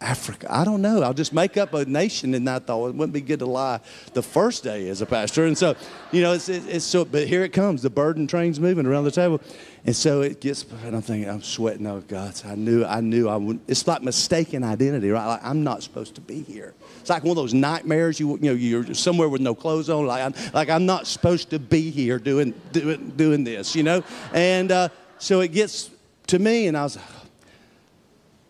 Africa. 0.00 0.46
I 0.50 0.64
don't 0.64 0.80
know. 0.80 1.02
I'll 1.02 1.14
just 1.14 1.32
make 1.32 1.56
up 1.56 1.74
a 1.74 1.84
nation. 1.84 2.34
And 2.34 2.48
I 2.48 2.58
thought 2.58 2.88
it 2.88 2.94
wouldn't 2.94 3.12
be 3.12 3.20
good 3.20 3.40
to 3.40 3.46
lie 3.46 3.80
the 4.14 4.22
first 4.22 4.64
day 4.64 4.88
as 4.88 5.02
a 5.02 5.06
pastor. 5.06 5.44
And 5.44 5.56
so, 5.56 5.76
you 6.10 6.22
know, 6.22 6.32
it's, 6.32 6.48
it's 6.48 6.84
so, 6.84 7.04
but 7.04 7.26
here 7.26 7.44
it 7.44 7.52
comes. 7.52 7.82
The 7.82 7.90
burden 7.90 8.26
train's 8.26 8.58
moving 8.58 8.86
around 8.86 9.04
the 9.04 9.10
table. 9.10 9.40
And 9.84 9.94
so 9.96 10.20
it 10.22 10.40
gets, 10.40 10.64
and 10.84 10.94
I'm 10.94 11.02
thinking, 11.02 11.28
I'm 11.28 11.42
sweating. 11.42 11.86
Oh, 11.86 12.00
God. 12.00 12.34
I 12.44 12.54
knew, 12.54 12.84
I 12.84 13.00
knew 13.00 13.28
I 13.28 13.36
wouldn't. 13.36 13.62
It's 13.68 13.86
like 13.86 14.02
mistaken 14.02 14.64
identity, 14.64 15.10
right? 15.10 15.26
Like, 15.26 15.44
I'm 15.44 15.64
not 15.64 15.82
supposed 15.82 16.14
to 16.16 16.20
be 16.20 16.42
here. 16.42 16.74
It's 17.00 17.10
like 17.10 17.22
one 17.22 17.30
of 17.30 17.36
those 17.36 17.54
nightmares. 17.54 18.18
You, 18.20 18.36
you 18.36 18.50
know, 18.50 18.52
you're 18.52 18.94
somewhere 18.94 19.28
with 19.28 19.40
no 19.40 19.54
clothes 19.54 19.90
on. 19.90 20.06
Like, 20.06 20.22
I'm, 20.22 20.34
like, 20.52 20.70
I'm 20.70 20.86
not 20.86 21.06
supposed 21.06 21.50
to 21.50 21.58
be 21.58 21.90
here 21.90 22.18
doing, 22.18 22.54
doing, 22.72 23.10
doing 23.16 23.44
this, 23.44 23.74
you 23.74 23.82
know? 23.82 24.02
And 24.32 24.70
uh, 24.70 24.88
so 25.18 25.40
it 25.40 25.48
gets 25.48 25.90
to 26.28 26.38
me, 26.38 26.68
and 26.68 26.76
I 26.76 26.84
was 26.84 26.96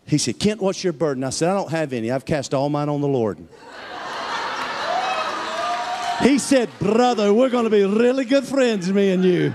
he 0.05 0.17
said, 0.17 0.39
Kent, 0.39 0.61
what's 0.61 0.83
your 0.83 0.93
burden? 0.93 1.23
I 1.23 1.29
said, 1.29 1.49
I 1.49 1.53
don't 1.53 1.71
have 1.71 1.93
any. 1.93 2.11
I've 2.11 2.25
cast 2.25 2.53
all 2.53 2.69
mine 2.69 2.89
on 2.89 3.01
the 3.01 3.07
Lord. 3.07 3.37
he 6.21 6.37
said, 6.37 6.69
Brother, 6.79 7.33
we're 7.33 7.49
going 7.49 7.63
to 7.63 7.69
be 7.69 7.83
really 7.83 8.25
good 8.25 8.45
friends, 8.45 8.91
me 8.91 9.11
and 9.11 9.23
you. 9.23 9.53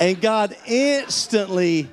And 0.00 0.20
God 0.20 0.56
instantly 0.66 1.88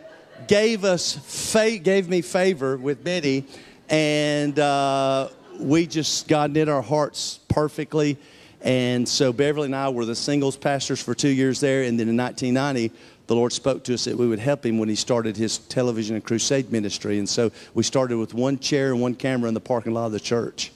gave 0.47 0.83
us 0.83 1.15
faith, 1.15 1.83
gave 1.83 2.09
me 2.09 2.21
favor 2.21 2.77
with 2.77 3.03
Benny, 3.03 3.45
and 3.87 4.57
uh, 4.57 5.29
we 5.59 5.85
just 5.85 6.27
God 6.27 6.51
knit 6.51 6.69
our 6.69 6.81
hearts 6.81 7.39
perfectly. 7.49 8.17
And 8.61 9.07
so 9.07 9.31
Beverly 9.31 9.65
and 9.65 9.75
I 9.75 9.89
were 9.89 10.05
the 10.05 10.15
singles 10.15 10.57
pastors 10.57 11.01
for 11.01 11.13
two 11.13 11.29
years 11.29 11.59
there, 11.59 11.83
and 11.83 11.99
then 11.99 12.09
in 12.09 12.17
1990 12.17 12.91
the 13.29 13.35
Lord 13.35 13.53
spoke 13.53 13.83
to 13.83 13.93
us 13.93 14.05
that 14.05 14.17
we 14.17 14.27
would 14.27 14.39
help 14.39 14.65
him 14.65 14.79
when 14.79 14.89
he 14.89 14.95
started 14.95 15.37
his 15.37 15.59
television 15.59 16.15
and 16.15 16.25
crusade 16.25 16.71
ministry. 16.71 17.19
And 17.19 17.29
so 17.29 17.51
we 17.75 17.83
started 17.83 18.17
with 18.17 18.33
one 18.33 18.57
chair 18.57 18.91
and 18.91 18.99
one 18.99 19.13
camera 19.13 19.47
in 19.47 19.53
the 19.53 19.61
parking 19.61 19.93
lot 19.93 20.07
of 20.07 20.13
the 20.13 20.19
church. 20.19 20.71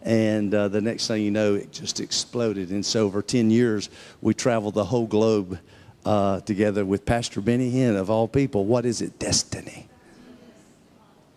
And 0.00 0.54
uh, 0.54 0.68
the 0.68 0.80
next 0.80 1.06
thing 1.06 1.22
you 1.22 1.30
know, 1.30 1.54
it 1.54 1.70
just 1.70 2.00
exploded. 2.00 2.70
And 2.70 2.84
so 2.84 3.04
over 3.04 3.20
10 3.20 3.50
years, 3.50 3.90
we 4.22 4.32
traveled 4.32 4.72
the 4.72 4.86
whole 4.86 5.06
globe 5.06 5.58
uh, 6.06 6.40
together 6.40 6.82
with 6.82 7.04
Pastor 7.04 7.42
Benny 7.42 7.70
Hinn, 7.70 7.94
of 7.94 8.08
all 8.08 8.26
people. 8.26 8.64
What 8.64 8.86
is 8.86 9.02
it? 9.02 9.18
Destiny. 9.18 9.86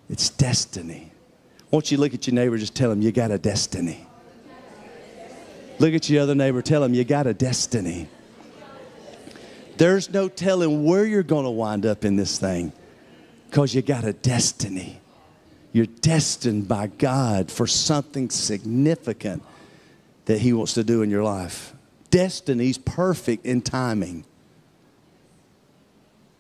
It's 0.10 0.30
destiny. 0.30 1.12
Won't 1.70 1.92
you 1.92 1.98
look 1.98 2.14
at 2.14 2.28
your 2.28 2.34
neighbor, 2.34 2.58
just 2.58 2.76
tell 2.76 2.94
him 2.94 3.02
you 3.02 3.12
got 3.12 3.30
a 3.30 3.38
destiny. 3.38 4.08
Look 5.80 5.94
at 5.94 6.10
your 6.10 6.24
other 6.24 6.36
neighbor, 6.36 6.62
tell 6.62 6.82
him 6.82 6.94
you 6.94 7.04
got 7.04 7.28
a 7.28 7.34
destiny. 7.34 8.08
There's 9.78 10.10
no 10.10 10.30
telling 10.30 10.86
where 10.86 11.06
you're 11.06 11.24
going 11.24 11.46
to 11.46 11.52
wind 11.52 11.86
up 11.86 12.06
in 12.06 12.16
this 12.16 12.38
thing 12.38 12.72
because 13.50 13.74
you 13.74 13.82
got 13.82 14.04
a 14.04 14.14
destiny. 14.14 15.00
You're 15.74 15.86
destined 15.86 16.68
by 16.68 16.88
God 16.88 17.52
for 17.52 17.66
something 17.68 18.30
significant 18.30 19.44
that 20.26 20.40
He 20.40 20.54
wants 20.54 20.74
to 20.76 20.84
do 20.84 21.02
in 21.02 21.10
your 21.10 21.24
life. 21.24 21.74
Destiny's 22.10 22.78
perfect 22.78 23.46
in 23.46 23.62
timing. 23.62 24.26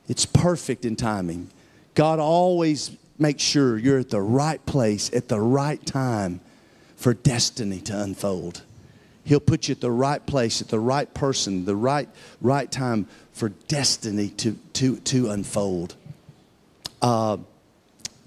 It's 0.08 0.26
perfect 0.26 0.84
in 0.86 0.96
timing. 0.96 1.50
God 1.96 2.20
always 2.20 2.91
makes 3.17 3.44
sure 3.44 3.78
you're 3.78 4.00
at 4.00 4.10
the 4.10 4.22
right 4.22 4.65
place 4.65 5.12
at 5.13 5.30
the 5.30 5.39
right 5.39 5.84
time 5.86 6.41
for 6.96 7.13
destiny 7.13 7.80
to 7.82 8.02
unfold. 8.02 8.63
He'll 9.24 9.40
put 9.40 9.68
you 9.68 9.74
at 9.74 9.82
the 9.82 9.92
right 9.92 10.26
place, 10.26 10.62
at 10.62 10.70
the 10.70 10.80
right 10.80 11.12
person, 11.14 11.66
the 11.66 11.76
right, 11.76 12.10
right 12.42 12.72
time 12.72 13.08
for 13.32 13.50
destiny 13.50 14.30
to, 14.30 14.58
to, 14.74 14.98
to 14.98 15.30
unfold. 15.30 15.96
Uh, 17.02 17.38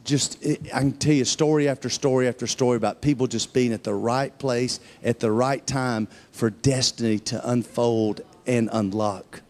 just, 0.05 0.45
I 0.73 0.81
can 0.81 0.93
tell 0.93 1.15
you 1.15 1.25
story 1.25 1.69
after 1.69 1.89
story 1.89 2.29
after 2.29 2.47
story 2.47 2.77
about 2.77 3.01
people 3.01 3.27
just 3.27 3.55
being 3.55 3.73
at 3.73 3.85
the 3.85 3.95
right 3.95 4.37
place 4.39 4.79
at 5.03 5.21
the 5.21 5.31
right 5.31 5.67
time 5.67 6.09
for 6.31 6.51
destiny 6.51 7.19
to 7.21 7.51
unfold 7.51 8.21
and 8.47 8.69
unlock. 8.73 9.41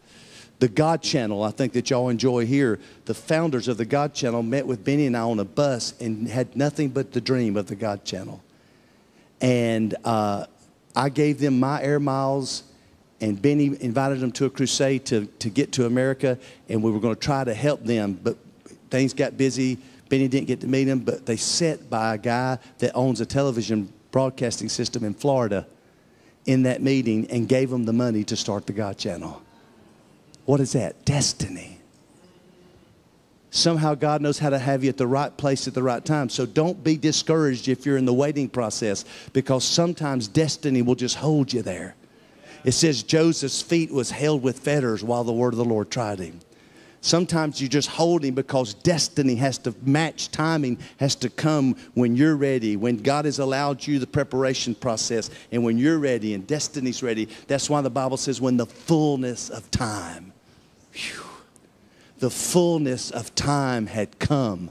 The 0.60 0.68
God 0.68 1.02
Channel, 1.02 1.42
I 1.42 1.50
think 1.50 1.72
that 1.72 1.90
y'all 1.90 2.08
enjoy 2.08 2.46
here. 2.46 2.78
The 3.06 3.14
founders 3.14 3.66
of 3.66 3.76
the 3.76 3.84
God 3.84 4.14
Channel 4.14 4.42
met 4.42 4.66
with 4.66 4.84
Benny 4.84 5.06
and 5.06 5.16
I 5.16 5.22
on 5.22 5.40
a 5.40 5.44
bus 5.44 5.94
and 6.00 6.28
had 6.28 6.56
nothing 6.56 6.90
but 6.90 7.12
the 7.12 7.20
dream 7.20 7.56
of 7.56 7.66
the 7.66 7.74
God 7.74 8.04
Channel. 8.04 8.42
And 9.40 9.94
uh, 10.04 10.46
I 10.94 11.08
gave 11.08 11.40
them 11.40 11.58
my 11.58 11.82
air 11.82 11.98
miles, 11.98 12.62
and 13.20 13.40
Benny 13.40 13.66
invited 13.80 14.20
them 14.20 14.32
to 14.32 14.44
a 14.44 14.50
crusade 14.50 15.04
to, 15.06 15.26
to 15.26 15.50
get 15.50 15.72
to 15.72 15.86
America, 15.86 16.38
and 16.68 16.82
we 16.82 16.90
were 16.90 17.00
going 17.00 17.14
to 17.14 17.20
try 17.20 17.44
to 17.44 17.54
help 17.54 17.84
them, 17.84 18.18
but 18.22 18.36
things 18.90 19.12
got 19.12 19.36
busy. 19.36 19.78
Benny 20.08 20.28
didn't 20.28 20.46
get 20.46 20.60
to 20.60 20.66
meet 20.66 20.84
them, 20.84 21.00
but 21.00 21.26
they 21.26 21.36
sat 21.36 21.90
by 21.90 22.14
a 22.14 22.18
guy 22.18 22.58
that 22.78 22.92
owns 22.94 23.20
a 23.20 23.26
television 23.26 23.92
broadcasting 24.10 24.68
system 24.68 25.02
in 25.04 25.14
Florida 25.14 25.66
in 26.46 26.62
that 26.64 26.82
meeting 26.82 27.28
and 27.30 27.48
gave 27.48 27.70
them 27.70 27.84
the 27.84 27.92
money 27.92 28.22
to 28.24 28.36
start 28.36 28.66
the 28.66 28.72
God 28.72 28.98
channel. 28.98 29.42
What 30.44 30.60
is 30.60 30.72
that? 30.72 31.04
Destiny. 31.04 31.73
Somehow 33.54 33.94
God 33.94 34.20
knows 34.20 34.40
how 34.40 34.50
to 34.50 34.58
have 34.58 34.82
you 34.82 34.88
at 34.88 34.96
the 34.96 35.06
right 35.06 35.34
place 35.36 35.68
at 35.68 35.74
the 35.74 35.82
right 35.82 36.04
time. 36.04 36.28
So 36.28 36.44
don't 36.44 36.82
be 36.82 36.96
discouraged 36.96 37.68
if 37.68 37.86
you're 37.86 37.96
in 37.96 38.04
the 38.04 38.12
waiting 38.12 38.48
process 38.48 39.04
because 39.32 39.62
sometimes 39.62 40.26
destiny 40.26 40.82
will 40.82 40.96
just 40.96 41.14
hold 41.14 41.52
you 41.52 41.62
there. 41.62 41.94
It 42.64 42.72
says 42.72 43.04
Joseph's 43.04 43.62
feet 43.62 43.92
was 43.92 44.10
held 44.10 44.42
with 44.42 44.58
fetters 44.58 45.04
while 45.04 45.22
the 45.22 45.32
word 45.32 45.54
of 45.54 45.58
the 45.58 45.64
Lord 45.64 45.88
tried 45.88 46.18
him. 46.18 46.40
Sometimes 47.00 47.62
you 47.62 47.68
just 47.68 47.88
hold 47.88 48.24
him 48.24 48.34
because 48.34 48.74
destiny 48.74 49.36
has 49.36 49.58
to 49.58 49.74
match, 49.82 50.32
timing 50.32 50.76
has 50.96 51.14
to 51.16 51.30
come 51.30 51.76
when 51.94 52.16
you're 52.16 52.34
ready, 52.34 52.76
when 52.76 52.96
God 52.96 53.24
has 53.24 53.38
allowed 53.38 53.86
you 53.86 54.00
the 54.00 54.06
preparation 54.08 54.74
process, 54.74 55.30
and 55.52 55.62
when 55.62 55.78
you're 55.78 56.00
ready 56.00 56.34
and 56.34 56.44
destiny's 56.44 57.04
ready. 57.04 57.28
That's 57.46 57.70
why 57.70 57.82
the 57.82 57.90
Bible 57.90 58.16
says, 58.16 58.40
when 58.40 58.56
the 58.56 58.66
fullness 58.66 59.48
of 59.48 59.70
time. 59.70 60.32
Whew 60.92 61.23
the 62.24 62.30
fullness 62.30 63.10
of 63.10 63.34
time 63.34 63.86
had 63.86 64.18
come, 64.18 64.70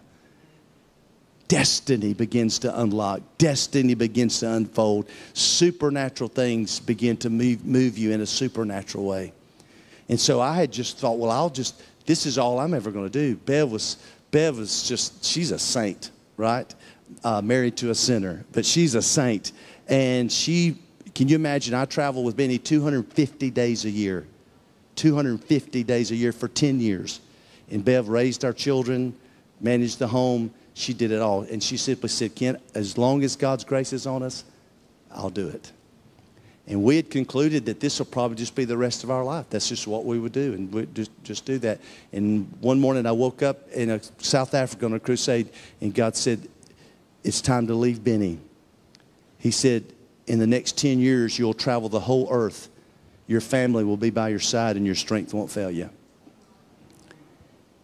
destiny 1.47 2.11
begins 2.11 2.57
to 2.57 2.81
unlock, 2.81 3.21
destiny 3.37 3.93
begins 3.93 4.39
to 4.39 4.51
unfold. 4.51 5.07
Supernatural 5.33 6.29
things 6.29 6.79
begin 6.79 7.15
to 7.17 7.29
move, 7.29 7.63
move 7.63 7.95
you 7.95 8.11
in 8.11 8.21
a 8.21 8.25
supernatural 8.25 9.05
way. 9.05 9.33
And 10.09 10.19
so 10.19 10.41
I 10.41 10.55
had 10.55 10.71
just 10.71 10.97
thought, 10.97 11.19
well, 11.19 11.29
I'll 11.29 11.51
just, 11.51 11.83
this 12.07 12.25
is 12.25 12.39
all 12.39 12.59
I'm 12.59 12.73
ever 12.73 12.89
going 12.89 13.05
to 13.05 13.11
do. 13.11 13.35
Bev 13.35 13.71
was, 13.71 13.97
Bev 14.31 14.57
was 14.57 14.81
just, 14.81 15.23
she's 15.23 15.51
a 15.51 15.59
saint, 15.59 16.09
right? 16.37 16.73
Uh, 17.23 17.39
married 17.43 17.77
to 17.77 17.91
a 17.91 17.95
sinner, 17.95 18.45
but 18.51 18.65
she's 18.65 18.95
a 18.95 19.01
saint. 19.03 19.51
And 19.87 20.31
she, 20.31 20.75
can 21.13 21.27
you 21.27 21.35
imagine? 21.35 21.75
I 21.75 21.85
travel 21.85 22.23
with 22.23 22.35
Benny 22.35 22.57
250 22.57 23.51
days 23.51 23.85
a 23.85 23.91
year, 23.91 24.25
250 24.95 25.83
days 25.83 26.09
a 26.09 26.15
year 26.15 26.31
for 26.31 26.47
10 26.47 26.79
years. 26.79 27.21
And 27.69 27.83
Bev 27.83 28.09
raised 28.09 28.45
our 28.45 28.53
children, 28.53 29.15
managed 29.61 29.99
the 29.99 30.07
home. 30.07 30.51
She 30.73 30.93
did 30.93 31.11
it 31.11 31.21
all. 31.21 31.41
And 31.41 31.61
she 31.61 31.77
simply 31.77 32.09
said, 32.09 32.35
Kent, 32.35 32.59
as 32.75 32.97
long 32.97 33.23
as 33.23 33.35
God's 33.35 33.63
grace 33.63 33.93
is 33.93 34.05
on 34.07 34.23
us, 34.23 34.43
I'll 35.11 35.29
do 35.29 35.47
it. 35.47 35.71
And 36.65 36.81
we 36.81 36.95
had 36.95 37.09
concluded 37.09 37.65
that 37.65 37.81
this 37.81 37.99
will 37.99 38.05
probably 38.05 38.37
just 38.37 38.55
be 38.55 38.63
the 38.63 38.77
rest 38.77 39.03
of 39.03 39.11
our 39.11 39.23
life. 39.23 39.47
That's 39.49 39.67
just 39.67 39.85
what 39.85 40.05
we 40.05 40.17
would 40.17 40.31
do, 40.31 40.53
and 40.53 40.71
we 40.71 40.85
just 40.93 41.11
just 41.23 41.45
do 41.45 41.57
that. 41.59 41.81
And 42.13 42.49
one 42.61 42.79
morning 42.79 43.05
I 43.05 43.11
woke 43.11 43.43
up 43.43 43.69
in 43.71 43.89
a 43.89 43.99
South 44.19 44.53
Africa 44.53 44.85
on 44.85 44.93
a 44.93 44.99
crusade, 44.99 45.49
and 45.81 45.93
God 45.93 46.15
said, 46.15 46.47
"It's 47.21 47.41
time 47.41 47.67
to 47.67 47.75
leave 47.75 48.01
Benny." 48.01 48.39
He 49.39 49.51
said, 49.51 49.83
"In 50.25 50.39
the 50.39 50.47
next 50.47 50.77
ten 50.77 50.99
years, 50.99 51.37
you'll 51.37 51.53
travel 51.53 51.89
the 51.89 51.99
whole 51.99 52.29
earth. 52.31 52.69
Your 53.27 53.41
family 53.41 53.83
will 53.83 53.97
be 53.97 54.09
by 54.09 54.29
your 54.29 54.39
side, 54.39 54.77
and 54.77 54.85
your 54.85 54.95
strength 54.95 55.33
won't 55.33 55.51
fail 55.51 55.69
you." 55.69 55.89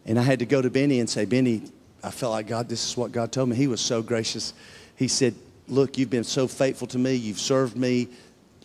And 0.10 0.20
I 0.20 0.24
had 0.24 0.40
to 0.40 0.46
go 0.46 0.60
to 0.60 0.72
Benny 0.72 1.00
and 1.00 1.08
say, 1.08 1.26
Benny, 1.26 1.62
I 2.04 2.10
felt 2.10 2.32
like 2.32 2.48
God, 2.48 2.68
this 2.68 2.84
is 2.84 2.98
what 2.98 3.12
God 3.12 3.32
told 3.32 3.50
me. 3.50 3.56
He 3.56 3.68
was 3.68 3.80
so 3.80 4.02
gracious. 4.02 4.54
He 4.96 5.08
said, 5.08 5.36
Look, 5.68 6.00
you've 6.00 6.10
been 6.10 6.24
so 6.24 6.48
faithful 6.48 6.88
to 6.88 6.98
me. 6.98 7.14
You've 7.14 7.40
served 7.40 7.78
me 7.78 8.08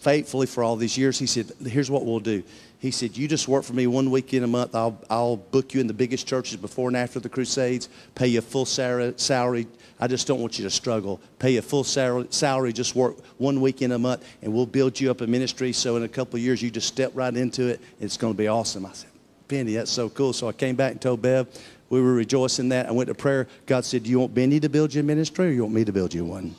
faithfully 0.00 0.46
for 0.46 0.64
all 0.64 0.74
these 0.76 0.96
years. 0.96 1.18
He 1.18 1.26
said, 1.26 1.52
Here's 1.62 1.90
what 1.90 2.06
we'll 2.06 2.18
do. 2.18 2.42
He 2.78 2.90
said, 2.90 3.14
You 3.14 3.28
just 3.28 3.46
work 3.46 3.62
for 3.64 3.74
me 3.74 3.86
one 3.86 4.10
weekend 4.10 4.42
a 4.42 4.46
month. 4.46 4.74
I'll, 4.74 4.98
I'll 5.10 5.36
book 5.36 5.74
you 5.74 5.82
in 5.82 5.86
the 5.86 5.92
biggest 5.92 6.26
churches 6.26 6.56
before 6.56 6.88
and 6.88 6.96
after 6.96 7.20
the 7.20 7.28
Crusades, 7.28 7.90
pay 8.14 8.28
you 8.28 8.38
a 8.38 8.42
full 8.42 8.64
salary. 8.64 9.66
I 10.00 10.06
just 10.06 10.26
don't 10.26 10.40
want 10.40 10.58
you 10.58 10.64
to 10.64 10.70
struggle. 10.70 11.20
Pay 11.38 11.52
you 11.52 11.58
a 11.58 11.62
full 11.62 11.84
salary, 11.84 12.72
just 12.72 12.94
work 12.94 13.16
one 13.36 13.60
weekend 13.60 13.92
a 13.92 13.98
month, 13.98 14.26
and 14.40 14.54
we'll 14.54 14.64
build 14.64 14.98
you 14.98 15.10
up 15.10 15.20
a 15.20 15.26
ministry. 15.26 15.74
So 15.74 15.96
in 15.96 16.04
a 16.04 16.08
couple 16.08 16.38
years, 16.38 16.62
you 16.62 16.70
just 16.70 16.88
step 16.88 17.12
right 17.14 17.36
into 17.36 17.66
it. 17.66 17.82
It's 18.00 18.16
going 18.16 18.32
to 18.32 18.38
be 18.38 18.48
awesome. 18.48 18.86
I 18.86 18.92
said, 18.92 19.10
Benny, 19.48 19.74
that's 19.74 19.90
so 19.90 20.08
cool. 20.08 20.32
So 20.32 20.48
I 20.48 20.52
came 20.52 20.76
back 20.76 20.92
and 20.92 21.00
told 21.00 21.22
Bev, 21.22 21.46
we 21.90 22.00
were 22.00 22.14
rejoicing 22.14 22.70
that. 22.70 22.86
I 22.86 22.92
went 22.92 23.08
to 23.08 23.14
prayer. 23.14 23.46
God 23.66 23.84
said, 23.84 24.04
Do 24.04 24.10
you 24.10 24.18
want 24.18 24.34
Benny 24.34 24.58
to 24.60 24.68
build 24.68 24.94
you 24.94 25.00
a 25.00 25.04
ministry 25.04 25.48
or 25.48 25.50
you 25.50 25.62
want 25.62 25.74
me 25.74 25.84
to 25.84 25.92
build 25.92 26.14
you 26.14 26.24
one? 26.24 26.54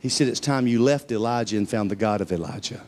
He 0.00 0.08
said, 0.08 0.28
It's 0.28 0.40
time 0.40 0.66
you 0.66 0.82
left 0.82 1.10
Elijah 1.10 1.56
and 1.56 1.68
found 1.68 1.90
the 1.90 1.96
God 1.96 2.20
of 2.20 2.30
Elijah. 2.30 2.82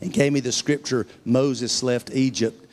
And 0.00 0.12
gave 0.12 0.32
me 0.32 0.40
the 0.40 0.52
scripture 0.52 1.06
Moses 1.24 1.82
left 1.82 2.10
Egypt 2.12 2.66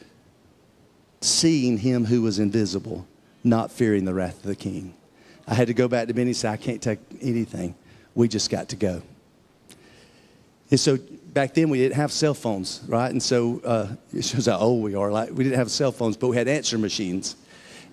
seeing 1.21 1.77
him 1.77 2.05
who 2.05 2.21
was 2.21 2.39
invisible, 2.39 3.05
not 3.43 3.71
fearing 3.71 4.05
the 4.05 4.13
wrath 4.13 4.37
of 4.37 4.43
the 4.43 4.55
king. 4.55 4.93
I 5.47 5.53
had 5.53 5.67
to 5.67 5.73
go 5.73 5.87
back 5.87 6.07
to 6.07 6.13
Benny 6.13 6.29
and 6.29 6.37
say, 6.37 6.49
I 6.49 6.57
can't 6.57 6.81
take 6.81 6.99
anything. 7.21 7.75
We 8.15 8.27
just 8.27 8.49
got 8.49 8.69
to 8.69 8.75
go. 8.75 9.01
And 10.71 10.79
so 10.79 10.97
back 11.33 11.53
then 11.53 11.69
we 11.69 11.77
didn't 11.79 11.95
have 11.95 12.11
cell 12.11 12.33
phones, 12.33 12.81
right? 12.87 13.11
And 13.11 13.21
so 13.21 13.61
uh, 13.63 13.87
it 14.13 14.23
shows 14.23 14.47
how 14.47 14.57
old 14.57 14.83
we 14.83 14.95
are. 14.95 15.11
Like 15.11 15.29
we 15.31 15.43
didn't 15.43 15.57
have 15.57 15.71
cell 15.71 15.91
phones, 15.91 16.17
but 16.17 16.27
we 16.27 16.35
had 16.35 16.47
answer 16.47 16.77
machines. 16.77 17.35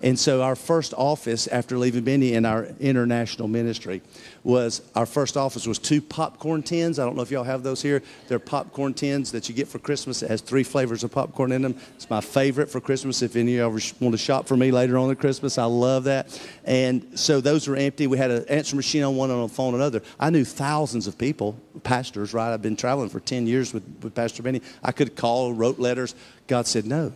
And 0.03 0.17
so 0.17 0.43
our 0.43 0.55
first 0.55 0.93
office 0.93 1.47
after 1.47 1.77
leaving 1.77 2.03
Benny 2.03 2.33
in 2.33 2.45
our 2.45 2.67
international 2.79 3.47
ministry 3.47 4.03
was 4.43 4.83
our 4.95 5.07
first 5.07 5.35
office 5.35 5.65
was 5.65 5.79
two 5.79 6.01
popcorn 6.01 6.61
tins. 6.61 6.99
I 6.99 7.05
don't 7.05 7.15
know 7.15 7.23
if 7.23 7.31
y'all 7.31 7.43
have 7.43 7.63
those 7.63 7.81
here. 7.81 8.03
They're 8.27 8.37
popcorn 8.37 8.93
tins 8.93 9.31
that 9.31 9.49
you 9.49 9.55
get 9.55 9.67
for 9.67 9.79
Christmas. 9.79 10.21
It 10.21 10.29
has 10.29 10.41
three 10.41 10.61
flavors 10.63 11.03
of 11.03 11.11
popcorn 11.11 11.51
in 11.51 11.63
them. 11.63 11.75
It's 11.95 12.09
my 12.11 12.21
favorite 12.21 12.69
for 12.69 12.79
Christmas. 12.79 13.23
If 13.23 13.35
any 13.35 13.57
of 13.57 13.73
you 13.73 13.95
want 13.99 14.13
to 14.13 14.19
shop 14.19 14.47
for 14.47 14.55
me 14.55 14.69
later 14.69 14.99
on 14.99 15.09
at 15.09 15.17
Christmas, 15.17 15.57
I 15.57 15.65
love 15.65 16.03
that. 16.03 16.39
And 16.63 17.17
so 17.17 17.41
those 17.41 17.67
were 17.67 17.75
empty. 17.75 18.05
We 18.05 18.19
had 18.19 18.29
an 18.29 18.45
answer 18.49 18.75
machine 18.75 19.01
on 19.01 19.15
one 19.15 19.31
and 19.31 19.39
on 19.39 19.47
the 19.47 19.53
phone 19.53 19.73
another. 19.73 20.03
I 20.19 20.29
knew 20.29 20.45
thousands 20.45 21.07
of 21.07 21.17
people, 21.17 21.59
pastors, 21.81 22.35
right? 22.35 22.53
I've 22.53 22.61
been 22.61 22.77
traveling 22.77 23.09
for 23.09 23.19
10 23.19 23.47
years 23.47 23.73
with, 23.73 23.83
with 24.03 24.13
Pastor 24.13 24.43
Benny. 24.43 24.61
I 24.83 24.91
could 24.91 25.15
call, 25.15 25.53
wrote 25.53 25.79
letters. 25.79 26.13
God 26.45 26.67
said, 26.67 26.85
no, 26.85 27.13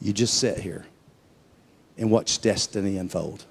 you 0.00 0.14
just 0.14 0.38
sit 0.38 0.58
here 0.58 0.86
and 1.98 2.10
watch 2.10 2.40
destiny 2.40 2.96
unfold. 2.98 3.44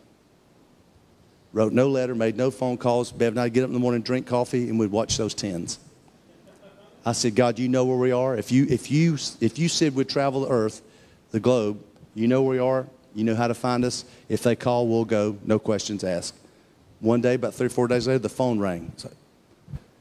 Wrote 1.54 1.74
no 1.74 1.88
letter, 1.88 2.14
made 2.14 2.36
no 2.36 2.52
phone 2.52 2.78
calls. 2.78 3.12
Bev 3.12 3.34
and 3.34 3.40
I'd 3.40 3.54
get 3.54 3.64
up 3.64 3.68
in 3.68 3.74
the 3.74 3.80
morning, 3.80 4.02
drink 4.02 4.28
coffee, 4.28 4.70
and 4.70 4.78
we'd 4.78 4.92
watch 4.92 5.18
those 5.18 5.34
tens. 5.34 5.80
I 7.06 7.14
said, 7.14 7.36
God, 7.36 7.60
you 7.60 7.70
know 7.70 7.86
where 7.86 7.98
we 7.98 8.12
are. 8.12 8.36
If 8.36 8.52
you, 8.52 8.66
if 8.70 8.92
you, 8.92 9.18
if 9.40 9.58
you 9.58 9.70
said 9.70 9.96
we'd 9.96 10.10
travel 10.10 10.42
the 10.42 10.50
earth, 10.50 10.82
the 11.32 11.40
globe, 11.40 11.82
you 12.14 12.28
know 12.28 12.42
where 12.42 12.52
we 12.52 12.60
are. 12.60 12.88
You 13.14 13.24
know 13.24 13.36
how 13.36 13.48
to 13.48 13.54
find 13.54 13.86
us. 13.86 14.04
If 14.28 14.44
they 14.44 14.56
call, 14.56 14.88
we'll 14.88 15.06
go. 15.06 15.38
No 15.46 15.58
questions 15.58 16.04
asked. 16.04 16.36
One 17.00 17.22
day, 17.22 17.36
about 17.36 17.54
three 17.54 17.68
or 17.68 17.70
four 17.70 17.88
days 17.88 18.08
later, 18.08 18.20
the 18.20 18.30
phone 18.30 18.60
rang. 18.60 18.92
So 18.98 19.12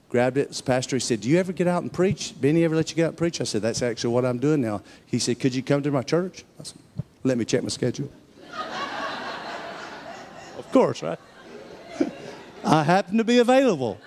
grabbed 0.09 0.39
it. 0.39 0.49
His 0.49 0.61
pastor, 0.61 0.97
he 0.97 1.01
said, 1.01 1.21
Do 1.21 1.29
you 1.29 1.39
ever 1.39 1.53
get 1.53 1.69
out 1.69 1.83
and 1.83 1.93
preach? 1.93 2.35
Benny 2.41 2.65
ever 2.65 2.75
let 2.75 2.91
you 2.91 2.97
get 2.97 3.05
out 3.05 3.09
and 3.11 3.19
preach? 3.19 3.41
I 3.41 3.45
said, 3.45 3.63
That's 3.63 3.83
actually 3.83 4.13
what 4.13 4.25
I'm 4.25 4.39
doing 4.39 4.61
now. 4.61 4.83
He 5.07 5.21
said, 5.21 5.39
Could 5.39 5.55
you 5.55 5.63
come 5.63 5.85
to 5.85 5.93
my 5.93 6.03
church? 6.03 6.45
I 6.59 6.65
said, 6.65 6.79
Let 7.23 7.39
me 7.39 7.45
check 7.45 7.63
my 7.63 7.69
schedule 7.69 8.11
course, 10.75 11.03
right? 11.03 11.19
I 12.65 12.83
happen 12.83 13.19
to 13.19 13.25
be 13.25 13.39
available. 13.39 13.99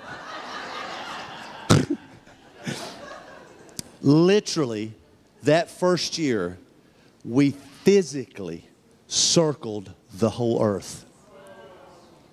Literally, 4.02 4.94
that 5.44 5.70
first 5.70 6.18
year, 6.18 6.58
we 7.24 7.52
physically 7.52 8.68
circled 9.08 9.94
the 10.14 10.30
whole 10.30 10.62
earth 10.62 11.06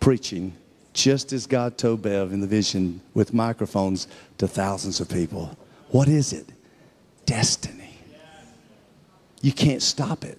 preaching 0.00 0.54
just 0.92 1.32
as 1.32 1.46
God 1.46 1.78
told 1.78 2.02
Bev 2.02 2.32
in 2.32 2.40
the 2.40 2.46
vision 2.46 3.00
with 3.14 3.32
microphones 3.32 4.06
to 4.38 4.48
thousands 4.48 5.00
of 5.00 5.08
people. 5.08 5.56
What 5.90 6.08
is 6.08 6.32
it? 6.32 6.48
Destiny. 7.24 7.98
You 9.42 9.52
can't 9.52 9.82
stop 9.82 10.24
it. 10.24 10.38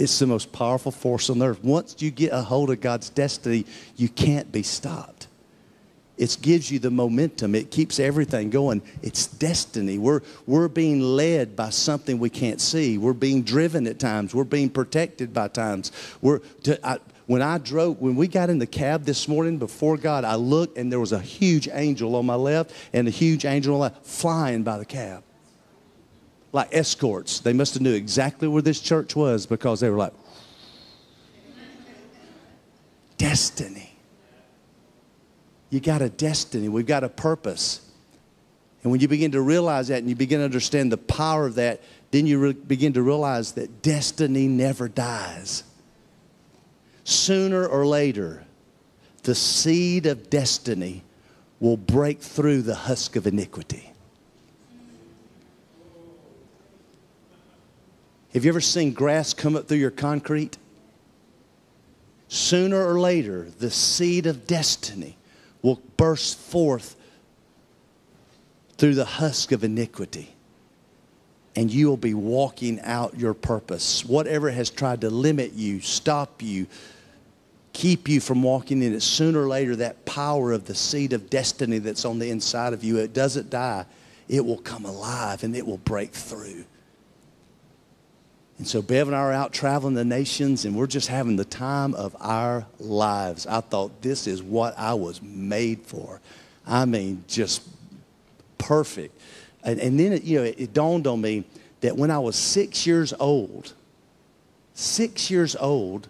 It's 0.00 0.18
the 0.18 0.26
most 0.26 0.50
powerful 0.50 0.92
force 0.92 1.28
on 1.28 1.42
earth. 1.42 1.62
Once 1.62 1.96
you 1.98 2.10
get 2.10 2.32
a 2.32 2.40
hold 2.40 2.70
of 2.70 2.80
God's 2.80 3.10
destiny, 3.10 3.66
you 3.96 4.08
can't 4.08 4.50
be 4.50 4.62
stopped. 4.62 5.26
It 6.16 6.38
gives 6.40 6.70
you 6.70 6.78
the 6.78 6.90
momentum. 6.90 7.54
It 7.54 7.70
keeps 7.70 8.00
everything 8.00 8.48
going. 8.48 8.80
It's 9.02 9.26
destiny. 9.26 9.98
We're, 9.98 10.22
we're 10.46 10.68
being 10.68 11.02
led 11.02 11.54
by 11.54 11.68
something 11.68 12.18
we 12.18 12.30
can't 12.30 12.62
see. 12.62 12.96
We're 12.96 13.12
being 13.12 13.42
driven 13.42 13.86
at 13.86 13.98
times. 13.98 14.34
We're 14.34 14.44
being 14.44 14.70
protected 14.70 15.34
by 15.34 15.48
times. 15.48 15.92
We're, 16.22 16.38
to, 16.62 16.86
I, 16.86 16.98
when 17.26 17.42
I 17.42 17.58
drove, 17.58 18.00
when 18.00 18.16
we 18.16 18.26
got 18.26 18.48
in 18.48 18.58
the 18.58 18.66
cab 18.66 19.04
this 19.04 19.28
morning 19.28 19.58
before 19.58 19.98
God, 19.98 20.24
I 20.24 20.36
looked 20.36 20.78
and 20.78 20.90
there 20.90 21.00
was 21.00 21.12
a 21.12 21.20
huge 21.20 21.68
angel 21.70 22.16
on 22.16 22.24
my 22.24 22.36
left 22.36 22.72
and 22.94 23.06
a 23.06 23.10
huge 23.10 23.44
angel 23.44 23.74
on 23.74 23.80
my 23.80 23.86
left 23.88 24.06
flying 24.06 24.62
by 24.62 24.78
the 24.78 24.86
cab 24.86 25.24
like 26.52 26.68
escorts. 26.72 27.40
They 27.40 27.52
must 27.52 27.74
have 27.74 27.82
knew 27.82 27.94
exactly 27.94 28.48
where 28.48 28.62
this 28.62 28.80
church 28.80 29.14
was 29.14 29.46
because 29.46 29.80
they 29.80 29.90
were 29.90 29.96
like, 29.96 30.12
destiny. 33.16 33.92
You 35.68 35.78
got 35.78 36.02
a 36.02 36.08
destiny. 36.08 36.68
We've 36.68 36.86
got 36.86 37.04
a 37.04 37.08
purpose. 37.08 37.80
And 38.82 38.90
when 38.90 39.00
you 39.00 39.08
begin 39.08 39.32
to 39.32 39.42
realize 39.42 39.88
that 39.88 39.98
and 39.98 40.08
you 40.08 40.16
begin 40.16 40.38
to 40.40 40.44
understand 40.44 40.90
the 40.90 40.96
power 40.96 41.46
of 41.46 41.56
that, 41.56 41.82
then 42.10 42.26
you 42.26 42.38
re- 42.38 42.52
begin 42.52 42.94
to 42.94 43.02
realize 43.02 43.52
that 43.52 43.82
destiny 43.82 44.48
never 44.48 44.88
dies. 44.88 45.64
Sooner 47.04 47.66
or 47.66 47.86
later, 47.86 48.44
the 49.22 49.34
seed 49.34 50.06
of 50.06 50.30
destiny 50.30 51.04
will 51.60 51.76
break 51.76 52.20
through 52.20 52.62
the 52.62 52.74
husk 52.74 53.16
of 53.16 53.26
iniquity. 53.26 53.89
Have 58.32 58.44
you 58.44 58.50
ever 58.50 58.60
seen 58.60 58.92
grass 58.92 59.34
come 59.34 59.56
up 59.56 59.66
through 59.66 59.78
your 59.78 59.90
concrete? 59.90 60.56
Sooner 62.28 62.80
or 62.86 63.00
later, 63.00 63.48
the 63.58 63.70
seed 63.70 64.26
of 64.26 64.46
destiny 64.46 65.16
will 65.62 65.80
burst 65.96 66.38
forth 66.38 66.94
through 68.78 68.94
the 68.94 69.04
husk 69.04 69.50
of 69.50 69.64
iniquity. 69.64 70.34
And 71.56 71.72
you 71.72 71.88
will 71.88 71.96
be 71.96 72.14
walking 72.14 72.80
out 72.82 73.18
your 73.18 73.34
purpose. 73.34 74.04
Whatever 74.04 74.50
has 74.50 74.70
tried 74.70 75.00
to 75.00 75.10
limit 75.10 75.54
you, 75.54 75.80
stop 75.80 76.40
you, 76.40 76.68
keep 77.72 78.08
you 78.08 78.20
from 78.20 78.44
walking 78.44 78.80
in 78.80 78.94
it, 78.94 79.02
sooner 79.02 79.42
or 79.42 79.48
later, 79.48 79.74
that 79.76 80.04
power 80.04 80.52
of 80.52 80.66
the 80.66 80.74
seed 80.76 81.12
of 81.12 81.28
destiny 81.28 81.78
that's 81.78 82.04
on 82.04 82.20
the 82.20 82.30
inside 82.30 82.72
of 82.72 82.84
you, 82.84 82.98
it 82.98 83.12
doesn't 83.12 83.50
die. 83.50 83.84
It 84.28 84.46
will 84.46 84.58
come 84.58 84.84
alive 84.84 85.42
and 85.42 85.56
it 85.56 85.66
will 85.66 85.78
break 85.78 86.12
through. 86.12 86.64
And 88.60 88.68
so 88.68 88.82
Bev 88.82 89.06
and 89.06 89.16
I 89.16 89.20
are 89.20 89.32
out 89.32 89.54
traveling 89.54 89.94
the 89.94 90.04
nations, 90.04 90.66
and 90.66 90.76
we're 90.76 90.86
just 90.86 91.08
having 91.08 91.36
the 91.36 91.46
time 91.46 91.94
of 91.94 92.14
our 92.20 92.66
lives. 92.78 93.46
I 93.46 93.62
thought 93.62 94.02
this 94.02 94.26
is 94.26 94.42
what 94.42 94.78
I 94.78 94.92
was 94.92 95.22
made 95.22 95.80
for. 95.86 96.20
I 96.66 96.84
mean, 96.84 97.24
just 97.26 97.62
perfect. 98.58 99.18
And, 99.64 99.80
and 99.80 99.98
then, 99.98 100.12
it, 100.12 100.24
you 100.24 100.36
know, 100.36 100.44
it, 100.44 100.56
it 100.58 100.74
dawned 100.74 101.06
on 101.06 101.22
me 101.22 101.44
that 101.80 101.96
when 101.96 102.10
I 102.10 102.18
was 102.18 102.36
six 102.36 102.86
years 102.86 103.14
old, 103.18 103.72
six 104.74 105.30
years 105.30 105.56
old, 105.56 106.08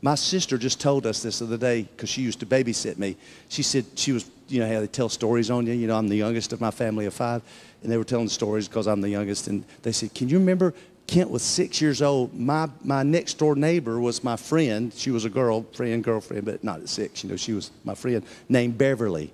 my 0.00 0.16
sister 0.16 0.58
just 0.58 0.80
told 0.80 1.06
us 1.06 1.22
this 1.22 1.38
the 1.38 1.44
other 1.44 1.56
day 1.56 1.82
because 1.82 2.08
she 2.08 2.22
used 2.22 2.40
to 2.40 2.46
babysit 2.46 2.98
me. 2.98 3.16
She 3.48 3.62
said 3.62 3.84
she 3.94 4.10
was, 4.10 4.28
you 4.48 4.58
know, 4.58 4.66
how 4.66 4.80
they 4.80 4.88
tell 4.88 5.08
stories 5.08 5.52
on 5.52 5.68
you. 5.68 5.74
You 5.74 5.86
know, 5.86 5.96
I'm 5.96 6.08
the 6.08 6.16
youngest 6.16 6.52
of 6.52 6.60
my 6.60 6.72
family 6.72 7.06
of 7.06 7.14
five, 7.14 7.42
and 7.84 7.92
they 7.92 7.96
were 7.96 8.02
telling 8.02 8.28
stories 8.28 8.66
because 8.66 8.88
I'm 8.88 9.02
the 9.02 9.08
youngest. 9.08 9.46
And 9.46 9.64
they 9.82 9.92
said, 9.92 10.12
"Can 10.14 10.28
you 10.28 10.40
remember 10.40 10.74
Kent 11.12 11.28
was 11.28 11.42
six 11.42 11.78
years 11.82 12.00
old. 12.00 12.32
My, 12.32 12.70
my 12.82 13.02
next 13.02 13.34
door 13.34 13.54
neighbor 13.54 14.00
was 14.00 14.24
my 14.24 14.36
friend. 14.36 14.90
She 14.94 15.10
was 15.10 15.26
a 15.26 15.28
girl, 15.28 15.66
friend, 15.74 16.02
girlfriend, 16.02 16.46
but 16.46 16.64
not 16.64 16.80
at 16.80 16.88
six. 16.88 17.22
You 17.22 17.28
know, 17.28 17.36
she 17.36 17.52
was 17.52 17.70
my 17.84 17.94
friend, 17.94 18.24
named 18.48 18.78
Beverly. 18.78 19.30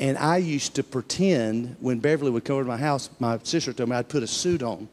And 0.00 0.16
I 0.16 0.38
used 0.38 0.76
to 0.76 0.82
pretend 0.82 1.76
when 1.78 1.98
Beverly 1.98 2.30
would 2.30 2.42
come 2.42 2.54
over 2.54 2.64
to 2.64 2.68
my 2.68 2.78
house, 2.78 3.10
my 3.18 3.38
sister 3.42 3.74
told 3.74 3.90
me 3.90 3.96
I'd 3.96 4.08
put 4.08 4.22
a 4.22 4.26
suit 4.26 4.62
on 4.62 4.88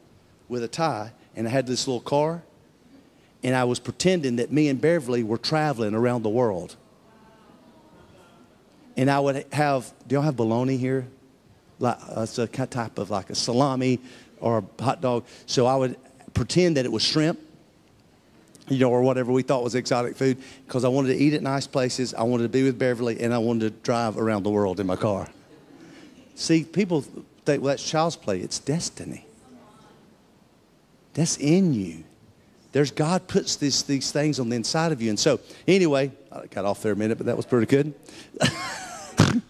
with 0.50 0.62
a 0.62 0.68
tie, 0.68 1.12
and 1.34 1.48
I 1.48 1.50
had 1.50 1.66
this 1.66 1.88
little 1.88 2.02
car, 2.02 2.42
and 3.42 3.56
I 3.56 3.64
was 3.64 3.80
pretending 3.80 4.36
that 4.36 4.52
me 4.52 4.68
and 4.68 4.78
Beverly 4.78 5.22
were 5.22 5.38
traveling 5.38 5.94
around 5.94 6.24
the 6.24 6.28
world. 6.28 6.76
And 8.98 9.10
I 9.10 9.18
would 9.18 9.46
have, 9.54 9.94
do 10.06 10.16
y'all 10.16 10.24
have 10.24 10.36
bologna 10.36 10.76
here? 10.76 11.06
Like, 11.78 11.96
uh, 12.14 12.20
it's 12.20 12.36
a 12.36 12.46
type 12.46 12.98
of 12.98 13.08
like 13.08 13.30
a 13.30 13.34
salami 13.34 14.00
or 14.40 14.58
a 14.58 14.82
hot 14.82 15.00
dog. 15.00 15.24
So 15.46 15.66
I 15.66 15.76
would 15.76 15.96
pretend 16.34 16.76
that 16.76 16.84
it 16.84 16.92
was 16.92 17.02
shrimp. 17.02 17.38
you 18.68 18.78
know, 18.78 18.90
or 18.90 19.02
whatever 19.02 19.32
we 19.32 19.42
thought 19.42 19.64
was 19.64 19.74
exotic 19.74 20.16
food, 20.16 20.38
because 20.66 20.84
I 20.84 20.88
wanted 20.88 21.08
to 21.08 21.16
eat 21.16 21.34
at 21.34 21.42
nice 21.42 21.66
places. 21.66 22.14
I 22.14 22.22
wanted 22.22 22.44
to 22.44 22.48
be 22.48 22.62
with 22.62 22.78
Beverly, 22.78 23.20
and 23.20 23.34
I 23.34 23.38
wanted 23.38 23.60
to 23.60 23.82
drive 23.82 24.16
around 24.16 24.44
the 24.44 24.50
world 24.50 24.78
in 24.78 24.86
my 24.86 24.94
car. 24.96 25.28
See, 26.36 26.64
people 26.64 27.02
think, 27.44 27.62
well, 27.62 27.70
that's 27.70 27.82
child's 27.82 28.16
play. 28.16 28.38
It's 28.40 28.58
destiny. 28.60 29.26
That's 31.14 31.36
in 31.36 31.74
you. 31.74 32.04
There's 32.72 32.92
God 32.92 33.26
puts 33.26 33.56
these, 33.56 33.82
these 33.82 34.12
things 34.12 34.38
on 34.38 34.48
the 34.48 34.56
inside 34.56 34.92
of 34.92 35.02
you. 35.02 35.10
And 35.10 35.18
so, 35.18 35.40
anyway, 35.66 36.12
I 36.30 36.46
got 36.46 36.64
off 36.64 36.82
there 36.82 36.92
a 36.92 36.96
minute, 36.96 37.18
but 37.18 37.26
that 37.26 37.36
was 37.36 37.46
pretty 37.46 37.66
good. 37.66 37.92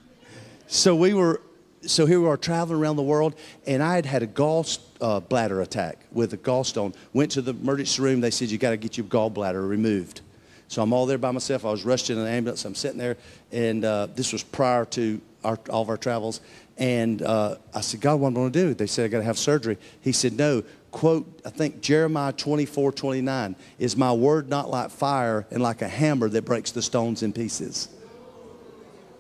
so 0.67 0.97
we 0.97 1.13
were, 1.13 1.43
so 1.87 2.07
here 2.07 2.21
we 2.21 2.27
are 2.29 2.37
traveling 2.37 2.81
around 2.81 2.97
the 2.97 3.03
world, 3.03 3.35
and 3.67 3.83
I 3.83 3.95
had 3.95 4.07
had 4.07 4.23
a 4.23 4.27
gall 4.27 4.67
uh, 5.01 5.21
attack 5.31 5.99
with 6.13 6.33
a 6.35 6.37
gallstone. 6.37 6.95
Went 7.13 7.31
to 7.33 7.43
the 7.43 7.53
emergency 7.53 8.03
room. 8.03 8.21
They 8.21 8.31
said 8.31 8.51
you 8.51 8.59
got 8.59 8.71
to 8.71 8.77
get 8.77 8.99
your 8.99 9.07
gallbladder 9.07 9.67
removed. 9.67 10.21
So 10.69 10.83
I'm 10.83 10.93
all 10.93 11.07
there 11.07 11.19
by 11.19 11.31
myself. 11.31 11.65
I 11.65 11.71
was 11.71 11.85
rushed 11.85 12.11
in 12.11 12.19
an 12.19 12.27
ambulance. 12.27 12.65
I'm 12.65 12.75
sitting 12.75 12.99
there, 12.99 13.17
and 13.51 13.85
uh, 13.85 14.09
this 14.15 14.33
was 14.33 14.43
prior 14.43 14.85
to 14.87 15.21
our, 15.43 15.59
all 15.71 15.83
of 15.83 15.89
our 15.89 15.97
travels. 15.97 16.41
And 16.77 17.23
uh, 17.23 17.57
I 17.75 17.81
said, 17.81 18.01
God, 18.01 18.21
what 18.21 18.29
am 18.29 18.35
I 18.35 18.37
going 18.37 18.53
to 18.53 18.63
do? 18.67 18.75
They 18.75 18.87
said 18.87 19.05
I 19.05 19.09
got 19.09 19.19
to 19.19 19.25
have 19.25 19.39
surgery. 19.39 19.79
He 20.01 20.13
said, 20.13 20.35
No. 20.35 20.63
Quote, 20.91 21.41
I 21.47 21.51
think 21.51 21.83
Jeremiah 21.83 22.33
24, 22.33 22.91
29 22.91 23.55
is 23.79 23.97
my 23.97 24.13
word 24.13 24.49
not 24.49 24.71
like 24.71 24.91
fire 24.91 25.47
and 25.53 25.63
like 25.63 25.83
a 25.83 25.89
hammer 25.89 26.29
that 26.29 26.45
breaks 26.45 26.73
the 26.73 26.83
stones 26.83 27.23
in 27.23 27.33
pieces. 27.33 27.89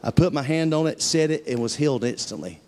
I 0.03 0.11
put 0.11 0.33
my 0.33 0.43
hand 0.43 0.73
on 0.73 0.87
it, 0.87 1.03
said 1.03 1.31
it, 1.31 1.47
and 1.47 1.61
was 1.61 1.77
healed 1.77 2.05
instantly. 2.05 2.61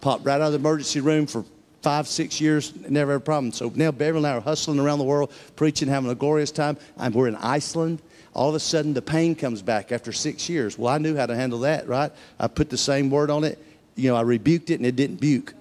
Popped 0.00 0.24
right 0.24 0.40
out 0.40 0.42
of 0.42 0.52
the 0.52 0.58
emergency 0.58 1.00
room 1.00 1.26
for 1.26 1.44
five, 1.82 2.08
six 2.08 2.40
years, 2.40 2.74
never 2.88 3.12
had 3.12 3.18
a 3.18 3.24
problem. 3.24 3.52
So 3.52 3.70
now 3.74 3.92
Beverly 3.92 4.24
and 4.24 4.26
I 4.26 4.36
are 4.38 4.40
hustling 4.40 4.80
around 4.80 4.98
the 4.98 5.04
world, 5.04 5.32
preaching, 5.54 5.86
having 5.86 6.10
a 6.10 6.14
glorious 6.14 6.50
time. 6.50 6.78
I'm, 6.96 7.12
we're 7.12 7.28
in 7.28 7.36
Iceland. 7.36 8.00
All 8.32 8.48
of 8.48 8.54
a 8.54 8.60
sudden, 8.60 8.94
the 8.94 9.02
pain 9.02 9.34
comes 9.34 9.62
back 9.62 9.92
after 9.92 10.10
six 10.10 10.48
years. 10.48 10.78
Well, 10.78 10.92
I 10.92 10.98
knew 10.98 11.14
how 11.14 11.26
to 11.26 11.36
handle 11.36 11.60
that, 11.60 11.86
right? 11.86 12.10
I 12.40 12.48
put 12.48 12.70
the 12.70 12.78
same 12.78 13.10
word 13.10 13.30
on 13.30 13.44
it. 13.44 13.62
You 13.94 14.10
know, 14.10 14.16
I 14.16 14.22
rebuked 14.22 14.70
it 14.70 14.76
and 14.76 14.86
it 14.86 14.96
didn't 14.96 15.20
buke. 15.20 15.54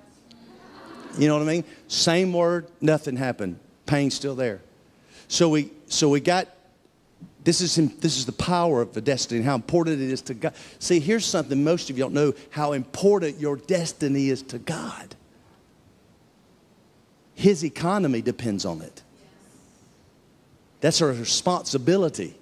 You 1.19 1.27
know 1.27 1.37
what 1.37 1.43
I 1.43 1.51
mean? 1.51 1.63
Same 1.89 2.33
word, 2.33 2.67
nothing 2.81 3.15
happened. 3.15 3.59
Pain's 3.85 4.15
still 4.15 4.33
there. 4.33 4.61
So 5.27 5.49
we, 5.49 5.71
so 5.87 6.09
we 6.09 6.19
got 6.19 6.47
this 7.43 7.61
is, 7.61 7.75
this 7.75 8.17
is 8.17 8.25
the 8.25 8.31
power 8.31 8.81
of 8.81 8.93
the 8.93 9.01
destiny 9.01 9.39
and 9.39 9.45
how 9.45 9.55
important 9.55 10.01
it 10.01 10.11
is 10.11 10.21
to 10.23 10.33
God. 10.33 10.53
See, 10.79 10.99
here's 10.99 11.25
something 11.25 11.63
most 11.63 11.89
of 11.89 11.97
you 11.97 12.03
don't 12.03 12.13
know 12.13 12.33
how 12.49 12.73
important 12.73 13.39
your 13.39 13.57
destiny 13.57 14.29
is 14.29 14.41
to 14.43 14.59
God. 14.59 15.15
His 17.35 17.65
economy 17.65 18.21
depends 18.21 18.65
on 18.65 18.81
it. 18.81 19.01
That's 20.81 21.01
our 21.01 21.09
responsibility. 21.09 22.35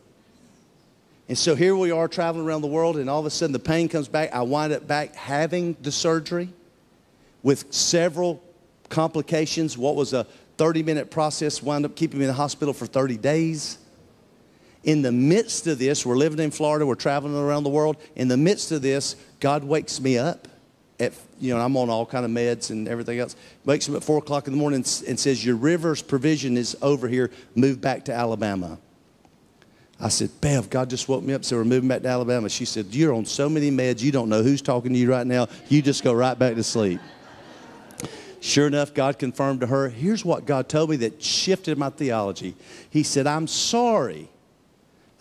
And 1.29 1.37
so 1.37 1.55
here 1.55 1.75
we 1.75 1.91
are 1.91 2.07
traveling 2.07 2.45
around 2.45 2.61
the 2.61 2.67
world, 2.67 2.97
and 2.97 3.09
all 3.09 3.19
of 3.19 3.25
a 3.25 3.29
sudden 3.29 3.53
the 3.53 3.59
pain 3.59 3.87
comes 3.87 4.07
back. 4.07 4.33
I 4.33 4.41
wind 4.41 4.73
up 4.73 4.87
back 4.87 5.15
having 5.15 5.77
the 5.81 5.91
surgery 5.91 6.49
with 7.41 7.71
several 7.73 8.43
complications. 8.89 9.77
What 9.77 9.95
was 9.95 10.13
a 10.13 10.25
30 10.57 10.83
minute 10.83 11.09
process 11.09 11.63
wound 11.63 11.85
up 11.85 11.95
keeping 11.95 12.19
me 12.19 12.25
in 12.25 12.27
the 12.27 12.33
hospital 12.33 12.73
for 12.73 12.85
30 12.85 13.17
days. 13.17 13.79
In 14.83 15.03
the 15.03 15.11
midst 15.11 15.67
of 15.67 15.77
this, 15.77 16.05
we're 16.05 16.17
living 16.17 16.39
in 16.39 16.51
Florida, 16.51 16.85
we're 16.85 16.95
traveling 16.95 17.35
around 17.35 17.63
the 17.63 17.69
world. 17.69 17.97
In 18.15 18.27
the 18.27 18.37
midst 18.37 18.71
of 18.71 18.81
this, 18.81 19.15
God 19.39 19.63
wakes 19.63 19.99
me 19.99 20.17
up. 20.17 20.47
At, 20.99 21.13
you 21.39 21.53
know, 21.53 21.59
I'm 21.59 21.75
on 21.77 21.89
all 21.89 22.05
kind 22.05 22.25
of 22.25 22.31
meds 22.31 22.69
and 22.69 22.87
everything 22.87 23.19
else. 23.19 23.35
Wakes 23.65 23.89
me 23.89 23.95
up 23.95 24.01
at 24.01 24.05
four 24.05 24.19
o'clock 24.19 24.47
in 24.47 24.53
the 24.53 24.59
morning 24.59 24.85
and 25.07 25.19
says, 25.19 25.43
"Your 25.43 25.55
river's 25.55 26.01
provision 26.01 26.57
is 26.57 26.77
over 26.81 27.07
here. 27.07 27.31
Move 27.55 27.81
back 27.81 28.05
to 28.05 28.13
Alabama." 28.13 28.77
I 29.99 30.09
said, 30.09 30.29
Bev, 30.41 30.71
God 30.71 30.89
just 30.89 31.07
woke 31.07 31.23
me 31.23 31.33
up, 31.35 31.45
so 31.45 31.57
we're 31.57 31.63
moving 31.63 31.87
back 31.87 32.01
to 32.01 32.07
Alabama. 32.07 32.49
She 32.49 32.65
said, 32.65 32.87
You're 32.87 33.13
on 33.13 33.25
so 33.25 33.47
many 33.47 33.69
meds, 33.69 34.01
you 34.01 34.11
don't 34.11 34.29
know 34.29 34.41
who's 34.41 34.61
talking 34.61 34.93
to 34.93 34.97
you 34.97 35.11
right 35.11 35.27
now. 35.27 35.47
You 35.69 35.83
just 35.83 36.03
go 36.03 36.11
right 36.11 36.37
back 36.37 36.55
to 36.55 36.63
sleep. 36.63 36.99
Sure 38.39 38.65
enough, 38.65 38.95
God 38.95 39.19
confirmed 39.19 39.59
to 39.61 39.67
her, 39.67 39.89
here's 39.89 40.25
what 40.25 40.47
God 40.47 40.67
told 40.67 40.89
me 40.89 40.95
that 40.97 41.21
shifted 41.21 41.77
my 41.77 41.91
theology. 41.91 42.55
He 42.89 43.03
said, 43.03 43.27
I'm 43.27 43.45
sorry 43.45 44.27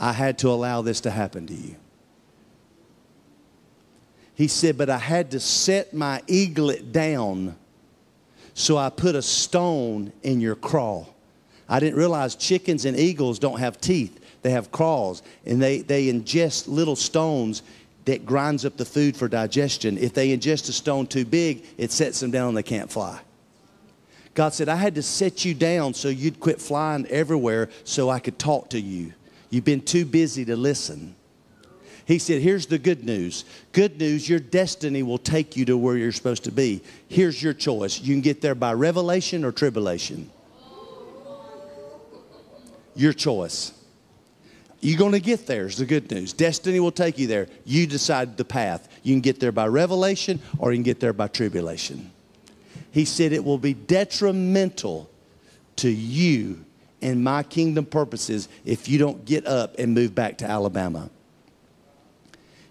I 0.01 0.13
had 0.13 0.39
to 0.39 0.49
allow 0.49 0.81
this 0.81 1.03
to 1.03 1.11
happen 1.11 1.47
to 1.47 1.55
you. 1.55 1.77
He 4.35 4.49
said, 4.49 4.79
but 4.79 4.89
I 4.89 4.97
had 4.97 5.33
to 5.33 5.41
set 5.41 5.93
my 5.93 6.23
eaglet 6.27 6.93
down, 6.93 7.55
so 8.55 8.79
I 8.79 8.89
put 8.89 9.15
a 9.15 9.21
stone 9.21 10.13
in 10.23 10.41
your 10.41 10.55
craw. 10.55 11.05
I 11.69 11.79
didn't 11.79 11.99
realize 11.99 12.35
chickens 12.35 12.87
and 12.87 12.99
eagles 12.99 13.39
don't 13.39 13.61
have 13.61 13.79
teeth. 13.79 14.19
They 14.41 14.53
have 14.53 14.73
claws, 14.73 15.23
and 15.45 15.61
they, 15.61 15.83
they 15.83 16.07
ingest 16.07 16.67
little 16.67 16.97
stones 16.97 17.63
that 18.07 18.25
grinds 18.25 18.65
up 18.65 18.79
the 18.79 18.87
food 18.87 19.15
for 19.15 19.29
digestion. 19.29 19.99
If 19.99 20.15
they 20.15 20.35
ingest 20.35 20.71
a 20.71 20.73
stone 20.73 21.07
too 21.07 21.27
big, 21.27 21.63
it 21.77 21.93
sets 21.93 22.21
them 22.21 22.31
down 22.31 22.49
and 22.49 22.57
they 22.57 22.63
can't 22.63 22.91
fly. 22.91 23.21
God 24.33 24.55
said, 24.55 24.71
I 24.71 24.77
had 24.77 24.95
to 24.95 25.03
set 25.03 25.45
you 25.45 25.53
down 25.53 25.93
so 25.93 26.09
you'd 26.09 26.41
quit 26.41 26.63
flying 26.63 27.07
everywhere 27.09 27.69
so 27.85 28.09
I 28.09 28.21
could 28.21 28.39
talk 28.39 28.71
to 28.71 28.81
you. 28.81 29.13
You've 29.51 29.65
been 29.65 29.83
too 29.83 30.05
busy 30.05 30.45
to 30.47 30.57
listen. 30.57 31.17
He 32.07 32.19
said, 32.19 32.41
Here's 32.41 32.67
the 32.67 32.79
good 32.79 33.05
news. 33.05 33.45
Good 33.73 33.99
news, 33.99 34.29
your 34.29 34.41
destiny 34.41 35.03
will 35.03 35.19
take 35.19 35.57
you 35.57 35.65
to 35.67 35.77
where 35.77 35.97
you're 35.97 36.13
supposed 36.13 36.45
to 36.45 36.53
be. 36.53 36.83
Here's 37.09 37.43
your 37.43 37.53
choice. 37.53 38.01
You 38.01 38.15
can 38.15 38.21
get 38.21 38.41
there 38.41 38.55
by 38.55 38.73
revelation 38.73 39.45
or 39.45 39.53
tribulation. 39.53 40.31
Your 42.95 43.13
choice. 43.13 43.73
You're 44.81 44.99
going 44.99 45.13
to 45.13 45.21
get 45.21 45.47
there, 45.47 45.67
is 45.67 45.77
the 45.77 45.85
good 45.85 46.11
news. 46.11 46.33
Destiny 46.33 46.81
will 46.81 46.91
take 46.91 47.19
you 47.19 47.27
there. 47.27 47.49
You 47.65 47.87
decide 47.87 48.37
the 48.37 48.45
path. 48.45 48.89
You 49.03 49.15
can 49.15 49.21
get 49.21 49.39
there 49.39 49.53
by 49.53 49.67
revelation 49.67 50.41
or 50.59 50.73
you 50.73 50.79
can 50.79 50.85
get 50.85 51.01
there 51.01 51.13
by 51.13 51.29
tribulation. 51.29 52.11
He 52.91 53.05
said 53.05 53.33
it 53.33 53.45
will 53.45 53.59
be 53.59 53.75
detrimental 53.75 55.11
to 55.77 55.91
you 55.91 56.65
and 57.03 57.23
my 57.23 57.43
kingdom 57.43 57.85
purposes 57.85 58.49
if 58.65 58.89
you 58.89 58.99
don't 58.99 59.25
get 59.25 59.47
up 59.47 59.79
and 59.79 59.95
move 59.95 60.15
back 60.15 60.39
to 60.39 60.45
Alabama. 60.45 61.11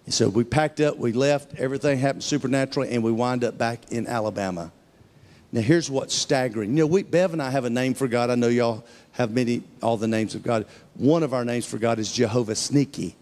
And 0.05 0.13
so 0.13 0.30
we 0.30 0.43
packed 0.43 0.80
up, 0.80 0.97
we 0.97 1.11
left, 1.11 1.59
everything 1.59 1.99
happened 1.99 2.23
supernaturally, 2.23 2.89
and 2.91 3.03
we 3.03 3.11
wind 3.11 3.43
up 3.43 3.57
back 3.57 3.91
in 3.91 4.07
Alabama. 4.07 4.71
Now, 5.51 5.61
here's 5.61 5.89
what's 5.89 6.13
staggering. 6.13 6.71
You 6.71 6.77
know, 6.77 6.86
we, 6.88 7.03
Bev 7.03 7.34
and 7.34 7.41
I 7.41 7.49
have 7.49 7.65
a 7.65 7.69
name 7.69 7.95
for 7.95 8.07
God. 8.07 8.30
I 8.30 8.36
know 8.36 8.49
y'all 8.49 8.84
have 9.13 9.32
many, 9.32 9.63
all 9.82 9.97
the 9.97 10.07
names 10.07 10.36
of 10.36 10.43
God. 10.43 10.65
One 10.93 11.23
of 11.23 11.34
our 11.34 11.43
names 11.43 11.65
for 11.65 11.77
God 11.77 11.97
is 11.97 12.11
Jehovah 12.11 12.55
Sneaky. 12.55 13.15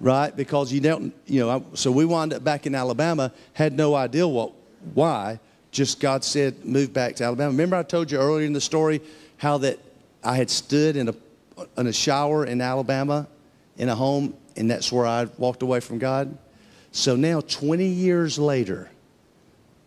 Right? 0.00 0.34
Because 0.34 0.72
you 0.72 0.80
don't, 0.80 1.14
you 1.26 1.40
know, 1.40 1.64
so 1.74 1.92
we 1.92 2.04
wound 2.04 2.32
up 2.32 2.42
back 2.42 2.66
in 2.66 2.74
Alabama, 2.74 3.32
had 3.52 3.72
no 3.72 3.94
idea 3.94 4.26
what, 4.26 4.52
why. 4.94 5.38
Just 5.72 6.00
God 6.00 6.22
said, 6.22 6.64
move 6.64 6.92
back 6.92 7.16
to 7.16 7.24
Alabama. 7.24 7.50
Remember, 7.50 7.76
I 7.76 7.82
told 7.82 8.10
you 8.10 8.18
earlier 8.18 8.46
in 8.46 8.52
the 8.52 8.60
story 8.60 9.00
how 9.38 9.58
that 9.58 9.78
I 10.22 10.36
had 10.36 10.50
stood 10.50 10.96
in 10.96 11.08
a, 11.08 11.14
in 11.76 11.86
a 11.86 11.92
shower 11.92 12.44
in 12.44 12.60
Alabama 12.60 13.26
in 13.78 13.88
a 13.88 13.94
home, 13.94 14.34
and 14.54 14.70
that's 14.70 14.92
where 14.92 15.06
I 15.06 15.26
walked 15.38 15.62
away 15.62 15.80
from 15.80 15.98
God? 15.98 16.36
So 16.92 17.16
now, 17.16 17.40
20 17.40 17.86
years 17.86 18.38
later, 18.38 18.90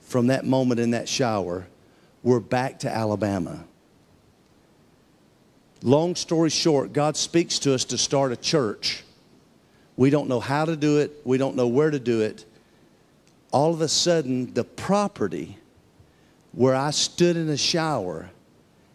from 0.01 0.27
that 0.27 0.43
moment 0.43 0.79
in 0.79 0.91
that 0.91 1.07
shower, 1.07 1.67
we're 2.23 2.39
back 2.39 2.79
to 2.79 2.89
Alabama. 2.89 3.63
Long 5.83 6.15
story 6.15 6.49
short, 6.49 6.93
God 6.93 7.15
speaks 7.15 7.59
to 7.59 7.75
us 7.75 7.85
to 7.85 7.97
start 7.99 8.31
a 8.31 8.35
church. 8.35 9.03
We 9.97 10.09
don't 10.09 10.27
know 10.27 10.39
how 10.39 10.65
to 10.65 10.75
do 10.75 10.97
it, 10.97 11.21
we 11.23 11.37
don't 11.37 11.55
know 11.55 11.67
where 11.67 11.91
to 11.91 11.99
do 11.99 12.21
it. 12.21 12.43
All 13.51 13.71
of 13.71 13.81
a 13.81 13.87
sudden, 13.87 14.51
the 14.55 14.63
property 14.63 15.59
where 16.55 16.75
I 16.75 16.91
stood 16.91 17.35
in 17.35 17.49
a 17.49 17.57
shower 17.57 18.29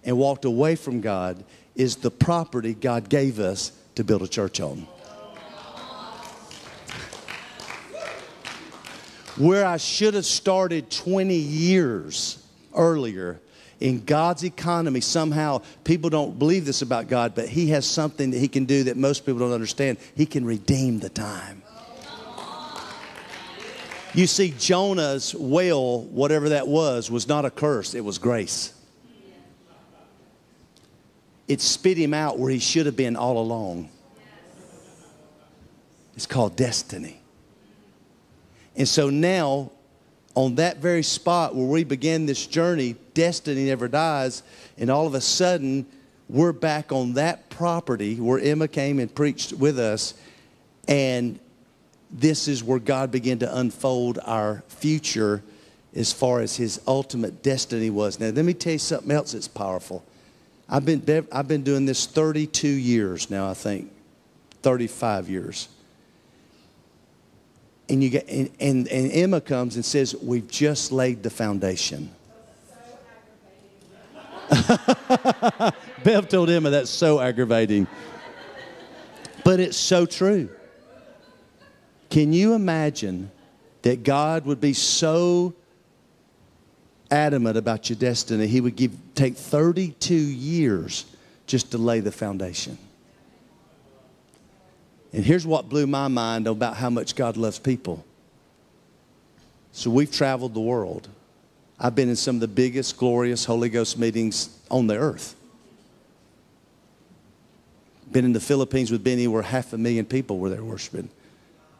and 0.02 0.16
walked 0.16 0.44
away 0.44 0.76
from 0.76 1.00
God 1.00 1.44
is 1.74 1.96
the 1.96 2.10
property 2.10 2.74
God 2.74 3.08
gave 3.08 3.38
us 3.38 3.72
to 3.94 4.04
build 4.04 4.22
a 4.22 4.28
church 4.28 4.60
on. 4.60 4.86
where 9.36 9.64
I 9.64 9.78
should 9.78 10.14
have 10.14 10.26
started 10.26 10.90
20 10.90 11.34
years 11.34 12.44
earlier 12.74 13.40
in 13.80 14.04
God's 14.04 14.44
economy, 14.44 15.00
somehow 15.00 15.62
people 15.84 16.10
don't 16.10 16.38
believe 16.38 16.66
this 16.66 16.82
about 16.82 17.08
God, 17.08 17.34
but 17.34 17.48
He 17.48 17.70
has 17.70 17.86
something 17.86 18.30
that 18.32 18.38
He 18.38 18.48
can 18.48 18.66
do 18.66 18.84
that 18.84 18.98
most 18.98 19.24
people 19.24 19.38
don't 19.38 19.52
understand. 19.52 19.96
He 20.14 20.26
can 20.26 20.44
redeem 20.44 20.98
the 20.98 21.08
time. 21.08 21.62
You 24.12 24.26
see, 24.26 24.52
Jonah's 24.58 25.34
whale, 25.34 26.02
whatever 26.02 26.50
that 26.50 26.66
was, 26.66 27.10
was 27.10 27.28
not 27.28 27.44
a 27.44 27.50
curse, 27.50 27.94
it 27.94 28.04
was 28.04 28.18
grace. 28.18 28.74
It 31.46 31.60
spit 31.60 31.96
him 31.96 32.14
out 32.14 32.38
where 32.38 32.50
he 32.50 32.58
should 32.58 32.86
have 32.86 32.96
been 32.96 33.16
all 33.16 33.38
along. 33.38 33.88
It's 36.16 36.26
called 36.26 36.56
destiny. 36.56 37.20
And 38.76 38.86
so 38.86 39.10
now, 39.10 39.70
on 40.34 40.56
that 40.56 40.78
very 40.78 41.02
spot 41.02 41.54
where 41.54 41.66
we 41.66 41.84
began 41.84 42.26
this 42.26 42.46
journey, 42.46 42.96
destiny 43.14 43.66
never 43.66 43.88
dies. 43.88 44.42
And 44.78 44.90
all 44.90 45.06
of 45.06 45.14
a 45.14 45.20
sudden, 45.20 45.86
we're 46.28 46.52
back 46.52 46.92
on 46.92 47.14
that 47.14 47.50
property 47.50 48.16
where 48.16 48.38
Emma 48.38 48.68
came 48.68 48.98
and 48.98 49.12
preached 49.12 49.52
with 49.52 49.78
us. 49.78 50.14
And 50.86 51.38
this 52.12 52.48
is 52.48 52.64
where 52.64 52.78
God 52.78 53.10
began 53.10 53.38
to 53.38 53.58
unfold 53.58 54.18
our 54.24 54.62
future 54.68 55.42
as 55.94 56.12
far 56.12 56.40
as 56.40 56.56
his 56.56 56.80
ultimate 56.86 57.42
destiny 57.42 57.90
was. 57.90 58.18
Now, 58.20 58.28
let 58.30 58.44
me 58.44 58.54
tell 58.54 58.72
you 58.72 58.78
something 58.78 59.10
else 59.10 59.32
that's 59.32 59.48
powerful. 59.48 60.04
I've 60.68 60.84
been, 60.84 61.26
I've 61.32 61.48
been 61.48 61.62
doing 61.62 61.86
this 61.86 62.06
32 62.06 62.68
years 62.68 63.30
now, 63.30 63.48
I 63.50 63.54
think, 63.54 63.90
35 64.62 65.28
years. 65.28 65.68
And, 67.88 68.04
you 68.04 68.10
get, 68.10 68.28
and, 68.28 68.50
and, 68.60 68.86
and 68.88 69.10
Emma 69.10 69.40
comes 69.40 69.74
and 69.74 69.84
says, 69.84 70.14
We've 70.14 70.46
just 70.46 70.92
laid 70.92 71.24
the 71.24 71.30
foundation. 71.30 72.10
Bev 76.04 76.28
told 76.28 76.50
Emma 76.50 76.70
that's 76.70 76.90
so 76.90 77.20
aggravating. 77.20 77.88
But 79.44 79.58
it's 79.58 79.76
so 79.76 80.06
true. 80.06 80.50
Can 82.10 82.32
you 82.32 82.54
imagine 82.54 83.30
that 83.82 84.02
God 84.02 84.44
would 84.44 84.60
be 84.60 84.72
so 84.72 85.54
adamant 87.10 87.56
about 87.56 87.88
your 87.88 87.98
destiny, 87.98 88.46
He 88.46 88.60
would 88.60 88.76
give, 88.76 88.92
take 89.14 89.36
32 89.36 90.14
years 90.14 91.06
just 91.46 91.70
to 91.70 91.78
lay 91.78 92.00
the 92.00 92.12
foundation? 92.12 92.76
And 95.12 95.24
here's 95.24 95.46
what 95.46 95.68
blew 95.68 95.86
my 95.86 96.08
mind 96.08 96.46
about 96.46 96.76
how 96.76 96.90
much 96.90 97.16
God 97.16 97.36
loves 97.36 97.58
people. 97.58 98.04
So 99.72 99.90
we've 99.90 100.10
traveled 100.10 100.54
the 100.54 100.60
world. 100.60 101.08
I've 101.78 101.94
been 101.94 102.08
in 102.08 102.16
some 102.16 102.36
of 102.36 102.40
the 102.40 102.48
biggest, 102.48 102.96
glorious 102.96 103.44
Holy 103.44 103.68
Ghost 103.68 103.98
meetings 103.98 104.56
on 104.70 104.86
the 104.86 104.96
earth. 104.96 105.34
Been 108.10 108.24
in 108.24 108.32
the 108.32 108.40
Philippines 108.40 108.90
with 108.90 109.02
Benny 109.02 109.28
where 109.28 109.42
half 109.42 109.72
a 109.72 109.78
million 109.78 110.04
people 110.04 110.38
were 110.38 110.50
there 110.50 110.64
worshiping. 110.64 111.08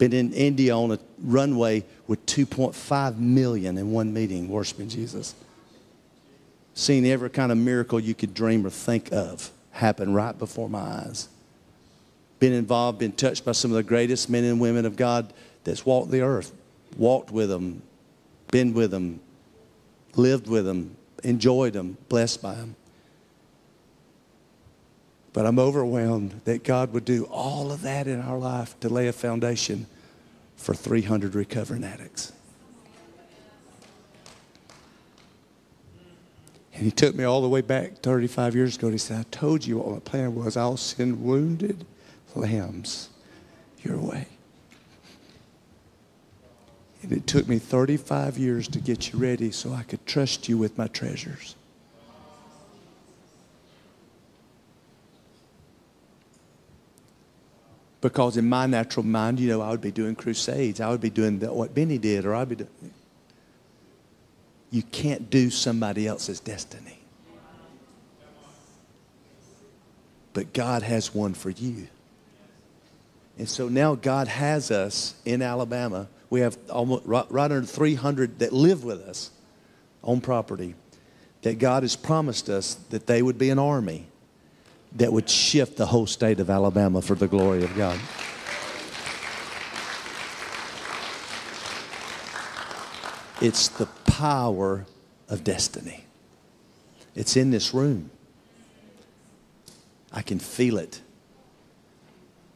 Been 0.01 0.13
in 0.13 0.33
India 0.33 0.75
on 0.75 0.91
a 0.91 0.99
runway 1.21 1.85
with 2.07 2.25
2.5 2.25 3.19
million 3.19 3.77
in 3.77 3.91
one 3.91 4.11
meeting 4.11 4.49
worshiping 4.49 4.89
Jesus. 4.89 5.35
Seen 6.73 7.05
every 7.05 7.29
kind 7.29 7.51
of 7.51 7.59
miracle 7.59 7.99
you 7.99 8.15
could 8.15 8.33
dream 8.33 8.65
or 8.65 8.71
think 8.71 9.11
of 9.11 9.51
happen 9.69 10.13
right 10.13 10.35
before 10.37 10.67
my 10.67 10.79
eyes 10.79 11.29
been 12.41 12.53
involved, 12.53 12.97
been 12.97 13.11
touched 13.11 13.45
by 13.45 13.51
some 13.51 13.69
of 13.69 13.75
the 13.75 13.83
greatest 13.83 14.27
men 14.27 14.43
and 14.43 14.59
women 14.59 14.83
of 14.83 14.95
God 14.95 15.31
that's 15.63 15.85
walked 15.85 16.09
the 16.09 16.21
earth, 16.21 16.51
walked 16.97 17.29
with 17.29 17.49
them, 17.49 17.83
been 18.51 18.73
with 18.73 18.89
them, 18.89 19.19
lived 20.15 20.47
with 20.47 20.65
them, 20.65 20.97
enjoyed 21.23 21.73
them, 21.73 21.97
blessed 22.09 22.41
by 22.41 22.55
them. 22.55 22.75
But 25.33 25.45
I'm 25.45 25.59
overwhelmed 25.59 26.41
that 26.45 26.63
God 26.63 26.91
would 26.93 27.05
do 27.05 27.25
all 27.25 27.71
of 27.71 27.81
that 27.83 28.07
in 28.07 28.21
our 28.21 28.37
life 28.37 28.77
to 28.81 28.89
lay 28.89 29.07
a 29.07 29.13
foundation 29.13 29.87
for 30.57 30.75
300 30.75 31.35
recovering 31.35 31.83
addicts. 31.83 32.33
And 36.73 36.83
he 36.83 36.91
took 36.91 37.15
me 37.15 37.23
all 37.23 37.41
the 37.41 37.49
way 37.49 37.61
back 37.61 37.97
35 37.97 38.55
years 38.55 38.75
ago 38.75 38.87
and 38.87 38.93
he 38.93 38.97
said, 38.97 39.19
I 39.19 39.23
told 39.29 39.65
you 39.65 39.77
what 39.77 39.91
my 39.91 39.99
plan 39.99 40.35
was. 40.35 40.57
I'll 40.57 40.77
send 40.77 41.23
wounded 41.23 41.85
lambs 42.35 43.09
your 43.83 43.97
way. 43.97 44.27
And 47.03 47.11
it 47.11 47.25
took 47.25 47.47
me 47.47 47.57
35 47.59 48.37
years 48.37 48.67
to 48.69 48.79
get 48.79 49.11
you 49.11 49.19
ready 49.19 49.51
so 49.51 49.73
I 49.73 49.83
could 49.83 50.05
trust 50.05 50.47
you 50.47 50.57
with 50.57 50.77
my 50.77 50.87
treasures. 50.87 51.55
Because 58.01 58.35
in 58.35 58.49
my 58.49 58.65
natural 58.65 59.05
mind, 59.05 59.39
you 59.39 59.47
know, 59.47 59.61
I 59.61 59.69
would 59.69 59.81
be 59.81 59.91
doing 59.91 60.15
crusades. 60.15 60.81
I 60.81 60.89
would 60.89 61.01
be 61.01 61.11
doing 61.11 61.39
the, 61.39 61.53
what 61.53 61.75
Benny 61.75 61.99
did, 61.99 62.25
or 62.25 62.33
I'd 62.33 62.49
be 62.49 62.55
doing. 62.55 62.69
You 64.71 64.81
can't 64.81 65.29
do 65.29 65.51
somebody 65.51 66.07
else's 66.07 66.39
destiny. 66.39 66.97
But 70.33 70.53
God 70.53 70.81
has 70.81 71.13
one 71.13 71.33
for 71.33 71.49
you. 71.49 71.87
And 73.37 73.47
so 73.47 73.67
now 73.67 73.95
God 73.95 74.27
has 74.27 74.71
us 74.71 75.15
in 75.25 75.41
Alabama. 75.41 76.07
We 76.29 76.39
have 76.39 76.57
almost 76.69 77.05
right, 77.05 77.25
right 77.29 77.51
under 77.51 77.67
300 77.67 78.39
that 78.39 78.53
live 78.53 78.83
with 78.83 79.01
us 79.01 79.29
on 80.03 80.21
property. 80.21 80.75
That 81.41 81.59
God 81.59 81.83
has 81.83 81.95
promised 81.95 82.49
us 82.49 82.75
that 82.89 83.07
they 83.07 83.21
would 83.21 83.37
be 83.37 83.49
an 83.49 83.59
army 83.59 84.07
that 84.93 85.11
would 85.11 85.29
shift 85.29 85.77
the 85.77 85.85
whole 85.85 86.05
state 86.05 86.39
of 86.39 86.49
Alabama 86.49 87.01
for 87.01 87.15
the 87.15 87.27
glory 87.27 87.63
of 87.63 87.75
God. 87.75 87.99
It's 93.41 93.69
the 93.69 93.87
power 94.05 94.85
of 95.29 95.43
destiny. 95.43 96.03
It's 97.15 97.35
in 97.35 97.49
this 97.49 97.73
room. 97.73 98.11
I 100.11 100.21
can 100.21 100.39
feel 100.39 100.77
it. 100.77 101.01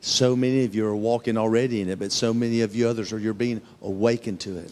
So 0.02 0.36
many 0.36 0.66
of 0.66 0.76
you 0.76 0.86
are 0.86 0.96
walking 0.96 1.38
already 1.38 1.82
in 1.82 1.90
it, 1.90 1.98
but 1.98 2.12
so 2.12 2.34
many 2.34 2.62
of 2.62 2.76
you 2.76 2.88
others 2.88 3.12
are 3.12 3.18
you're 3.18 3.34
being 3.34 3.62
awakened 3.82 4.40
to 4.42 4.58
it. 4.58 4.72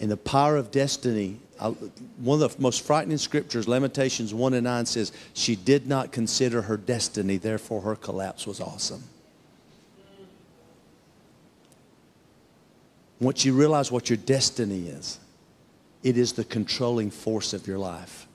And 0.00 0.10
the 0.10 0.16
power 0.16 0.56
of 0.56 0.70
destiny, 0.70 1.38
one 1.58 2.42
of 2.42 2.56
the 2.56 2.62
most 2.62 2.84
frightening 2.84 3.18
scriptures, 3.18 3.68
Lamentations 3.68 4.32
1 4.32 4.54
and 4.54 4.64
9 4.64 4.86
says, 4.86 5.12
She 5.34 5.56
did 5.56 5.86
not 5.86 6.12
consider 6.12 6.62
her 6.62 6.76
destiny, 6.76 7.36
therefore 7.36 7.82
her 7.82 7.96
collapse 7.96 8.46
was 8.46 8.60
awesome. 8.60 9.02
Once 13.20 13.44
you 13.44 13.52
realize 13.52 13.90
what 13.90 14.08
your 14.08 14.16
destiny 14.16 14.88
is, 14.88 15.18
it 16.04 16.16
is 16.16 16.34
the 16.34 16.44
controlling 16.44 17.10
force 17.10 17.52
of 17.52 17.66
your 17.66 17.78
life. 17.78 18.28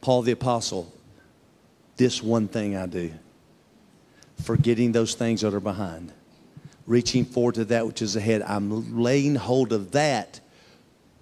Paul 0.00 0.22
the 0.22 0.32
Apostle 0.32 0.92
this 1.98 2.22
one 2.22 2.48
thing 2.48 2.76
I 2.76 2.86
do 2.86 3.12
forgetting 4.42 4.92
those 4.92 5.14
things 5.14 5.40
that 5.40 5.52
are 5.52 5.58
behind, 5.58 6.12
reaching 6.86 7.24
forward 7.24 7.56
to 7.56 7.64
that 7.64 7.84
which 7.84 8.00
is 8.00 8.14
ahead. 8.14 8.40
I'm 8.42 8.96
laying 9.02 9.34
hold 9.34 9.72
of 9.72 9.90
that 9.92 10.40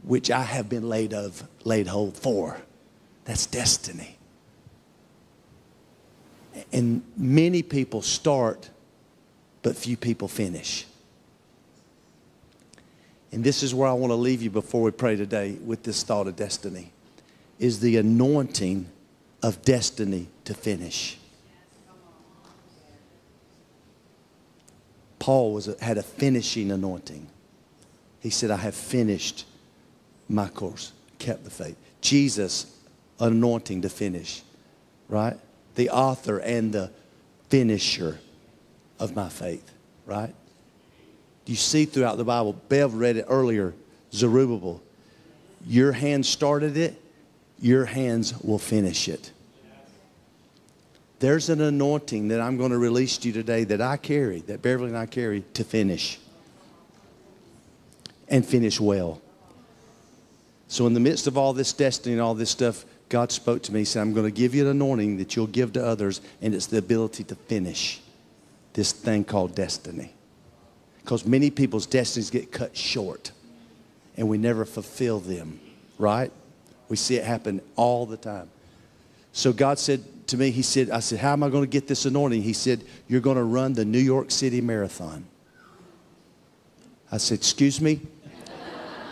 which 0.06 0.30
I 0.30 0.42
have 0.42 0.68
been 0.68 0.88
laid 0.88 1.12
of, 1.12 1.46
laid 1.64 1.88
hold 1.88 2.16
for. 2.16 2.56
That's 3.24 3.44
destiny. 3.44 4.16
And 6.72 7.02
many 7.16 7.62
people 7.62 8.02
start, 8.02 8.70
but 9.62 9.76
few 9.76 9.96
people 9.96 10.28
finish. 10.28 10.86
And 13.32 13.42
this 13.42 13.64
is 13.64 13.74
where 13.74 13.88
I 13.88 13.92
want 13.92 14.12
to 14.12 14.16
leave 14.16 14.42
you 14.42 14.48
before 14.48 14.80
we 14.82 14.92
pray 14.92 15.16
today 15.16 15.58
with 15.64 15.82
this 15.82 16.04
thought 16.04 16.28
of 16.28 16.36
destiny 16.36 16.92
is 17.58 17.80
the 17.80 17.96
anointing 17.96 18.88
of 19.42 19.60
destiny 19.62 20.28
to 20.44 20.54
finish. 20.54 21.18
Paul 25.18 25.54
was 25.54 25.68
had 25.80 25.98
a 25.98 26.02
finishing 26.04 26.70
anointing. 26.70 27.26
He 28.20 28.30
said, 28.30 28.52
I 28.52 28.56
have 28.58 28.76
finished 28.76 29.44
my 30.28 30.48
course, 30.48 30.92
kept 31.18 31.44
the 31.44 31.50
faith. 31.50 31.76
Jesus, 32.00 32.66
anointing 33.20 33.82
to 33.82 33.88
finish, 33.88 34.42
right? 35.08 35.36
The 35.74 35.90
author 35.90 36.38
and 36.38 36.72
the 36.72 36.90
finisher 37.48 38.18
of 38.98 39.14
my 39.14 39.28
faith, 39.28 39.70
right? 40.04 40.34
You 41.46 41.54
see 41.54 41.84
throughout 41.84 42.16
the 42.16 42.24
Bible, 42.24 42.54
Bev 42.68 42.94
read 42.94 43.16
it 43.16 43.26
earlier, 43.28 43.74
Zerubbabel. 44.12 44.82
Your 45.66 45.92
hands 45.92 46.28
started 46.28 46.76
it, 46.76 47.00
your 47.60 47.84
hands 47.84 48.34
will 48.42 48.58
finish 48.58 49.08
it. 49.08 49.32
There's 51.18 51.48
an 51.48 51.60
anointing 51.60 52.28
that 52.28 52.40
I'm 52.40 52.58
going 52.58 52.72
to 52.72 52.78
release 52.78 53.16
to 53.18 53.28
you 53.28 53.32
today 53.32 53.64
that 53.64 53.80
I 53.80 53.96
carry, 53.96 54.40
that 54.40 54.60
Beverly 54.60 54.88
and 54.88 54.98
I 54.98 55.06
carry 55.06 55.44
to 55.54 55.64
finish 55.64 56.18
and 58.28 58.44
finish 58.44 58.78
well. 58.78 59.22
So, 60.68 60.86
in 60.86 60.94
the 60.94 61.00
midst 61.00 61.26
of 61.26 61.38
all 61.38 61.52
this 61.52 61.72
destiny 61.72 62.14
and 62.14 62.22
all 62.22 62.34
this 62.34 62.50
stuff, 62.50 62.84
God 63.08 63.30
spoke 63.30 63.62
to 63.64 63.72
me. 63.72 63.80
He 63.80 63.84
said, 63.84 64.00
I'm 64.00 64.12
going 64.12 64.26
to 64.26 64.32
give 64.32 64.54
you 64.54 64.62
an 64.64 64.70
anointing 64.70 65.18
that 65.18 65.36
you'll 65.36 65.46
give 65.46 65.72
to 65.74 65.84
others, 65.84 66.20
and 66.42 66.54
it's 66.54 66.66
the 66.66 66.78
ability 66.78 67.24
to 67.24 67.34
finish 67.34 68.00
this 68.72 68.92
thing 68.92 69.24
called 69.24 69.54
destiny. 69.54 70.12
Because 71.02 71.24
many 71.24 71.50
people's 71.50 71.86
destinies 71.86 72.30
get 72.30 72.50
cut 72.50 72.76
short, 72.76 73.30
and 74.16 74.28
we 74.28 74.38
never 74.38 74.64
fulfill 74.64 75.20
them, 75.20 75.60
right? 75.98 76.32
We 76.88 76.96
see 76.96 77.16
it 77.16 77.24
happen 77.24 77.60
all 77.76 78.06
the 78.06 78.16
time. 78.16 78.50
So, 79.32 79.52
God 79.52 79.78
said, 79.78 80.02
to 80.28 80.36
me, 80.36 80.50
he 80.50 80.62
said, 80.62 80.90
I 80.90 81.00
said, 81.00 81.20
How 81.20 81.32
am 81.32 81.42
I 81.42 81.48
going 81.48 81.62
to 81.62 81.70
get 81.70 81.86
this 81.86 82.04
anointing? 82.06 82.42
He 82.42 82.52
said, 82.52 82.82
You're 83.06 83.20
going 83.20 83.36
to 83.36 83.44
run 83.44 83.74
the 83.74 83.84
New 83.84 84.00
York 84.00 84.30
City 84.30 84.60
Marathon. 84.60 85.26
I 87.12 87.18
said, 87.18 87.38
Excuse 87.38 87.80
me? 87.80 88.00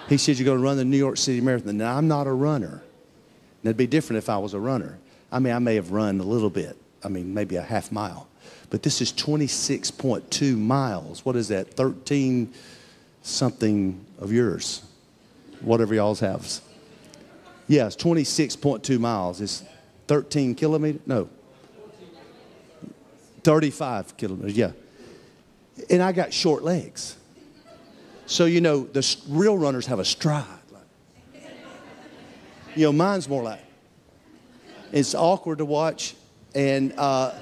He 0.09 0.19
said, 0.19 0.39
You're 0.39 0.45
going 0.45 0.59
to 0.59 0.65
run 0.65 0.77
the 0.77 0.85
New 0.85 0.99
York 0.99 1.17
City 1.17 1.41
Marathon. 1.41 1.77
Now, 1.77 1.97
I'm 1.97 2.09
not 2.09 2.27
a 2.27 2.33
runner. 2.33 2.83
And 3.65 3.71
it'd 3.71 3.77
be 3.77 3.87
different 3.87 4.19
if 4.19 4.29
I 4.29 4.39
was 4.39 4.55
a 4.55 4.61
runner. 4.61 4.99
I 5.33 5.39
mean, 5.39 5.53
I 5.53 5.59
may 5.59 5.75
have 5.77 5.91
run 5.91 6.21
a 6.21 6.25
little 6.25 6.51
bit. 6.51 6.77
I 7.03 7.09
mean, 7.09 7.33
maybe 7.33 7.57
a 7.57 7.63
half 7.63 7.91
mile. 7.91 8.29
But 8.71 8.83
this 8.83 9.01
is 9.01 9.13
26.2 9.13 10.59
miles. 10.59 11.25
What 11.25 11.37
is 11.37 11.49
that? 11.49 11.75
13 11.75 12.53
something 13.23 14.05
of 14.19 14.33
yours. 14.33 14.83
Whatever 15.61 15.95
y'all's 15.95 16.21
have. 16.21 16.61
Yeah, 17.67 17.87
it's 17.87 17.97
26.2 17.97 18.99
miles. 18.99 19.41
It's 19.41 19.65
13 20.07 20.55
kilometers? 20.55 21.01
No. 21.07 21.29
35 23.43 24.17
kilometers, 24.17 24.57
yeah. 24.57 24.73
And 25.91 26.03
I 26.03 26.13
got 26.13 26.33
short 26.33 26.63
legs. 26.63 27.17
So, 28.27 28.47
you 28.47 28.61
know, 28.61 28.85
the 28.85 29.17
real 29.29 29.57
runners 29.59 29.87
have 29.87 29.99
a 29.99 30.05
stride. 30.05 30.47
Like, 30.73 31.45
you 32.75 32.85
know, 32.85 32.93
mine's 32.93 33.29
more 33.29 33.43
like, 33.43 33.61
it's 34.93 35.15
awkward 35.15 35.59
to 35.59 35.65
watch. 35.65 36.15
And, 36.55 36.95
uh, 36.97 37.35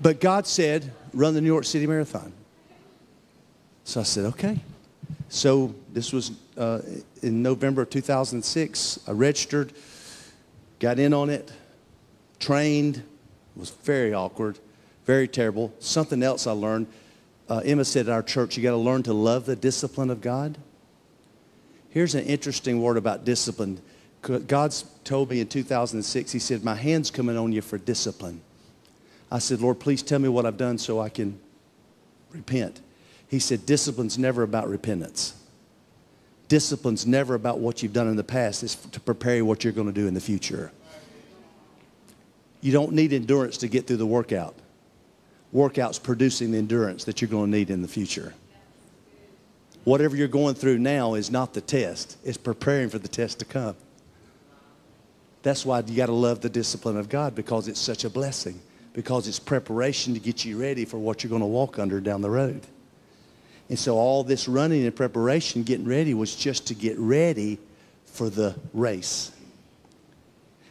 but 0.00 0.20
God 0.20 0.46
said, 0.46 0.92
run 1.12 1.34
the 1.34 1.40
New 1.40 1.48
York 1.48 1.64
City 1.64 1.86
Marathon. 1.86 2.32
So 3.84 4.00
I 4.00 4.04
said, 4.04 4.24
okay. 4.26 4.60
So 5.28 5.74
this 5.92 6.12
was 6.12 6.32
uh, 6.56 6.80
in 7.22 7.42
November 7.42 7.82
of 7.82 7.90
2006. 7.90 9.00
I 9.06 9.10
registered, 9.10 9.72
got 10.78 10.98
in 10.98 11.12
on 11.12 11.30
it, 11.30 11.52
trained. 12.38 12.96
It 12.96 13.04
was 13.58 13.70
very 13.70 14.14
awkward, 14.14 14.58
very 15.04 15.28
terrible. 15.28 15.72
Something 15.78 16.22
else 16.22 16.46
I 16.46 16.52
learned. 16.52 16.86
Uh, 17.48 17.58
Emma 17.64 17.84
said 17.84 18.08
at 18.08 18.12
our 18.12 18.22
church, 18.22 18.56
you 18.56 18.62
got 18.62 18.72
to 18.72 18.76
learn 18.76 19.02
to 19.04 19.12
love 19.12 19.46
the 19.46 19.56
discipline 19.56 20.10
of 20.10 20.20
God. 20.20 20.58
Here's 21.90 22.14
an 22.14 22.24
interesting 22.24 22.82
word 22.82 22.96
about 22.96 23.24
discipline. 23.24 23.80
God's 24.20 24.84
told 25.04 25.30
me 25.30 25.40
in 25.40 25.46
2006, 25.46 26.32
He 26.32 26.38
said, 26.38 26.64
My 26.64 26.74
hand's 26.74 27.10
coming 27.10 27.36
on 27.36 27.52
you 27.52 27.62
for 27.62 27.78
discipline. 27.78 28.40
I 29.30 29.38
said, 29.38 29.60
Lord, 29.60 29.80
please 29.80 30.02
tell 30.02 30.18
me 30.18 30.28
what 30.28 30.46
I've 30.46 30.56
done 30.56 30.78
so 30.78 31.00
I 31.00 31.08
can 31.08 31.38
repent. 32.32 32.80
He 33.28 33.38
said, 33.38 33.66
Discipline's 33.66 34.18
never 34.18 34.42
about 34.42 34.68
repentance. 34.68 35.34
Discipline's 36.48 37.06
never 37.06 37.34
about 37.34 37.58
what 37.58 37.82
you've 37.82 37.92
done 37.92 38.08
in 38.08 38.16
the 38.16 38.24
past, 38.24 38.62
it's 38.62 38.74
to 38.74 39.00
prepare 39.00 39.44
what 39.44 39.64
you're 39.64 39.72
going 39.72 39.88
to 39.88 39.92
do 39.92 40.06
in 40.06 40.14
the 40.14 40.20
future. 40.20 40.70
You 42.60 42.72
don't 42.72 42.92
need 42.92 43.12
endurance 43.12 43.58
to 43.58 43.68
get 43.68 43.86
through 43.86 43.98
the 43.98 44.06
workout. 44.06 44.54
Workout's 45.56 45.98
producing 45.98 46.50
the 46.50 46.58
endurance 46.58 47.04
that 47.04 47.22
you're 47.22 47.30
going 47.30 47.50
to 47.50 47.56
need 47.56 47.70
in 47.70 47.80
the 47.80 47.88
future. 47.88 48.34
Whatever 49.84 50.14
you're 50.14 50.28
going 50.28 50.54
through 50.54 50.78
now 50.78 51.14
is 51.14 51.30
not 51.30 51.54
the 51.54 51.62
test, 51.62 52.18
it's 52.24 52.36
preparing 52.36 52.90
for 52.90 52.98
the 52.98 53.08
test 53.08 53.38
to 53.38 53.46
come. 53.46 53.74
That's 55.42 55.64
why 55.64 55.80
you 55.80 55.96
got 55.96 56.06
to 56.06 56.12
love 56.12 56.42
the 56.42 56.50
discipline 56.50 56.98
of 56.98 57.08
God 57.08 57.34
because 57.34 57.68
it's 57.68 57.80
such 57.80 58.04
a 58.04 58.10
blessing, 58.10 58.60
because 58.92 59.28
it's 59.28 59.38
preparation 59.38 60.12
to 60.12 60.20
get 60.20 60.44
you 60.44 60.60
ready 60.60 60.84
for 60.84 60.98
what 60.98 61.24
you're 61.24 61.30
going 61.30 61.40
to 61.40 61.46
walk 61.46 61.78
under 61.78 62.00
down 62.00 62.20
the 62.20 62.28
road. 62.28 62.60
And 63.70 63.78
so 63.78 63.96
all 63.96 64.24
this 64.24 64.48
running 64.48 64.84
and 64.84 64.94
preparation, 64.94 65.62
getting 65.62 65.86
ready, 65.86 66.12
was 66.12 66.36
just 66.36 66.66
to 66.66 66.74
get 66.74 66.98
ready 66.98 67.58
for 68.04 68.28
the 68.28 68.54
race. 68.74 69.32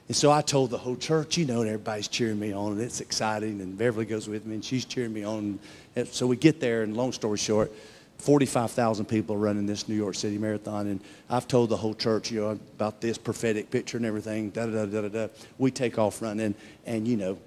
And 0.08 0.16
so 0.16 0.32
I 0.32 0.42
told 0.42 0.70
the 0.70 0.78
whole 0.78 0.96
church, 0.96 1.38
you 1.38 1.46
know, 1.46 1.62
and 1.62 1.68
everybody's 1.68 2.08
cheering 2.08 2.40
me 2.40 2.54
on, 2.54 2.74
and 2.74 2.82
it's 2.82 3.02
exciting. 3.02 3.60
And 3.62 3.76
Beverly 3.78 4.06
goes 4.06 4.28
with 4.28 4.46
me, 4.46 4.56
and 4.56 4.64
she's 4.64 4.86
cheering 4.86 5.14
me 5.14 5.24
on. 5.24 5.60
And 5.96 6.08
so 6.08 6.28
we 6.28 6.36
get 6.36 6.60
there, 6.60 6.84
and 6.84 6.96
long 6.96 7.12
story 7.12 7.38
short, 7.38 7.72
45,000 8.20 9.06
people 9.06 9.36
are 9.36 9.40
running 9.40 9.66
this 9.66 9.90
New 9.90 9.96
York 9.96 10.16
City 10.16 10.38
Marathon. 10.38 10.88
And 10.88 11.00
I've 11.30 11.48
told 11.48 11.70
the 11.70 11.78
whole 11.78 11.96
church, 11.96 12.30
you 12.30 12.42
know, 12.42 12.50
about 12.52 13.02
this 13.02 13.18
prophetic 13.18 13.72
picture 13.72 13.98
and 13.98 14.06
everything. 14.06 14.52
Da 14.52 14.68
da 14.68 14.86
da 14.86 15.02
da 15.02 15.08
da. 15.08 15.28
We 15.58 15.72
take 15.72 15.98
off 15.98 16.22
running, 16.22 16.54
and 16.86 17.08
you 17.08 17.18
know, 17.18 17.38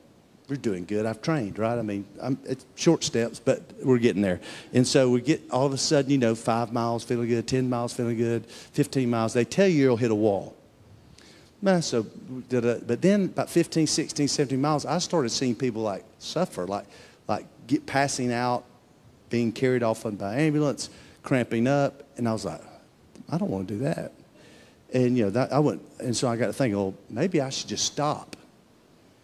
we're 0.49 0.57
doing 0.57 0.85
good. 0.85 1.07
I've 1.07 1.23
trained, 1.23 1.59
right? 1.59 1.79
I 1.79 1.83
mean, 1.83 2.07
I'm, 2.21 2.39
it's 2.45 2.65
short 2.75 3.05
steps, 3.05 3.39
but 3.39 3.63
we're 3.85 3.99
getting 3.99 4.23
there. 4.23 4.41
And 4.73 4.87
so 4.87 5.11
we 5.11 5.21
get 5.21 5.43
all 5.51 5.67
of 5.67 5.75
a 5.75 5.79
sudden, 5.79 6.11
you 6.11 6.19
know, 6.19 6.35
five 6.35 6.73
miles 6.73 7.05
feeling 7.05 7.29
good, 7.29 7.47
10 7.47 7.69
miles 7.69 7.93
feeling 7.93 8.17
good, 8.17 8.47
15 8.47 9.11
miles. 9.11 9.35
They 9.35 9.45
tell 9.45 9.69
you 9.69 9.85
you'll 9.85 9.97
hit 9.99 10.11
a 10.11 10.15
wall. 10.15 10.57
Man, 11.61 11.83
so, 11.83 12.07
da-da. 12.49 12.79
but 12.87 13.03
then 13.03 13.25
about 13.25 13.51
15, 13.51 13.87
16, 13.87 14.29
17 14.29 14.61
miles, 14.61 14.87
I 14.87 14.99
started 14.99 15.31
seeing 15.31 15.57
people 15.57 15.83
like 15.83 16.05
suffer, 16.19 16.67
like, 16.67 16.87
like 17.27 17.47
get 17.67 17.85
passing 17.85 18.33
out, 18.33 18.65
being 19.29 19.51
carried 19.51 19.83
off 19.83 20.05
by 20.05 20.37
ambulance, 20.37 20.89
cramping 21.23 21.67
up. 21.67 22.05
And 22.17 22.29
I 22.29 22.33
was 22.33 22.45
like, 22.45 22.61
I 23.29 23.39
don't 23.39 23.51
want 23.51 23.67
to 23.69 23.75
do 23.75 23.81
that. 23.81 24.13
And, 24.93 25.19
you 25.19 25.25
know, 25.25 25.31
that, 25.31 25.53
I 25.53 25.59
went, 25.59 25.83
and 25.99 26.17
so 26.17 26.29
I 26.29 26.37
got 26.37 26.47
to 26.47 26.53
thinking, 26.53 26.77
well, 26.77 26.95
maybe 27.11 27.41
I 27.41 27.51
should 27.51 27.69
just 27.69 27.85
stop 27.85 28.37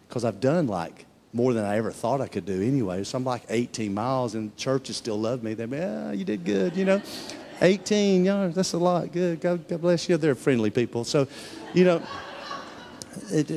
because 0.09 0.25
I've 0.25 0.41
done 0.41 0.67
like 0.67 1.07
more 1.33 1.53
than 1.53 1.65
I 1.65 1.77
ever 1.79 1.91
thought 1.91 2.21
I 2.21 2.29
could 2.29 2.47
do 2.47 2.63
anyway. 2.63 3.03
So 3.05 3.17
I'm 3.19 3.25
like 3.25 3.43
18 3.49 3.95
miles, 3.95 4.35
and 4.35 4.57
churches 4.57 4.97
still 4.97 5.19
love 5.19 5.43
me. 5.43 5.55
They're, 5.55 5.67
yeah, 5.67 6.13
you 6.13 6.25
did 6.25 6.45
good, 6.45 6.77
you 6.77 6.85
know. 6.85 7.01
18, 7.61 8.25
yeah, 8.25 8.49
that's 8.49 8.73
a 8.73 8.79
lot. 8.79 9.11
Good. 9.13 9.41
God, 9.41 9.67
God 9.69 9.81
bless 9.81 10.09
you. 10.09 10.17
They're 10.17 10.35
friendly 10.35 10.71
people. 10.71 11.05
So, 11.05 11.27
you 11.73 11.85
know, 11.85 12.03
it, 13.31 13.51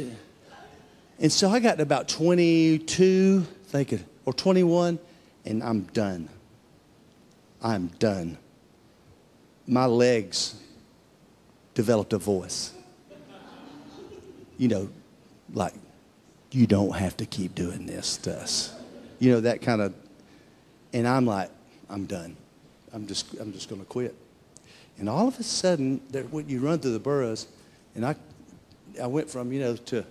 and 1.20 1.32
so 1.32 1.50
I 1.50 1.60
got 1.60 1.80
about 1.80 2.08
22, 2.08 3.42
thinking, 3.42 4.04
or 4.26 4.34
21, 4.34 5.00
and 5.46 5.64
I'm 5.64 5.82
done. 5.94 6.30
I'm 7.62 7.88
done. 8.00 8.38
My 9.68 9.86
legs 9.86 10.56
developed 11.74 12.14
a 12.14 12.18
voice. 12.18 12.74
You 14.58 14.68
know, 14.68 14.90
like, 15.54 15.74
you 16.52 16.68
don't 16.68 16.96
have 16.96 17.18
to 17.18 17.26
keep 17.26 17.56
doing 17.56 17.86
this 17.86 18.18
to 18.18 18.40
us. 18.40 18.74
You 19.20 19.32
know, 19.32 19.42
that 19.42 19.62
kind 19.62 19.82
of, 19.82 19.94
and 20.94 21.08
I'm 21.08 21.26
like, 21.26 21.50
I'm 21.90 22.06
done. 22.06 22.36
I'm 22.94 23.08
just, 23.08 23.34
I'm 23.40 23.54
just 23.54 23.70
going 23.70 23.82
to 23.82 23.88
quit. 23.88 24.16
And 24.98 25.10
all 25.10 25.28
of 25.28 25.40
a 25.40 25.44
sudden, 25.44 26.02
there, 26.10 26.24
when 26.24 26.50
you 26.50 26.60
run 26.60 26.80
through 26.80 26.94
the 26.94 27.00
boroughs, 27.00 27.48
and 27.96 28.06
I, 28.06 28.16
I 29.00 29.08
went 29.08 29.30
from, 29.30 29.52
you 29.52 29.60
know, 29.60 29.76
to, 29.76 30.06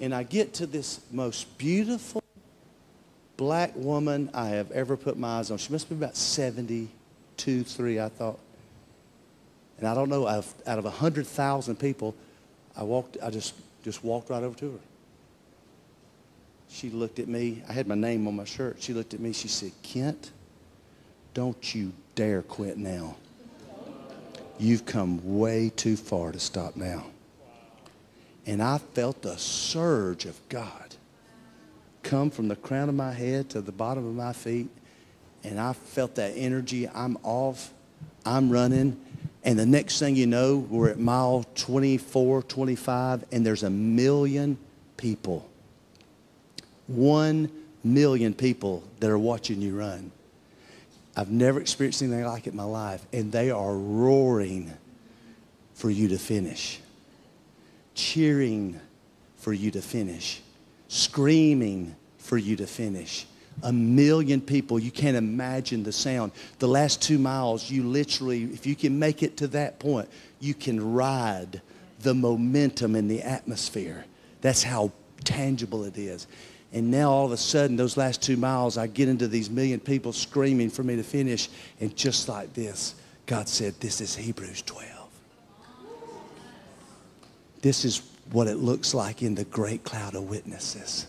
and 0.00 0.14
I 0.14 0.22
get 0.22 0.54
to 0.54 0.66
this 0.66 1.00
most 1.10 1.58
beautiful 1.58 2.22
black 3.36 3.72
woman 3.74 4.30
I 4.34 4.48
have 4.48 4.70
ever 4.72 4.96
put 4.96 5.18
my 5.18 5.38
eyes 5.38 5.50
on. 5.50 5.58
She 5.58 5.72
must 5.72 5.88
be 5.88 5.94
about 5.94 6.16
72, 6.16 7.64
3, 7.64 8.00
I 8.00 8.08
thought. 8.08 8.38
And 9.78 9.88
I 9.88 9.94
don't 9.94 10.10
know, 10.10 10.26
out 10.26 10.38
of, 10.38 10.54
out 10.66 10.78
of 10.78 10.84
100,000 10.84 11.76
people, 11.76 12.14
I 12.76 12.82
walked, 12.82 13.16
I 13.22 13.30
just, 13.30 13.54
just 13.82 14.04
walked 14.04 14.30
right 14.30 14.42
over 14.42 14.58
to 14.58 14.72
her. 14.72 14.78
She 16.68 16.90
looked 16.90 17.18
at 17.18 17.28
me. 17.28 17.62
I 17.68 17.72
had 17.72 17.88
my 17.88 17.94
name 17.94 18.28
on 18.28 18.36
my 18.36 18.44
shirt. 18.44 18.76
She 18.80 18.92
looked 18.92 19.12
at 19.12 19.20
me. 19.20 19.32
She 19.32 19.48
said, 19.48 19.72
Kent, 19.82 20.30
don't 21.34 21.74
you 21.74 21.92
dare 22.14 22.42
quit 22.42 22.78
now. 22.78 23.16
You've 24.60 24.84
come 24.84 25.38
way 25.38 25.72
too 25.74 25.96
far 25.96 26.32
to 26.32 26.38
stop 26.38 26.76
now. 26.76 27.06
And 28.44 28.62
I 28.62 28.76
felt 28.76 29.24
a 29.24 29.38
surge 29.38 30.26
of 30.26 30.38
God 30.50 30.94
come 32.02 32.30
from 32.30 32.48
the 32.48 32.56
crown 32.56 32.90
of 32.90 32.94
my 32.94 33.12
head 33.12 33.48
to 33.50 33.62
the 33.62 33.72
bottom 33.72 34.06
of 34.06 34.14
my 34.14 34.34
feet. 34.34 34.68
And 35.44 35.58
I 35.58 35.72
felt 35.72 36.16
that 36.16 36.34
energy. 36.36 36.86
I'm 36.88 37.16
off. 37.22 37.72
I'm 38.26 38.50
running. 38.50 39.00
And 39.44 39.58
the 39.58 39.64
next 39.64 39.98
thing 39.98 40.14
you 40.14 40.26
know, 40.26 40.58
we're 40.58 40.90
at 40.90 40.98
mile 40.98 41.46
24, 41.54 42.42
25, 42.42 43.24
and 43.32 43.46
there's 43.46 43.62
a 43.62 43.70
million 43.70 44.58
people. 44.98 45.48
One 46.86 47.50
million 47.82 48.34
people 48.34 48.84
that 48.98 49.08
are 49.08 49.18
watching 49.18 49.62
you 49.62 49.78
run. 49.78 50.12
I've 51.20 51.30
never 51.30 51.60
experienced 51.60 52.00
anything 52.00 52.24
like 52.24 52.46
it 52.46 52.50
in 52.50 52.56
my 52.56 52.64
life. 52.64 53.04
And 53.12 53.30
they 53.30 53.50
are 53.50 53.74
roaring 53.74 54.72
for 55.74 55.90
you 55.90 56.08
to 56.08 56.18
finish, 56.18 56.80
cheering 57.94 58.80
for 59.36 59.52
you 59.52 59.70
to 59.72 59.82
finish, 59.82 60.40
screaming 60.88 61.94
for 62.16 62.38
you 62.38 62.56
to 62.56 62.66
finish. 62.66 63.26
A 63.62 63.72
million 63.72 64.40
people, 64.40 64.78
you 64.78 64.90
can't 64.90 65.16
imagine 65.16 65.82
the 65.82 65.92
sound. 65.92 66.32
The 66.58 66.68
last 66.68 67.02
two 67.02 67.18
miles, 67.18 67.70
you 67.70 67.82
literally, 67.82 68.44
if 68.44 68.64
you 68.64 68.74
can 68.74 68.98
make 68.98 69.22
it 69.22 69.36
to 69.38 69.48
that 69.48 69.78
point, 69.78 70.08
you 70.38 70.54
can 70.54 70.94
ride 70.94 71.60
the 72.00 72.14
momentum 72.14 72.96
in 72.96 73.08
the 73.08 73.20
atmosphere. 73.20 74.06
That's 74.40 74.62
how 74.62 74.90
tangible 75.24 75.84
it 75.84 75.98
is. 75.98 76.26
And 76.72 76.90
now 76.90 77.10
all 77.10 77.26
of 77.26 77.32
a 77.32 77.36
sudden, 77.36 77.76
those 77.76 77.96
last 77.96 78.22
two 78.22 78.36
miles, 78.36 78.78
I 78.78 78.86
get 78.86 79.08
into 79.08 79.26
these 79.26 79.50
million 79.50 79.80
people 79.80 80.12
screaming 80.12 80.70
for 80.70 80.84
me 80.84 80.96
to 80.96 81.02
finish. 81.02 81.48
And 81.80 81.96
just 81.96 82.28
like 82.28 82.52
this, 82.54 82.94
God 83.26 83.48
said, 83.48 83.74
This 83.80 84.00
is 84.00 84.14
Hebrews 84.14 84.62
12. 84.62 84.86
This 87.62 87.84
is 87.84 88.02
what 88.30 88.46
it 88.46 88.56
looks 88.56 88.94
like 88.94 89.22
in 89.22 89.34
the 89.34 89.44
great 89.44 89.82
cloud 89.84 90.14
of 90.14 90.30
witnesses. 90.30 91.06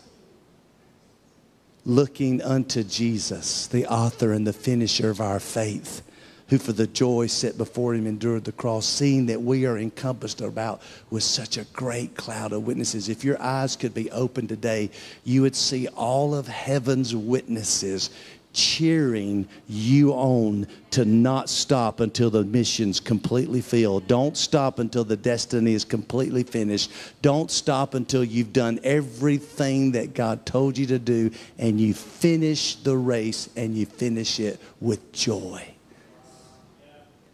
Looking 1.86 2.42
unto 2.42 2.84
Jesus, 2.84 3.68
the 3.68 3.86
author 3.88 4.34
and 4.34 4.46
the 4.46 4.54
finisher 4.54 5.10
of 5.10 5.22
our 5.22 5.40
faith, 5.40 6.02
who 6.52 6.58
for 6.58 6.74
the 6.74 6.86
joy 6.86 7.26
set 7.28 7.58
before 7.58 7.96
him 7.96 8.06
endured 8.06 8.44
the 8.44 8.52
cross, 8.52 8.86
seeing 8.86 9.26
that 9.28 9.42
we 9.42 9.66
are 9.66 9.78
encompassed 9.78 10.42
about 10.42 10.82
with 11.10 11.24
such 11.24 11.56
a 11.56 11.64
great 11.72 12.14
cloud 12.18 12.52
of 12.52 12.68
witnesses. 12.68 13.08
If 13.08 13.24
your 13.24 13.42
eyes 13.42 13.78
could 13.78 13.94
be 13.94 14.12
open 14.12 14.50
today, 14.50 14.92
you 15.24 15.44
would 15.44 15.56
see 15.56 15.88
all 15.88 16.36
of 16.36 16.50
heaven's 16.50 17.16
witnesses 17.16 18.10
cheering 18.52 19.48
you 19.70 20.12
on 20.12 20.68
to 20.90 21.06
not 21.06 21.50
stop 21.50 22.02
until 22.02 22.30
the 22.30 22.44
mission's 22.44 23.00
completely 23.00 23.62
filled. 23.62 24.06
Don't 24.10 24.36
stop 24.36 24.78
until 24.78 25.06
the 25.06 25.16
destiny 25.16 25.74
is 25.74 25.86
completely 25.86 26.44
finished. 26.44 26.92
Don't 27.22 27.50
stop 27.50 27.94
until 27.94 28.26
you've 28.26 28.52
done 28.52 28.78
everything 28.84 29.94
that 29.94 30.14
God 30.14 30.46
told 30.46 30.78
you 30.78 30.86
to 30.88 31.00
do 31.00 31.32
and 31.58 31.80
you 31.80 31.94
finish 31.94 32.76
the 32.76 32.98
race 32.98 33.48
and 33.56 33.74
you 33.74 33.86
finish 33.86 34.38
it 34.42 34.60
with 34.82 35.14
joy. 35.14 35.76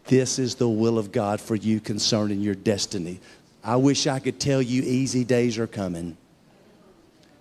This 0.08 0.38
is 0.38 0.54
the 0.54 0.68
will 0.68 0.98
of 0.98 1.12
God 1.12 1.38
for 1.38 1.54
you 1.54 1.80
concerning 1.80 2.40
your 2.40 2.54
destiny. 2.54 3.20
I 3.62 3.76
wish 3.76 4.06
I 4.06 4.18
could 4.18 4.40
tell 4.40 4.62
you 4.62 4.82
easy 4.82 5.22
days 5.22 5.58
are 5.58 5.66
coming, 5.66 6.16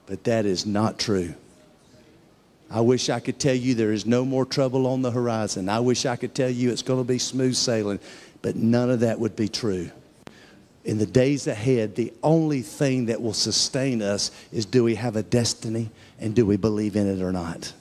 but 0.05 0.25
that 0.25 0.45
is 0.45 0.65
not 0.65 0.99
true. 0.99 1.33
I 2.69 2.81
wish 2.81 3.09
I 3.09 3.21
could 3.21 3.39
tell 3.39 3.55
you 3.55 3.73
there 3.73 3.93
is 3.93 4.05
no 4.05 4.25
more 4.25 4.45
trouble 4.45 4.85
on 4.85 5.01
the 5.01 5.11
horizon. 5.11 5.69
I 5.69 5.79
wish 5.79 6.05
I 6.05 6.17
could 6.17 6.35
tell 6.35 6.49
you 6.49 6.69
it's 6.69 6.81
going 6.81 6.99
to 6.99 7.07
be 7.07 7.19
smooth 7.19 7.55
sailing, 7.55 8.01
but 8.41 8.57
none 8.57 8.89
of 8.89 8.99
that 8.99 9.17
would 9.17 9.37
be 9.37 9.47
true. 9.47 9.89
In 10.83 10.97
the 10.97 11.05
days 11.05 11.47
ahead, 11.47 11.95
the 11.95 12.13
only 12.21 12.61
thing 12.61 13.05
that 13.05 13.21
will 13.21 13.33
sustain 13.33 14.01
us 14.01 14.31
is 14.51 14.65
do 14.65 14.83
we 14.83 14.95
have 14.95 15.15
a 15.15 15.23
destiny 15.23 15.89
and 16.19 16.35
do 16.35 16.45
we 16.45 16.57
believe 16.57 16.97
in 16.97 17.07
it 17.07 17.23
or 17.23 17.31
not? 17.31 17.73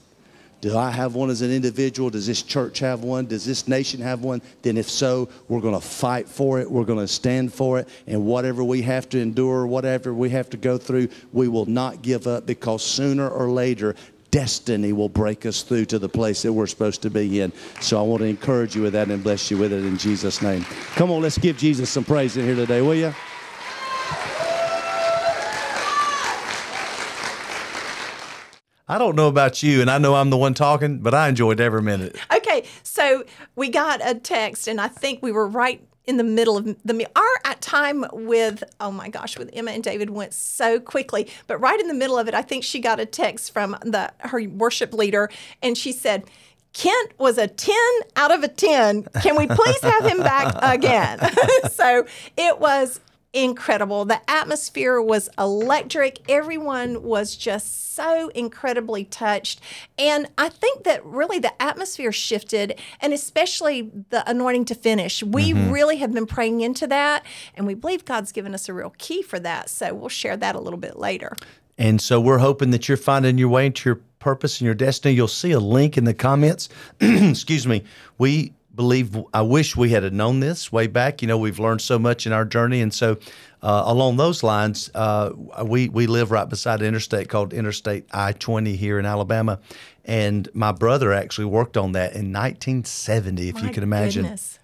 Do 0.59 0.75
I 0.75 0.89
have 0.89 1.13
one 1.13 1.29
as 1.29 1.41
an 1.41 1.51
individual? 1.51 2.09
Does 2.09 2.25
this 2.25 2.41
church 2.41 2.79
have 2.79 3.03
one? 3.03 3.27
Does 3.27 3.45
this 3.45 3.67
nation 3.67 4.01
have 4.01 4.21
one? 4.21 4.41
Then, 4.63 4.77
if 4.77 4.89
so, 4.89 5.29
we're 5.47 5.61
going 5.61 5.75
to 5.75 5.85
fight 5.85 6.27
for 6.27 6.59
it. 6.59 6.69
We're 6.69 6.83
going 6.83 6.99
to 6.99 7.07
stand 7.07 7.53
for 7.53 7.79
it. 7.79 7.87
And 8.07 8.25
whatever 8.25 8.63
we 8.63 8.81
have 8.81 9.07
to 9.09 9.19
endure, 9.19 9.67
whatever 9.67 10.13
we 10.13 10.29
have 10.31 10.49
to 10.51 10.57
go 10.57 10.77
through, 10.77 11.09
we 11.31 11.47
will 11.47 11.67
not 11.67 12.01
give 12.01 12.25
up 12.25 12.47
because 12.47 12.83
sooner 12.83 13.29
or 13.29 13.51
later, 13.51 13.95
destiny 14.31 14.93
will 14.93 15.09
break 15.09 15.45
us 15.45 15.61
through 15.61 15.85
to 15.85 15.99
the 15.99 16.09
place 16.09 16.41
that 16.41 16.51
we're 16.51 16.67
supposed 16.67 17.01
to 17.03 17.09
be 17.09 17.41
in. 17.41 17.51
So 17.79 17.99
I 17.99 18.01
want 18.01 18.21
to 18.21 18.27
encourage 18.27 18.75
you 18.75 18.81
with 18.81 18.93
that 18.93 19.09
and 19.09 19.23
bless 19.23 19.49
you 19.51 19.57
with 19.57 19.71
it 19.71 19.85
in 19.85 19.97
Jesus' 19.97 20.41
name. 20.41 20.63
Come 20.95 21.11
on, 21.11 21.21
let's 21.21 21.37
give 21.37 21.57
Jesus 21.57 21.89
some 21.89 22.03
praise 22.03 22.35
in 22.35 22.45
here 22.45 22.55
today, 22.55 22.81
will 22.81 22.95
you? 22.95 23.13
I 28.87 28.97
don't 28.97 29.15
know 29.15 29.27
about 29.27 29.61
you, 29.63 29.81
and 29.81 29.89
I 29.89 29.97
know 29.97 30.15
I'm 30.15 30.29
the 30.29 30.37
one 30.37 30.53
talking, 30.53 30.99
but 30.99 31.13
I 31.13 31.27
enjoyed 31.27 31.59
every 31.59 31.81
minute. 31.81 32.17
Okay, 32.33 32.65
so 32.83 33.25
we 33.55 33.69
got 33.69 33.99
a 34.03 34.15
text, 34.15 34.67
and 34.67 34.79
I 34.79 34.87
think 34.87 35.21
we 35.21 35.31
were 35.31 35.47
right 35.47 35.81
in 36.05 36.17
the 36.17 36.23
middle 36.23 36.57
of 36.57 36.65
the. 36.85 37.07
Our 37.15 37.37
time 37.67 38.05
with 38.11 38.63
oh 38.79 38.91
my 38.91 39.09
gosh, 39.09 39.37
with 39.37 39.49
Emma 39.53 39.71
and 39.71 39.83
David 39.83 40.09
went 40.09 40.33
so 40.33 40.79
quickly, 40.79 41.27
but 41.47 41.57
right 41.57 41.79
in 41.79 41.87
the 41.87 41.93
middle 41.93 42.17
of 42.17 42.27
it, 42.27 42.33
I 42.33 42.41
think 42.41 42.63
she 42.63 42.79
got 42.79 42.99
a 42.99 43.05
text 43.05 43.51
from 43.51 43.71
the 43.81 44.11
her 44.19 44.41
worship 44.47 44.93
leader, 44.93 45.29
and 45.61 45.77
she 45.77 45.91
said. 45.91 46.23
Kent 46.73 47.13
was 47.17 47.39
a 47.39 47.47
10 47.47 47.75
out 48.17 48.29
of 48.29 48.43
a 48.43 48.47
10. 48.47 49.05
Can 49.23 49.35
we 49.35 49.47
please 49.47 49.81
have 49.81 50.05
him 50.05 50.19
back 50.19 50.53
again? 50.61 51.17
so 51.71 52.05
it 52.35 52.59
was 52.59 52.99
incredible. 53.43 54.05
The 54.05 54.19
atmosphere 54.29 54.99
was 55.01 55.29
electric. 55.37 56.29
Everyone 56.29 57.03
was 57.03 57.35
just 57.35 57.93
so 57.93 58.29
incredibly 58.29 59.03
touched. 59.05 59.61
And 59.97 60.27
I 60.37 60.49
think 60.49 60.83
that 60.83 61.05
really 61.05 61.39
the 61.39 61.59
atmosphere 61.61 62.11
shifted, 62.11 62.79
and 62.99 63.13
especially 63.13 63.91
the 64.09 64.27
anointing 64.29 64.65
to 64.65 64.75
finish. 64.75 65.21
We 65.23 65.51
mm-hmm. 65.51 65.71
really 65.71 65.97
have 65.97 66.13
been 66.13 66.25
praying 66.25 66.61
into 66.61 66.87
that, 66.87 67.25
and 67.55 67.67
we 67.67 67.75
believe 67.75 68.05
God's 68.05 68.31
given 68.31 68.53
us 68.53 68.67
a 68.69 68.73
real 68.73 68.93
key 68.97 69.21
for 69.21 69.39
that. 69.39 69.69
So 69.69 69.93
we'll 69.93 70.09
share 70.09 70.37
that 70.37 70.55
a 70.55 70.59
little 70.59 70.79
bit 70.79 70.97
later. 70.97 71.35
And 71.77 72.01
so 72.01 72.19
we're 72.19 72.39
hoping 72.39 72.71
that 72.71 72.87
you're 72.87 72.97
finding 72.97 73.37
your 73.37 73.49
way 73.49 73.67
into 73.67 73.89
your 73.89 74.01
purpose 74.19 74.59
and 74.59 74.65
your 74.65 74.73
destiny. 74.73 75.13
You'll 75.13 75.27
see 75.27 75.51
a 75.51 75.59
link 75.59 75.95
in 75.97 76.05
the 76.05 76.13
comments. 76.13 76.69
Excuse 76.99 77.67
me. 77.67 77.83
We 78.17 78.53
believe 78.77 79.17
I 79.33 79.41
wish 79.41 79.75
we 79.75 79.89
had 79.89 80.13
known 80.13 80.39
this 80.39 80.71
way 80.71 80.87
back. 80.87 81.21
You 81.21 81.27
know, 81.27 81.37
we've 81.37 81.59
learned 81.59 81.81
so 81.81 81.99
much 81.99 82.25
in 82.25 82.31
our 82.31 82.45
journey, 82.45 82.79
and 82.79 82.93
so 82.93 83.17
uh, 83.61 83.83
along 83.85 84.15
those 84.15 84.43
lines, 84.43 84.89
uh, 84.95 85.31
we 85.65 85.89
we 85.89 86.07
live 86.07 86.31
right 86.31 86.47
beside 86.47 86.79
an 86.79 86.87
interstate 86.87 87.27
called 87.27 87.53
Interstate 87.53 88.05
I 88.13 88.31
twenty 88.31 88.77
here 88.77 88.99
in 88.99 89.05
Alabama, 89.05 89.59
and 90.05 90.47
my 90.53 90.71
brother 90.71 91.11
actually 91.11 91.45
worked 91.45 91.75
on 91.75 91.91
that 91.91 92.13
in 92.13 92.31
1970, 92.31 93.49
if 93.49 93.55
my 93.55 93.61
you 93.63 93.69
can 93.71 93.83
imagine. 93.83 94.21
Goodness. 94.23 94.59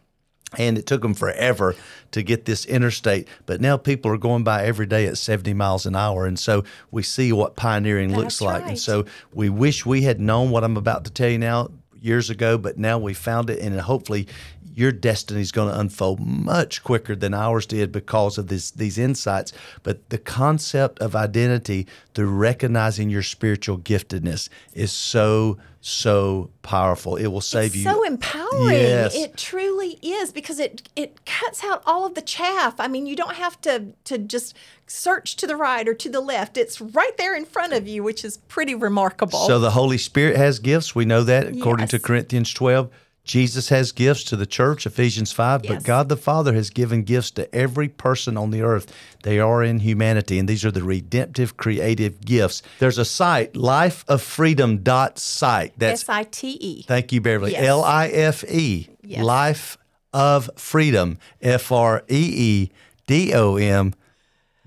And 0.55 0.77
it 0.77 0.85
took 0.85 1.01
them 1.01 1.15
forever 1.15 1.75
to 2.11 2.21
get 2.21 2.45
this 2.45 2.65
interstate, 2.65 3.27
but 3.47 3.59
now 3.59 3.75
people 3.75 4.11
are 4.11 4.19
going 4.19 4.43
by 4.43 4.65
every 4.65 4.85
day 4.85 5.07
at 5.07 5.17
70 5.17 5.51
miles 5.55 5.87
an 5.87 5.95
hour. 5.95 6.27
And 6.27 6.37
so 6.37 6.63
we 6.91 7.01
see 7.01 7.33
what 7.33 7.55
pioneering 7.55 8.09
That's 8.09 8.21
looks 8.21 8.41
like. 8.41 8.61
Right. 8.61 8.69
And 8.69 8.79
so 8.79 9.05
we 9.33 9.49
wish 9.49 9.83
we 9.83 10.03
had 10.03 10.19
known 10.21 10.51
what 10.51 10.63
I'm 10.63 10.77
about 10.77 11.05
to 11.05 11.11
tell 11.11 11.29
you 11.29 11.39
now 11.39 11.71
years 12.03 12.29
ago, 12.29 12.57
but 12.57 12.77
now 12.77 12.97
we 12.97 13.13
found 13.13 13.49
it, 13.49 13.59
and 13.59 13.79
hopefully 13.79 14.27
your 14.75 14.91
destiny 14.91 15.41
is 15.41 15.51
going 15.51 15.71
to 15.71 15.79
unfold 15.79 16.19
much 16.19 16.83
quicker 16.83 17.15
than 17.15 17.33
ours 17.33 17.65
did 17.65 17.91
because 17.91 18.37
of 18.37 18.47
this, 18.47 18.71
these 18.71 18.97
insights. 18.97 19.53
But 19.83 20.09
the 20.09 20.17
concept 20.17 20.99
of 20.99 21.15
identity 21.15 21.87
through 22.13 22.29
recognizing 22.29 23.09
your 23.09 23.23
spiritual 23.23 23.77
giftedness 23.77 24.49
is 24.73 24.91
so 24.91 25.57
so 25.85 26.49
powerful. 26.61 27.17
It 27.17 27.27
will 27.27 27.41
save 27.41 27.75
it's 27.75 27.75
you. 27.75 27.83
So 27.83 28.05
empowering. 28.05 28.71
Yes. 28.71 29.13
It 29.15 29.35
truly 29.35 29.99
is 30.01 30.31
because 30.31 30.57
it 30.57 30.89
it 30.95 31.25
cuts 31.25 31.63
out 31.63 31.83
all 31.85 32.05
of 32.05 32.15
the 32.15 32.21
chaff. 32.21 32.79
I 32.79 32.87
mean, 32.87 33.05
you 33.05 33.17
don't 33.17 33.35
have 33.35 33.59
to 33.61 33.87
to 34.05 34.17
just 34.17 34.55
search 34.93 35.35
to 35.37 35.47
the 35.47 35.55
right 35.55 35.87
or 35.87 35.95
to 35.95 36.09
the 36.09 36.19
left. 36.19 36.57
It's 36.57 36.79
right 36.79 37.17
there 37.17 37.35
in 37.35 37.45
front 37.45 37.73
of 37.73 37.87
you, 37.87 38.03
which 38.03 38.23
is 38.23 38.37
pretty 38.37 38.75
remarkable. 38.75 39.47
So 39.47 39.57
the 39.59 39.71
Holy 39.71 39.97
Spirit 39.97 40.37
has 40.37 40.59
gifts. 40.59 40.93
We 40.93 41.05
know 41.05 41.23
that 41.23 41.47
according 41.47 41.85
yes. 41.85 41.91
to 41.91 41.99
Corinthians 41.99 42.53
12. 42.53 42.91
Jesus 43.25 43.69
has 43.69 43.93
gifts 43.93 44.25
to 44.25 44.35
the 44.35 44.45
church, 44.45 44.85
Ephesians 44.85 45.31
5, 45.31 45.63
yes. 45.63 45.73
but 45.73 45.85
God 45.85 46.09
the 46.09 46.17
Father 46.17 46.53
has 46.53 46.69
given 46.69 47.03
gifts 47.03 47.31
to 47.31 47.55
every 47.55 47.87
person 47.87 48.35
on 48.35 48.51
the 48.51 48.61
earth. 48.61 48.93
They 49.23 49.39
are 49.39 49.63
in 49.63 49.79
humanity, 49.79 50.37
and 50.37 50.49
these 50.49 50.65
are 50.65 50.71
the 50.71 50.83
redemptive, 50.83 51.55
creative 51.55 52.19
gifts. 52.19 52.61
There's 52.79 52.97
a 52.97 53.05
site, 53.05 53.53
lifeoffreedom.site. 53.53 55.79
That's 55.79 56.03
S 56.03 56.09
I 56.09 56.23
T 56.23 56.57
E. 56.59 56.83
Thank 56.83 57.13
you, 57.13 57.21
Beverly. 57.21 57.55
L 57.55 57.81
I 57.81 58.09
F 58.09 58.43
E. 58.43 58.89
Life 59.07 59.77
of 60.11 60.49
Freedom, 60.57 61.17
F 61.41 61.71
R 61.71 62.03
E 62.09 62.33
E 62.35 62.71
D 63.07 63.33
O 63.33 63.55
M 63.55 63.93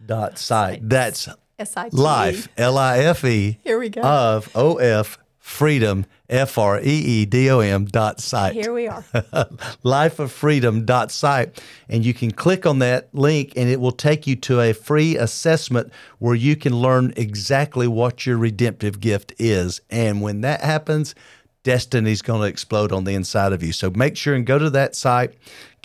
dot 0.06 0.38
site. 0.38 0.88
That's 0.88 1.28
S-I-T-E. 1.58 1.98
life, 1.98 2.48
L 2.56 2.78
I 2.78 2.98
F 2.98 3.24
E. 3.24 3.58
Here 3.62 3.78
we 3.78 3.88
go. 3.88 4.02
Of 4.02 4.50
O 4.54 4.76
F 4.76 5.18
freedom, 5.46 6.04
F 6.28 6.58
R 6.58 6.80
E 6.80 6.82
E 6.84 7.24
D 7.24 7.48
O 7.50 7.60
M 7.60 7.84
dot 7.84 8.20
site. 8.20 8.54
Here 8.54 8.72
we 8.72 8.88
are. 8.88 9.04
life 9.84 10.18
of 10.18 10.32
freedom 10.32 10.84
dot 10.84 11.12
site. 11.12 11.62
And 11.88 12.04
you 12.04 12.12
can 12.12 12.32
click 12.32 12.66
on 12.66 12.80
that 12.80 13.14
link 13.14 13.52
and 13.54 13.68
it 13.68 13.80
will 13.80 13.92
take 13.92 14.26
you 14.26 14.34
to 14.36 14.60
a 14.60 14.72
free 14.72 15.16
assessment 15.16 15.92
where 16.18 16.34
you 16.34 16.56
can 16.56 16.74
learn 16.74 17.12
exactly 17.16 17.86
what 17.86 18.26
your 18.26 18.36
redemptive 18.36 18.98
gift 18.98 19.32
is. 19.38 19.80
And 19.88 20.20
when 20.20 20.40
that 20.40 20.62
happens, 20.62 21.14
destiny's 21.62 22.22
going 22.22 22.40
to 22.40 22.46
explode 22.46 22.92
on 22.92 23.04
the 23.04 23.14
inside 23.14 23.52
of 23.52 23.62
you. 23.62 23.72
So 23.72 23.90
make 23.90 24.16
sure 24.16 24.34
and 24.34 24.44
go 24.44 24.58
to 24.58 24.70
that 24.70 24.96
site, 24.96 25.34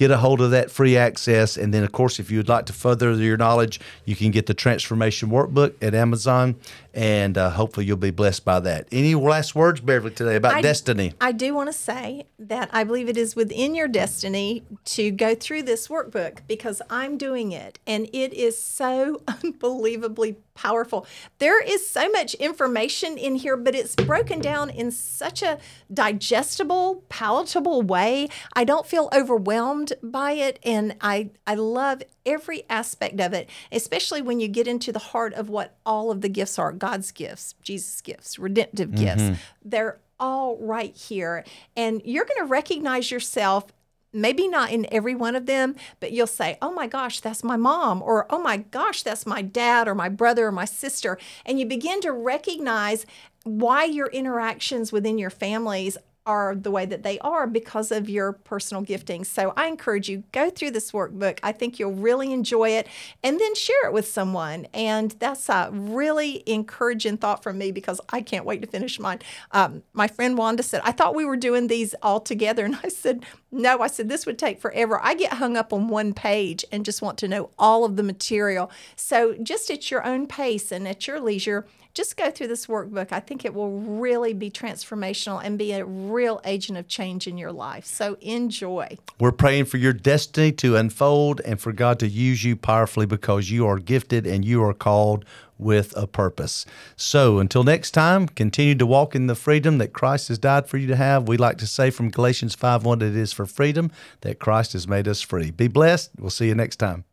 get 0.01 0.09
a 0.09 0.17
hold 0.17 0.41
of 0.41 0.49
that 0.49 0.71
free 0.71 0.97
access. 0.97 1.55
And 1.55 1.71
then, 1.71 1.83
of 1.83 1.91
course, 1.91 2.19
if 2.19 2.31
you 2.31 2.39
would 2.39 2.49
like 2.49 2.65
to 2.65 2.73
further 2.73 3.13
your 3.13 3.37
knowledge, 3.37 3.79
you 4.03 4.15
can 4.15 4.31
get 4.31 4.47
the 4.47 4.55
Transformation 4.55 5.29
Workbook 5.29 5.75
at 5.79 5.93
Amazon, 5.93 6.55
and 6.91 7.37
uh, 7.37 7.51
hopefully 7.51 7.85
you'll 7.85 7.97
be 7.97 8.09
blessed 8.09 8.43
by 8.43 8.59
that. 8.61 8.87
Any 8.91 9.13
last 9.13 9.53
words, 9.53 9.79
Beverly, 9.79 10.11
today 10.11 10.37
about 10.37 10.55
I, 10.55 10.61
destiny? 10.61 11.13
I 11.21 11.31
do 11.31 11.53
want 11.53 11.69
to 11.69 11.73
say 11.73 12.25
that 12.39 12.71
I 12.73 12.83
believe 12.83 13.09
it 13.09 13.17
is 13.17 13.35
within 13.35 13.75
your 13.75 13.87
destiny 13.87 14.63
to 14.85 15.11
go 15.11 15.35
through 15.35 15.63
this 15.63 15.87
workbook 15.87 16.39
because 16.47 16.81
I'm 16.89 17.19
doing 17.19 17.51
it, 17.51 17.77
and 17.85 18.09
it 18.11 18.33
is 18.33 18.59
so 18.59 19.21
unbelievably 19.43 20.37
powerful. 20.55 21.05
There 21.39 21.61
is 21.61 21.87
so 21.87 22.09
much 22.09 22.33
information 22.35 23.17
in 23.17 23.35
here, 23.35 23.57
but 23.57 23.75
it's 23.75 23.95
broken 23.95 24.39
down 24.39 24.69
in 24.69 24.91
such 24.91 25.41
a 25.41 25.59
digestible, 25.93 27.03
palatable 27.09 27.81
way. 27.81 28.29
I 28.53 28.63
don't 28.63 28.85
feel 28.85 29.09
overwhelmed 29.13 29.90
by 30.01 30.33
it 30.33 30.59
and 30.63 30.95
I 31.01 31.29
I 31.45 31.55
love 31.55 32.03
every 32.25 32.63
aspect 32.69 33.19
of 33.19 33.33
it, 33.33 33.49
especially 33.71 34.21
when 34.21 34.39
you 34.39 34.47
get 34.47 34.67
into 34.67 34.91
the 34.91 34.99
heart 34.99 35.33
of 35.33 35.49
what 35.49 35.75
all 35.85 36.11
of 36.11 36.21
the 36.21 36.29
gifts 36.29 36.59
are, 36.59 36.71
God's 36.71 37.11
gifts, 37.11 37.55
Jesus 37.61 38.01
gifts, 38.01 38.39
redemptive 38.39 38.89
mm-hmm. 38.89 39.03
gifts. 39.03 39.41
They're 39.63 39.99
all 40.19 40.57
right 40.57 40.95
here 40.95 41.43
and 41.75 42.01
you're 42.05 42.25
going 42.25 42.39
to 42.39 42.45
recognize 42.45 43.09
yourself 43.09 43.65
maybe 44.13 44.47
not 44.47 44.71
in 44.71 44.85
every 44.91 45.15
one 45.15 45.35
of 45.35 45.45
them, 45.45 45.75
but 45.99 46.11
you'll 46.11 46.27
say, 46.27 46.57
Oh 46.61 46.71
my 46.71 46.87
gosh, 46.87 47.19
that's 47.19 47.43
my 47.43 47.55
mom, 47.55 48.01
or 48.01 48.27
Oh 48.29 48.41
my 48.41 48.57
gosh, 48.57 49.03
that's 49.03 49.25
my 49.25 49.41
dad, 49.41 49.87
or 49.87 49.95
my 49.95 50.09
brother, 50.09 50.47
or 50.47 50.51
my 50.51 50.65
sister. 50.65 51.17
And 51.45 51.59
you 51.59 51.65
begin 51.65 52.01
to 52.01 52.11
recognize 52.11 53.05
why 53.43 53.85
your 53.85 54.07
interactions 54.07 54.91
within 54.91 55.17
your 55.17 55.29
families 55.29 55.97
are 56.25 56.55
the 56.55 56.71
way 56.71 56.85
that 56.85 57.03
they 57.03 57.19
are 57.19 57.47
because 57.47 57.91
of 57.91 58.09
your 58.09 58.33
personal 58.33 58.83
gifting. 58.83 59.23
So 59.23 59.53
I 59.55 59.67
encourage 59.67 60.09
you 60.09 60.23
go 60.31 60.49
through 60.49 60.71
this 60.71 60.91
workbook. 60.91 61.39
I 61.43 61.51
think 61.51 61.79
you'll 61.79 61.93
really 61.93 62.31
enjoy 62.31 62.69
it 62.69 62.87
and 63.23 63.39
then 63.39 63.55
share 63.55 63.85
it 63.85 63.93
with 63.93 64.07
someone. 64.07 64.67
And 64.73 65.11
that's 65.19 65.49
a 65.49 65.69
really 65.71 66.43
encouraging 66.45 67.17
thought 67.17 67.43
from 67.43 67.57
me 67.57 67.71
because 67.71 67.99
I 68.09 68.21
can't 68.21 68.45
wait 68.45 68.61
to 68.61 68.67
finish 68.67 68.99
mine. 68.99 69.19
Um, 69.51 69.83
my 69.93 70.07
friend 70.07 70.37
Wanda 70.37 70.63
said, 70.63 70.81
I 70.83 70.91
thought 70.91 71.15
we 71.15 71.25
were 71.25 71.37
doing 71.37 71.67
these 71.67 71.95
all 72.01 72.19
together. 72.19 72.65
And 72.71 72.79
I 72.83 72.87
said, 72.89 73.25
no, 73.51 73.79
I 73.79 73.87
said, 73.87 74.07
this 74.07 74.25
would 74.25 74.39
take 74.39 74.61
forever. 74.61 74.99
I 75.03 75.13
get 75.13 75.33
hung 75.33 75.57
up 75.57 75.73
on 75.73 75.89
one 75.89 76.13
page 76.13 76.63
and 76.71 76.85
just 76.85 77.01
want 77.01 77.17
to 77.19 77.27
know 77.27 77.49
all 77.59 77.83
of 77.83 77.97
the 77.97 78.03
material. 78.03 78.71
So 78.95 79.35
just 79.41 79.69
at 79.69 79.91
your 79.91 80.05
own 80.05 80.25
pace 80.25 80.71
and 80.71 80.87
at 80.87 81.05
your 81.05 81.19
leisure, 81.19 81.65
just 81.93 82.15
go 82.15 82.31
through 82.31 82.47
this 82.47 82.67
workbook. 82.67 83.11
I 83.11 83.19
think 83.19 83.43
it 83.43 83.53
will 83.53 83.71
really 83.79 84.33
be 84.33 84.49
transformational 84.49 85.43
and 85.43 85.57
be 85.57 85.73
a 85.73 85.83
real 85.83 86.39
agent 86.45 86.77
of 86.77 86.87
change 86.87 87.27
in 87.27 87.37
your 87.37 87.51
life. 87.51 87.85
So 87.85 88.17
enjoy. 88.21 88.97
We're 89.19 89.33
praying 89.33 89.65
for 89.65 89.77
your 89.77 89.91
destiny 89.91 90.53
to 90.53 90.77
unfold 90.77 91.41
and 91.41 91.59
for 91.59 91.73
God 91.73 91.99
to 91.99 92.07
use 92.07 92.45
you 92.45 92.55
powerfully 92.55 93.05
because 93.05 93.51
you 93.51 93.67
are 93.67 93.77
gifted 93.77 94.25
and 94.25 94.45
you 94.45 94.63
are 94.63 94.73
called 94.73 95.25
with 95.61 95.95
a 95.95 96.07
purpose. 96.07 96.65
So 96.95 97.39
until 97.39 97.63
next 97.63 97.91
time, 97.91 98.27
continue 98.27 98.75
to 98.75 98.85
walk 98.85 99.15
in 99.15 99.27
the 99.27 99.35
freedom 99.35 99.77
that 99.77 99.93
Christ 99.93 100.27
has 100.29 100.39
died 100.39 100.67
for 100.67 100.77
you 100.77 100.87
to 100.87 100.95
have. 100.95 101.27
We 101.27 101.37
like 101.37 101.57
to 101.59 101.67
say 101.67 101.89
from 101.91 102.09
Galatians 102.09 102.55
5 102.55 102.83
1 102.83 103.01
it 103.01 103.15
is 103.15 103.31
for 103.31 103.45
freedom 103.45 103.91
that 104.21 104.39
Christ 104.39 104.73
has 104.73 104.87
made 104.87 105.07
us 105.07 105.21
free. 105.21 105.51
Be 105.51 105.67
blessed. 105.67 106.11
We'll 106.17 106.29
see 106.29 106.47
you 106.47 106.55
next 106.55 106.77
time. 106.77 107.05